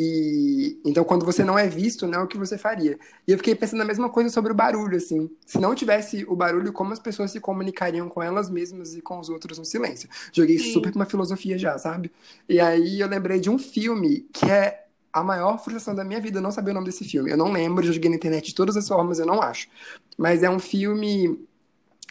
E 0.00 0.80
então, 0.84 1.02
quando 1.02 1.26
você 1.26 1.42
não 1.42 1.58
é 1.58 1.66
visto, 1.66 2.06
não 2.06 2.20
é 2.20 2.22
o 2.22 2.28
que 2.28 2.38
você 2.38 2.56
faria. 2.56 2.96
E 3.26 3.32
eu 3.32 3.36
fiquei 3.36 3.54
pensando 3.56 3.80
a 3.80 3.84
mesma 3.84 4.08
coisa 4.08 4.30
sobre 4.30 4.52
o 4.52 4.54
barulho, 4.54 4.96
assim. 4.96 5.28
Se 5.44 5.58
não 5.58 5.74
tivesse 5.74 6.24
o 6.28 6.36
barulho, 6.36 6.72
como 6.72 6.92
as 6.92 7.00
pessoas 7.00 7.32
se 7.32 7.40
comunicariam 7.40 8.08
com 8.08 8.22
elas 8.22 8.48
mesmas 8.48 8.94
e 8.94 9.00
com 9.00 9.18
os 9.18 9.28
outros 9.28 9.58
no 9.58 9.64
silêncio? 9.64 10.08
Joguei 10.32 10.56
Sim. 10.56 10.72
super 10.72 10.92
pra 10.92 11.00
uma 11.00 11.04
filosofia 11.04 11.58
já, 11.58 11.76
sabe? 11.78 12.12
E 12.48 12.60
aí 12.60 13.00
eu 13.00 13.08
lembrei 13.08 13.40
de 13.40 13.50
um 13.50 13.58
filme 13.58 14.28
que 14.32 14.46
é 14.48 14.84
a 15.12 15.24
maior 15.24 15.58
frustração 15.58 15.96
da 15.96 16.04
minha 16.04 16.20
vida, 16.20 16.38
eu 16.38 16.42
não 16.42 16.52
saber 16.52 16.70
o 16.70 16.74
nome 16.74 16.86
desse 16.86 17.04
filme. 17.04 17.30
Eu 17.32 17.36
não 17.36 17.50
lembro, 17.50 17.84
já 17.84 17.90
joguei 17.90 18.08
na 18.08 18.16
internet 18.16 18.46
de 18.46 18.54
todas 18.54 18.76
as 18.76 18.86
formas, 18.86 19.18
eu 19.18 19.26
não 19.26 19.42
acho. 19.42 19.68
Mas 20.16 20.44
é 20.44 20.50
um 20.50 20.60
filme 20.60 21.44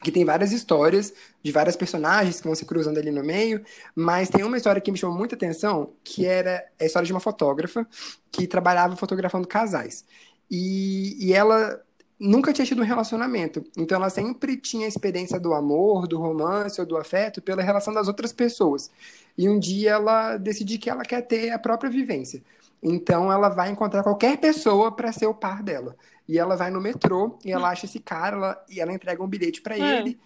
que 0.04 0.12
tem 0.12 0.24
várias 0.24 0.52
histórias 0.52 1.14
de 1.41 1.52
várias 1.52 1.76
personagens 1.76 2.39
que 2.39 2.48
vão 2.48 2.56
se 2.56 2.66
cruzando 2.66 3.00
ali 3.00 3.12
no 3.12 3.24
meio, 3.24 3.64
mas 3.95 4.30
tem 4.30 4.43
uma 4.43 4.58
história 4.58 4.82
que 4.82 4.91
me 4.91 4.98
chamou 4.98 5.18
muita 5.18 5.36
atenção, 5.36 5.91
que 6.04 6.26
era 6.26 6.64
a 6.80 6.86
história 6.86 7.06
de 7.06 7.14
uma 7.14 7.20
fotógrafa 7.20 7.88
que 8.32 8.45
trabalhava 8.48 8.95
fotografando 8.95 9.48
casais. 9.48 10.06
E, 10.50 11.18
e 11.20 11.34
ela 11.34 11.82
nunca 12.20 12.54
tinha 12.54 12.66
tido 12.66 12.82
um 12.82 12.86
relacionamento, 12.86 13.64
então 13.78 13.98
ela 13.98 14.10
sempre 14.10 14.58
tinha 14.58 14.86
a 14.86 14.89
experiência 14.89 15.39
do 15.39 15.54
amor, 15.54 16.08
do 16.08 16.20
romance 16.20 16.80
ou 16.80 16.88
do 16.88 16.98
afeto 16.98 17.41
pela 17.41 17.62
relação 17.62 17.93
das 17.93 18.08
outras 18.08 18.32
pessoas. 18.32 18.91
E 19.38 19.48
um 19.48 19.60
dia 19.60 19.91
ela 19.91 20.38
decide 20.38 20.78
que 20.78 20.89
ela 20.89 21.04
quer 21.04 21.22
ter 21.22 21.52
a 21.52 21.60
própria 21.60 21.89
vivência. 21.89 22.41
Então 22.82 23.32
ela 23.32 23.50
vai 23.50 23.70
encontrar 23.70 24.04
qualquer 24.04 24.38
pessoa 24.38 24.91
para 24.91 25.12
ser 25.12 25.28
o 25.28 25.34
par 25.34 25.64
dela. 25.64 25.95
E 26.28 26.38
ela 26.38 26.55
vai 26.55 26.69
no 26.69 26.82
metrô 26.82 27.39
e 27.45 27.51
ela 27.51 27.69
acha 27.69 27.86
esse 27.86 27.99
cara 27.99 28.36
ela, 28.36 28.65
e 28.69 28.80
ela 28.80 28.91
entrega 28.91 29.23
um 29.23 29.28
bilhete 29.28 29.61
para 29.61 29.78
é. 29.78 29.99
ele. 29.99 30.19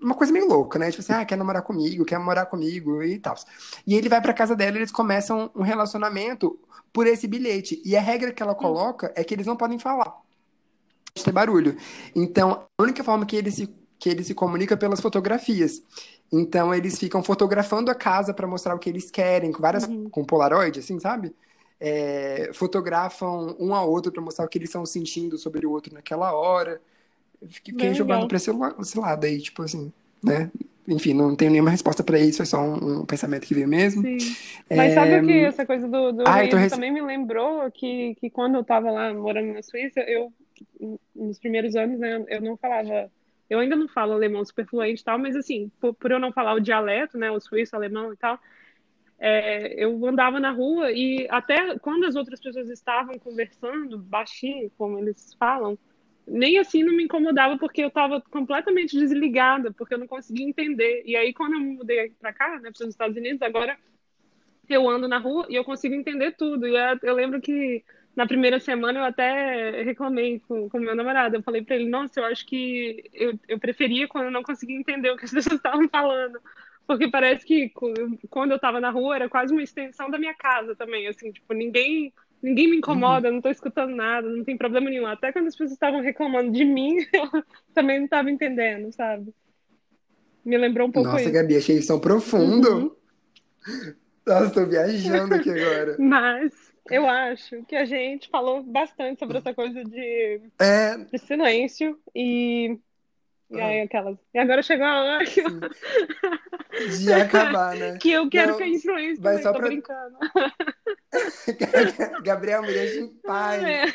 Uma 0.00 0.14
coisa 0.14 0.32
meio 0.32 0.48
louca, 0.48 0.78
né? 0.78 0.90
Tipo 0.90 1.02
assim, 1.02 1.12
ah, 1.12 1.24
quer 1.24 1.36
namorar 1.36 1.62
comigo, 1.62 2.04
quer 2.04 2.18
morar 2.18 2.46
comigo 2.46 3.02
e 3.02 3.18
tal. 3.18 3.34
E 3.86 3.94
ele 3.94 4.08
vai 4.08 4.20
pra 4.20 4.32
casa 4.32 4.54
dela 4.54 4.76
e 4.76 4.80
eles 4.80 4.92
começam 4.92 5.50
um 5.54 5.62
relacionamento 5.62 6.58
por 6.92 7.06
esse 7.06 7.26
bilhete. 7.26 7.80
E 7.84 7.96
a 7.96 8.00
regra 8.00 8.32
que 8.32 8.42
ela 8.42 8.52
hum. 8.52 8.56
coloca 8.56 9.12
é 9.16 9.22
que 9.22 9.34
eles 9.34 9.46
não 9.46 9.56
podem 9.56 9.78
falar. 9.78 10.14
Ter 11.14 11.32
barulho. 11.32 11.76
Então, 12.14 12.66
a 12.78 12.82
única 12.82 13.02
forma 13.02 13.26
que 13.26 13.36
ele 13.36 13.50
se, 13.50 13.68
que 13.98 14.08
ele 14.08 14.22
se 14.22 14.34
comunica 14.34 14.74
é 14.74 14.76
pelas 14.76 15.00
fotografias. 15.00 15.82
Então, 16.30 16.74
eles 16.74 16.98
ficam 16.98 17.22
fotografando 17.22 17.90
a 17.90 17.94
casa 17.94 18.34
para 18.34 18.46
mostrar 18.46 18.74
o 18.74 18.78
que 18.78 18.88
eles 18.88 19.10
querem, 19.10 19.50
com 19.50 19.60
várias. 19.60 19.84
Uhum. 19.84 20.08
com 20.10 20.24
Polaroid, 20.24 20.78
assim, 20.78 20.98
sabe? 21.00 21.34
É, 21.80 22.50
fotografam 22.52 23.56
um 23.58 23.74
ao 23.74 23.90
outro 23.90 24.10
para 24.10 24.22
mostrar 24.22 24.44
o 24.44 24.48
que 24.48 24.58
eles 24.58 24.68
estão 24.68 24.84
sentindo 24.84 25.38
sobre 25.38 25.66
o 25.66 25.70
outro 25.70 25.94
naquela 25.94 26.32
hora. 26.32 26.80
Fiquei 27.46 27.94
jogando 27.94 28.26
para 28.26 28.36
esse, 28.36 28.50
esse 28.80 28.98
lado 28.98 29.24
aí, 29.24 29.40
tipo 29.40 29.62
assim, 29.62 29.92
né? 30.22 30.50
Enfim, 30.88 31.12
não 31.12 31.36
tenho 31.36 31.50
nenhuma 31.50 31.70
resposta 31.70 32.02
para 32.02 32.18
isso, 32.18 32.40
é 32.40 32.46
só 32.46 32.60
um, 32.60 33.00
um, 33.00 33.06
pensamento 33.06 33.46
que 33.46 33.54
veio 33.54 33.68
mesmo. 33.68 34.02
Sim. 34.02 34.16
Mas 34.70 34.92
é... 34.92 34.94
sabe 34.94 35.20
o 35.20 35.26
que 35.26 35.44
essa 35.44 35.66
coisa 35.66 35.86
do, 35.86 36.12
do 36.12 36.26
ah, 36.26 36.36
rec... 36.36 36.70
também 36.70 36.90
me 36.90 37.02
lembrou 37.02 37.70
que, 37.70 38.14
que 38.14 38.30
quando 38.30 38.54
eu 38.54 38.62
estava 38.62 38.90
lá 38.90 39.12
morando 39.12 39.52
na 39.52 39.62
Suíça, 39.62 40.00
eu, 40.00 40.32
nos 41.14 41.38
primeiros 41.38 41.76
anos, 41.76 42.00
né, 42.00 42.24
eu 42.28 42.40
não 42.40 42.56
falava 42.56 43.10
eu 43.50 43.58
ainda 43.60 43.74
não 43.74 43.88
falo 43.88 44.12
alemão 44.12 44.44
super 44.44 44.66
fluente 44.66 45.00
e 45.00 45.04
tal, 45.04 45.18
mas 45.18 45.34
assim, 45.34 45.70
por, 45.80 45.94
por, 45.94 46.10
eu 46.10 46.18
não 46.18 46.32
falar 46.32 46.54
o 46.54 46.60
dialeto, 46.60 47.16
né, 47.16 47.30
o 47.30 47.40
suíço, 47.40 47.74
alemão 47.74 48.12
e 48.12 48.16
tal, 48.16 48.38
é, 49.18 49.82
eu 49.82 50.04
andava 50.06 50.38
na 50.38 50.50
rua 50.50 50.92
e 50.92 51.26
até 51.28 51.78
quando 51.78 52.04
as 52.04 52.14
outras 52.14 52.40
pessoas 52.40 52.70
estavam 52.70 53.18
conversando 53.18 53.98
baixinho, 53.98 54.70
como 54.78 54.98
eles 54.98 55.34
falam, 55.34 55.76
nem 56.26 56.58
assim 56.58 56.82
não 56.82 56.94
me 56.94 57.04
incomodava 57.04 57.58
porque 57.58 57.82
eu 57.82 57.88
estava 57.88 58.20
completamente 58.20 58.96
desligada, 58.96 59.72
porque 59.72 59.94
eu 59.94 59.98
não 59.98 60.06
conseguia 60.06 60.46
entender. 60.46 61.02
E 61.04 61.16
aí 61.16 61.32
quando 61.32 61.54
eu 61.54 61.60
mudei 61.60 62.10
para 62.20 62.32
cá, 62.32 62.60
né, 62.60 62.70
para 62.70 62.84
os 62.84 62.90
Estados 62.90 63.16
Unidos, 63.16 63.42
agora 63.42 63.76
eu 64.68 64.88
ando 64.88 65.08
na 65.08 65.18
rua 65.18 65.46
e 65.48 65.54
eu 65.54 65.64
consigo 65.64 65.94
entender 65.94 66.32
tudo. 66.32 66.66
E 66.68 66.74
eu 67.02 67.14
lembro 67.14 67.40
que 67.40 67.82
na 68.14 68.26
primeira 68.26 68.60
semana 68.60 69.00
eu 69.00 69.04
até 69.04 69.82
reclamei 69.82 70.40
com 70.40 70.68
o 70.72 70.80
meu 70.80 70.94
namorado. 70.94 71.36
Eu 71.36 71.42
falei 71.42 71.62
para 71.62 71.76
ele: 71.76 71.88
Nossa, 71.88 72.20
eu 72.20 72.24
acho 72.24 72.44
que 72.46 73.04
eu, 73.12 73.38
eu 73.48 73.58
preferia 73.58 74.06
quando 74.06 74.26
eu 74.26 74.30
não 74.30 74.42
conseguia 74.42 74.76
entender 74.76 75.10
o 75.10 75.16
que 75.16 75.24
as 75.24 75.30
pessoas 75.32 75.56
estavam 75.56 75.88
falando. 75.88 76.38
Porque 76.88 77.06
parece 77.06 77.44
que 77.44 77.70
quando 78.30 78.52
eu 78.52 78.58
tava 78.58 78.80
na 78.80 78.88
rua 78.88 79.14
era 79.14 79.28
quase 79.28 79.52
uma 79.52 79.62
extensão 79.62 80.10
da 80.10 80.18
minha 80.18 80.32
casa 80.32 80.74
também, 80.74 81.06
assim, 81.06 81.30
tipo, 81.30 81.52
ninguém 81.52 82.10
ninguém 82.42 82.70
me 82.70 82.78
incomoda, 82.78 83.28
uhum. 83.28 83.34
não 83.34 83.42
tô 83.42 83.50
escutando 83.50 83.94
nada, 83.94 84.26
não 84.26 84.42
tem 84.42 84.56
problema 84.56 84.88
nenhum. 84.88 85.06
Até 85.06 85.30
quando 85.30 85.48
as 85.48 85.54
pessoas 85.54 85.72
estavam 85.72 86.00
reclamando 86.00 86.50
de 86.50 86.64
mim, 86.64 86.96
eu 87.12 87.44
também 87.74 88.00
não 88.00 88.08
tava 88.08 88.30
entendendo, 88.30 88.90
sabe? 88.90 89.34
Me 90.42 90.56
lembrou 90.56 90.88
um 90.88 90.92
pouco 90.92 91.10
Nossa, 91.10 91.24
isso. 91.24 91.32
Gabi, 91.32 91.58
achei 91.58 91.76
isso 91.76 91.88
tão 91.88 92.00
profundo. 92.00 92.96
Uhum. 93.66 93.92
Nossa, 94.26 94.54
tô 94.54 94.64
viajando 94.64 95.34
aqui 95.34 95.50
agora. 95.50 95.96
Mas 96.00 96.54
eu 96.90 97.06
acho 97.06 97.64
que 97.66 97.76
a 97.76 97.84
gente 97.84 98.30
falou 98.30 98.62
bastante 98.62 99.18
sobre 99.18 99.36
essa 99.36 99.52
coisa 99.52 99.84
de, 99.84 100.40
é... 100.58 100.96
de 100.96 101.18
silêncio 101.18 101.98
e 102.14 102.78
e 103.50 103.60
aí 103.60 103.80
aquelas. 103.80 104.18
E 104.34 104.38
agora 104.38 104.62
chegou 104.62 104.86
a 104.86 105.04
hora 105.04 105.24
que 105.24 105.40
eu... 105.40 105.48
De 106.98 107.12
acabar, 107.12 107.74
né? 107.76 107.98
que 107.98 108.10
eu 108.10 108.28
quero 108.28 108.52
Não, 108.52 108.58
cair 108.58 108.74
influência 108.74 109.22
vai 109.22 109.38
também, 109.38 109.42
só 109.42 109.52
tô 109.52 109.58
pra... 109.58 109.68
brincando. 109.68 110.16
Gabriel, 112.22 112.62
me 112.62 112.68
deixa 112.68 113.00
em 113.00 113.08
paz. 113.24 113.62
É. 113.64 113.86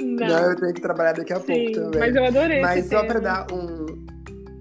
Não. 0.00 0.28
Não. 0.28 0.50
eu 0.50 0.56
tenho 0.56 0.74
que 0.74 0.80
trabalhar 0.80 1.12
daqui 1.12 1.32
a 1.32 1.40
Sim, 1.40 1.46
pouco 1.46 1.72
também. 1.72 2.00
Mas 2.00 2.16
eu 2.16 2.24
adorei. 2.24 2.60
Mas 2.60 2.88
só 2.88 3.04
para 3.04 3.20
dar 3.20 3.46
um, 3.52 4.07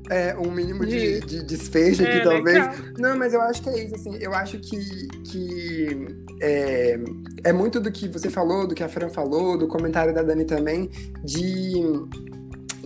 é, 0.10 0.36
um 0.38 0.52
mínimo 0.52 0.86
de, 0.86 1.20
de 1.22 1.44
desfecho 1.44 2.04
é, 2.04 2.10
aqui, 2.10 2.24
talvez. 2.24 2.58
Legal. 2.58 2.76
Não, 2.98 3.18
mas 3.18 3.34
eu 3.34 3.42
acho 3.42 3.62
que 3.62 3.70
é 3.70 3.84
isso, 3.84 3.96
assim. 3.96 4.18
Eu 4.20 4.34
acho 4.34 4.60
que, 4.60 5.08
que 5.24 6.08
é, 6.42 7.00
é 7.44 7.54
muito 7.54 7.80
do 7.80 7.92
que 7.92 8.08
você 8.08 8.30
falou, 8.30 8.68
do 8.68 8.76
que 8.76 8.84
a 8.84 8.90
Fran 8.90 9.10
falou, 9.10 9.58
do 9.58 9.68
comentário 9.68 10.14
da 10.14 10.22
Dani 10.22 10.46
também, 10.46 10.90
de 11.24 11.82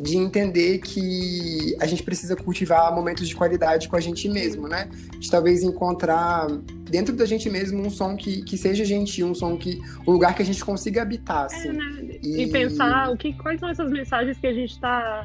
de 0.01 0.17
entender 0.17 0.79
que 0.79 1.75
a 1.79 1.85
gente 1.85 2.01
precisa 2.01 2.35
cultivar 2.35 2.93
momentos 2.93 3.27
de 3.27 3.35
qualidade 3.35 3.87
com 3.87 3.95
a 3.95 3.99
gente 3.99 4.27
mesmo, 4.27 4.67
né? 4.67 4.89
De 5.19 5.29
talvez 5.29 5.61
encontrar 5.61 6.47
dentro 6.89 7.15
da 7.15 7.25
gente 7.25 7.49
mesmo 7.51 7.85
um 7.85 7.89
som 7.89 8.15
que, 8.15 8.41
que 8.41 8.57
seja 8.57 8.83
gentil, 8.83 9.27
um 9.27 9.35
som 9.35 9.55
que. 9.55 9.79
um 10.07 10.11
lugar 10.11 10.33
que 10.35 10.41
a 10.41 10.45
gente 10.45 10.63
consiga 10.65 11.03
habitar. 11.03 11.45
Assim. 11.45 11.69
É, 11.69 11.73
né? 11.73 12.19
e... 12.23 12.43
e... 12.43 12.51
pensar 12.51 13.11
o 13.11 13.17
que, 13.17 13.33
quais 13.33 13.59
são 13.59 13.69
essas 13.69 13.91
mensagens 13.91 14.37
que 14.39 14.47
a 14.47 14.53
gente 14.53 14.71
está 14.71 15.23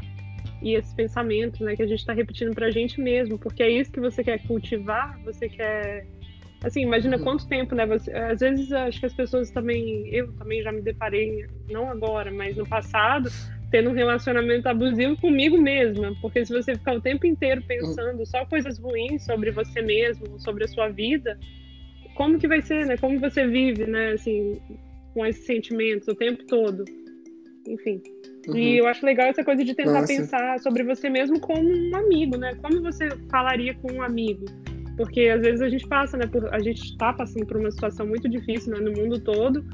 e 0.62 0.74
esses 0.74 0.92
pensamentos 0.94 1.60
né, 1.60 1.76
que 1.76 1.82
a 1.82 1.86
gente 1.86 2.00
está 2.00 2.12
repetindo 2.12 2.54
para 2.54 2.66
a 2.66 2.70
gente 2.70 3.00
mesmo, 3.00 3.38
porque 3.38 3.62
é 3.62 3.70
isso 3.70 3.92
que 3.92 4.00
você 4.00 4.24
quer 4.24 4.42
cultivar, 4.46 5.18
você 5.24 5.48
quer. 5.48 6.06
Assim, 6.64 6.82
imagina 6.82 7.18
quanto 7.18 7.46
tempo, 7.46 7.74
né? 7.74 7.86
Você, 7.86 8.10
às 8.12 8.40
vezes 8.40 8.72
acho 8.72 8.98
que 8.98 9.06
as 9.06 9.14
pessoas 9.14 9.50
também. 9.50 10.08
Eu 10.08 10.32
também 10.32 10.62
já 10.62 10.72
me 10.72 10.80
deparei, 10.80 11.46
não 11.70 11.90
agora, 11.90 12.30
mas 12.30 12.56
no 12.56 12.66
passado, 12.66 13.30
tendo 13.70 13.90
um 13.90 13.92
relacionamento 13.92 14.66
abusivo 14.66 15.16
comigo 15.20 15.60
mesma. 15.60 16.14
Porque 16.20 16.44
se 16.44 16.52
você 16.52 16.74
ficar 16.74 16.96
o 16.96 17.00
tempo 17.00 17.26
inteiro 17.26 17.62
pensando 17.62 18.24
só 18.24 18.44
coisas 18.46 18.78
ruins 18.78 19.24
sobre 19.24 19.50
você 19.50 19.82
mesmo, 19.82 20.40
sobre 20.40 20.64
a 20.64 20.68
sua 20.68 20.88
vida, 20.88 21.38
como 22.14 22.38
que 22.38 22.48
vai 22.48 22.62
ser, 22.62 22.86
né? 22.86 22.96
Como 22.96 23.20
você 23.20 23.46
vive, 23.46 23.86
né? 23.86 24.12
Assim, 24.12 24.58
com 25.12 25.24
esses 25.26 25.44
sentimentos 25.44 26.08
o 26.08 26.14
tempo 26.14 26.44
todo. 26.46 26.84
Enfim. 27.68 28.00
Uhum. 28.48 28.56
E 28.56 28.78
eu 28.78 28.86
acho 28.86 29.04
legal 29.04 29.28
essa 29.28 29.44
coisa 29.44 29.64
de 29.64 29.74
tentar 29.74 30.00
Nossa. 30.00 30.06
pensar 30.06 30.58
sobre 30.60 30.84
você 30.84 31.08
mesmo 31.10 31.40
como 31.40 31.60
um 31.60 31.96
amigo, 31.96 32.36
né? 32.36 32.54
Como 32.62 32.80
você 32.80 33.08
falaria 33.30 33.74
com 33.74 33.92
um 33.92 34.02
amigo? 34.02 34.44
Porque 34.96 35.28
às 35.28 35.42
vezes 35.42 35.60
a 35.60 35.68
gente 35.68 35.86
passa, 35.88 36.16
né? 36.16 36.26
Por, 36.26 36.52
a 36.54 36.60
gente 36.60 36.82
está 36.82 37.12
passando 37.12 37.44
por 37.46 37.56
uma 37.56 37.70
situação 37.70 38.06
muito 38.06 38.28
difícil 38.28 38.72
né, 38.72 38.80
no 38.80 38.92
mundo 38.92 39.18
todo. 39.20 39.64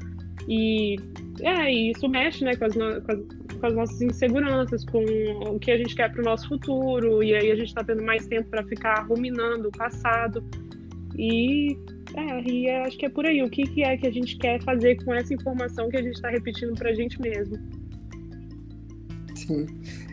E, 0.47 0.97
é, 1.41 1.71
e 1.71 1.91
isso 1.91 2.09
mexe 2.09 2.43
né, 2.43 2.55
com, 2.55 2.65
as 2.65 2.75
no, 2.75 3.01
com, 3.01 3.11
as, 3.11 3.19
com 3.59 3.67
as 3.67 3.73
nossas 3.73 4.01
inseguranças, 4.01 4.83
com 4.85 5.03
o 5.47 5.59
que 5.59 5.71
a 5.71 5.77
gente 5.77 5.95
quer 5.95 6.11
para 6.11 6.21
o 6.21 6.25
nosso 6.25 6.47
futuro. 6.49 7.23
E 7.23 7.35
aí 7.35 7.51
a 7.51 7.55
gente 7.55 7.67
está 7.67 7.83
tendo 7.83 8.03
mais 8.03 8.25
tempo 8.27 8.49
para 8.49 8.63
ficar 8.63 9.05
ruminando 9.07 9.69
o 9.69 9.71
passado. 9.71 10.43
E, 11.15 11.77
é, 12.15 12.51
e 12.51 12.69
acho 12.69 12.97
que 12.97 13.05
é 13.05 13.09
por 13.09 13.25
aí. 13.25 13.43
O 13.43 13.49
que, 13.49 13.63
que 13.63 13.83
é 13.83 13.95
que 13.95 14.07
a 14.07 14.11
gente 14.11 14.35
quer 14.37 14.61
fazer 14.63 15.01
com 15.03 15.13
essa 15.13 15.33
informação 15.33 15.89
que 15.89 15.97
a 15.97 16.01
gente 16.01 16.15
está 16.15 16.29
repetindo 16.29 16.73
para 16.73 16.89
a 16.89 16.93
gente 16.93 17.21
mesmo? 17.21 17.82
Sim. 19.47 19.67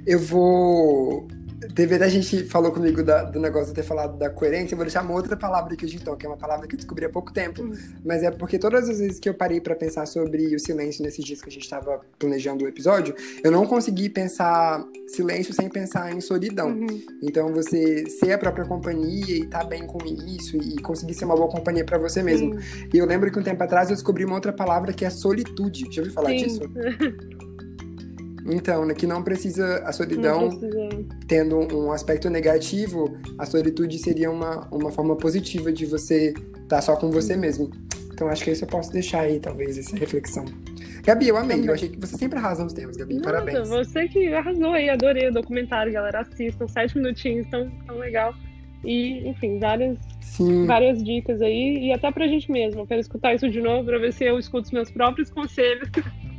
Eu 0.07 0.19
vou. 0.19 1.29
Teve 1.75 2.03
a 2.03 2.09
gente 2.09 2.45
falou 2.45 2.73
comigo 2.73 3.03
da, 3.03 3.23
do 3.23 3.39
negócio 3.39 3.69
de 3.69 3.75
ter 3.75 3.83
falado 3.83 4.17
da 4.17 4.31
coerência, 4.31 4.73
eu 4.73 4.79
vou 4.79 4.87
deixar 4.87 5.05
uma 5.05 5.13
outra 5.13 5.37
palavra 5.37 5.75
aqui 5.75 5.85
hoje 5.85 5.99
então, 6.01 6.17
que 6.17 6.25
é 6.25 6.29
uma 6.29 6.39
palavra 6.39 6.67
que 6.67 6.75
eu 6.75 6.79
descobri 6.79 7.05
há 7.05 7.11
pouco 7.11 7.35
tempo. 7.35 7.63
Hum. 7.63 7.75
Mas 8.03 8.23
é 8.23 8.31
porque 8.31 8.59
todas 8.59 8.89
as 8.89 8.99
vezes 8.99 9.21
que 9.21 9.29
eu 9.29 9.35
parei 9.35 9.61
para 9.61 9.77
pensar 9.77 10.07
sobre 10.07 10.55
o 10.55 10.59
silêncio 10.59 11.05
nesses 11.05 11.23
dias 11.23 11.43
que 11.43 11.51
a 11.51 11.53
gente 11.53 11.65
estava 11.65 12.01
planejando 12.19 12.65
o 12.65 12.69
episódio, 12.69 13.15
eu 13.45 13.51
não 13.51 13.67
consegui 13.67 14.09
pensar 14.09 14.83
silêncio 15.07 15.53
sem 15.53 15.69
pensar 15.69 16.11
em 16.15 16.21
solidão. 16.23 16.71
Uhum. 16.71 17.03
Então 17.23 17.53
você 17.53 18.09
ser 18.09 18.33
a 18.33 18.39
própria 18.39 18.65
companhia 18.65 19.37
e 19.37 19.43
estar 19.43 19.59
tá 19.59 19.65
bem 19.65 19.87
com 19.87 19.99
isso 20.07 20.57
e 20.57 20.79
conseguir 20.81 21.13
ser 21.13 21.27
uma 21.27 21.37
boa 21.37 21.51
companhia 21.51 21.85
para 21.85 21.99
você 21.99 22.23
mesmo. 22.23 22.55
Uhum. 22.55 22.61
E 22.93 22.97
eu 22.97 23.05
lembro 23.05 23.31
que 23.31 23.39
um 23.39 23.43
tempo 23.43 23.63
atrás 23.63 23.91
eu 23.91 23.95
descobri 23.95 24.25
uma 24.25 24.37
outra 24.37 24.53
palavra 24.53 24.95
que 24.95 25.05
é 25.05 25.11
solitude. 25.11 25.89
Já 25.91 26.01
ouviu 26.01 26.15
falar 26.15 26.31
Sim. 26.31 26.37
disso? 26.37 26.61
Então, 28.53 28.85
né, 28.85 28.95
que 28.95 29.07
não 29.07 29.23
precisa 29.23 29.83
a 29.85 29.93
solidão 29.93 30.49
precisa. 30.49 30.89
tendo 31.27 31.59
um 31.77 31.93
aspecto 31.93 32.29
negativo, 32.29 33.17
a 33.39 33.47
solitude 33.47 33.99
seria 33.99 34.31
uma, 34.31 34.67
uma 34.71 34.91
forma 34.91 35.17
positiva 35.17 35.73
de 35.73 35.87
você 35.87 36.29
estar 36.31 36.67
tá 36.69 36.83
só 36.83 36.97
com 36.97 37.11
você 37.11 37.37
mesmo. 37.37 37.71
Então 38.13 38.29
acho 38.29 38.45
que 38.45 38.51
isso 38.51 38.65
eu 38.65 38.69
posso 38.69 38.93
deixar 38.93 39.21
aí, 39.21 39.41
talvez, 39.41 39.79
essa 39.79 39.97
reflexão. 39.97 40.45
Gabi, 41.03 41.29
eu 41.29 41.37
amei. 41.37 41.67
Eu 41.67 41.73
achei 41.73 41.89
que 41.89 41.99
você 41.99 42.17
sempre 42.17 42.39
arrasa 42.39 42.63
nos 42.63 42.73
temas, 42.73 42.97
Gabi. 42.97 43.15
Nossa, 43.15 43.25
Parabéns. 43.25 43.69
Você 43.69 44.09
que 44.09 44.33
arrasou 44.33 44.73
aí, 44.73 44.91
adorei 44.91 45.29
o 45.29 45.33
documentário, 45.33 45.93
galera. 45.93 46.21
Assistam, 46.21 46.69
sete 46.69 46.97
minutinhos, 46.97 47.47
tão, 47.49 47.71
tão 47.87 47.97
legal. 47.97 48.35
E, 48.85 49.29
enfim, 49.29 49.59
várias, 49.59 49.99
sim. 50.21 50.67
várias 50.67 51.03
dicas 51.03 51.41
aí. 51.41 51.87
E 51.87 51.93
até 51.93 52.11
pra 52.11 52.29
gente 52.29 52.51
mesmo. 52.51 52.83
Eu 52.83 52.87
quero 52.87 53.01
escutar 53.01 53.35
isso 53.35 53.49
de 53.49 53.61
novo 53.61 53.85
pra 53.85 53.99
ver 53.99 54.13
se 54.13 54.25
eu 54.25 54.39
escuto 54.39 54.67
os 54.67 54.71
meus 54.71 54.91
próprios 54.91 55.31
conselhos. 55.31 55.89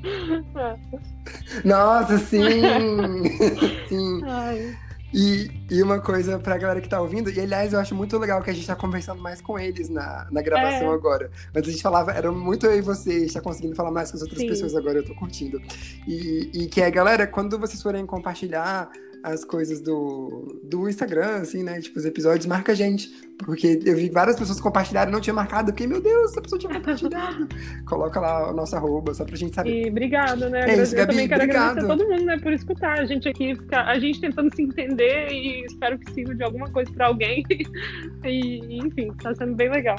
Nossa, 1.63 2.17
sim! 2.17 2.41
sim. 3.87 4.21
Ai. 4.25 4.77
E, 5.13 5.51
e 5.69 5.83
uma 5.83 5.99
coisa 5.99 6.39
pra 6.39 6.57
galera 6.57 6.79
que 6.79 6.87
tá 6.87 7.01
ouvindo, 7.01 7.29
e 7.29 7.39
aliás, 7.39 7.73
eu 7.73 7.79
acho 7.79 7.93
muito 7.93 8.17
legal 8.17 8.41
que 8.41 8.49
a 8.49 8.53
gente 8.53 8.65
tá 8.65 8.75
conversando 8.75 9.21
mais 9.21 9.41
com 9.41 9.59
eles 9.59 9.89
na, 9.89 10.25
na 10.31 10.41
gravação 10.41 10.91
é. 10.91 10.95
agora. 10.95 11.29
Mas 11.53 11.67
a 11.67 11.71
gente 11.71 11.83
falava, 11.83 12.11
era 12.11 12.31
muito 12.31 12.65
eu 12.65 12.77
e 12.77 12.81
você, 12.81 13.09
a 13.09 13.19
gente 13.19 13.33
tá 13.33 13.41
conseguindo 13.41 13.75
falar 13.75 13.91
mais 13.91 14.09
com 14.09 14.15
as 14.15 14.21
outras 14.21 14.39
Sim. 14.39 14.47
pessoas 14.47 14.73
agora, 14.73 14.99
eu 14.99 15.05
tô 15.05 15.13
curtindo. 15.13 15.61
E, 16.07 16.49
e 16.53 16.67
que 16.67 16.81
é, 16.81 16.89
galera, 16.89 17.27
quando 17.27 17.59
vocês 17.59 17.81
forem 17.81 18.05
compartilhar 18.05 18.89
as 19.23 19.43
coisas 19.45 19.79
do, 19.81 20.59
do 20.63 20.89
Instagram, 20.89 21.41
assim, 21.41 21.63
né? 21.63 21.79
Tipo, 21.79 21.99
os 21.99 22.05
episódios, 22.05 22.45
marca 22.45 22.71
a 22.71 22.75
gente. 22.75 23.09
Porque 23.37 23.79
eu 23.85 23.95
vi 23.95 24.09
várias 24.09 24.37
pessoas 24.37 24.59
compartilharam 24.59 25.09
e 25.09 25.13
não 25.13 25.21
tinha 25.21 25.33
marcado. 25.33 25.71
Porque, 25.71 25.87
meu 25.87 26.01
Deus, 26.01 26.31
essa 26.31 26.41
pessoa 26.41 26.59
tinha 26.59 26.73
compartilhado. 26.73 27.47
Coloca 27.85 28.19
lá 28.19 28.51
o 28.51 28.53
nosso 28.53 28.75
arroba, 28.75 29.13
só 29.13 29.25
pra 29.25 29.35
gente 29.35 29.55
saber. 29.55 29.85
E 29.85 29.89
obrigado, 29.89 30.49
né? 30.49 30.69
É 30.69 30.81
isso, 30.81 30.95
Gabi, 30.95 31.01
eu 31.01 31.07
também 31.07 31.27
quero 31.27 31.43
obrigado. 31.43 31.77
agradecer 31.77 31.91
a 31.91 31.97
todo 31.97 32.09
mundo, 32.09 32.25
né, 32.25 32.39
por 32.39 32.53
escutar 32.53 32.99
a 32.99 33.05
gente 33.05 33.27
aqui, 33.27 33.55
ficar, 33.55 33.87
a 33.87 33.99
gente 33.99 34.21
tentando 34.21 34.55
se 34.55 34.61
entender 34.61 35.31
e 35.31 35.65
espero 35.65 35.97
que 35.99 36.11
sirva 36.13 36.35
de 36.35 36.43
alguma 36.43 36.69
coisa 36.71 36.91
pra 36.91 37.07
alguém. 37.07 37.43
e, 38.25 38.77
enfim, 38.77 39.11
tá 39.21 39.33
sendo 39.35 39.55
bem 39.55 39.69
legal. 39.69 39.97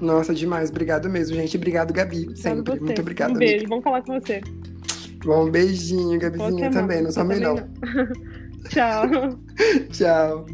Nossa, 0.00 0.34
demais. 0.34 0.70
Obrigado 0.70 1.08
mesmo, 1.08 1.36
gente. 1.36 1.56
Obrigado, 1.56 1.92
Gabi. 1.92 2.36
Sempre. 2.36 2.80
Muito 2.80 3.00
obrigado. 3.00 3.32
Um 3.32 3.38
beijo. 3.38 3.54
Amiga. 3.54 3.68
Vamos 3.68 3.84
falar 3.84 4.02
com 4.02 4.20
você. 4.20 4.40
Bom, 5.24 5.46
um 5.46 5.50
beijinho, 5.50 6.18
Gabizinha 6.18 6.70
também. 6.70 7.02
Não 7.02 7.10
some 7.10 7.38
não. 7.40 7.56
Tchau. 8.68 9.04
Tchau. 9.90 10.46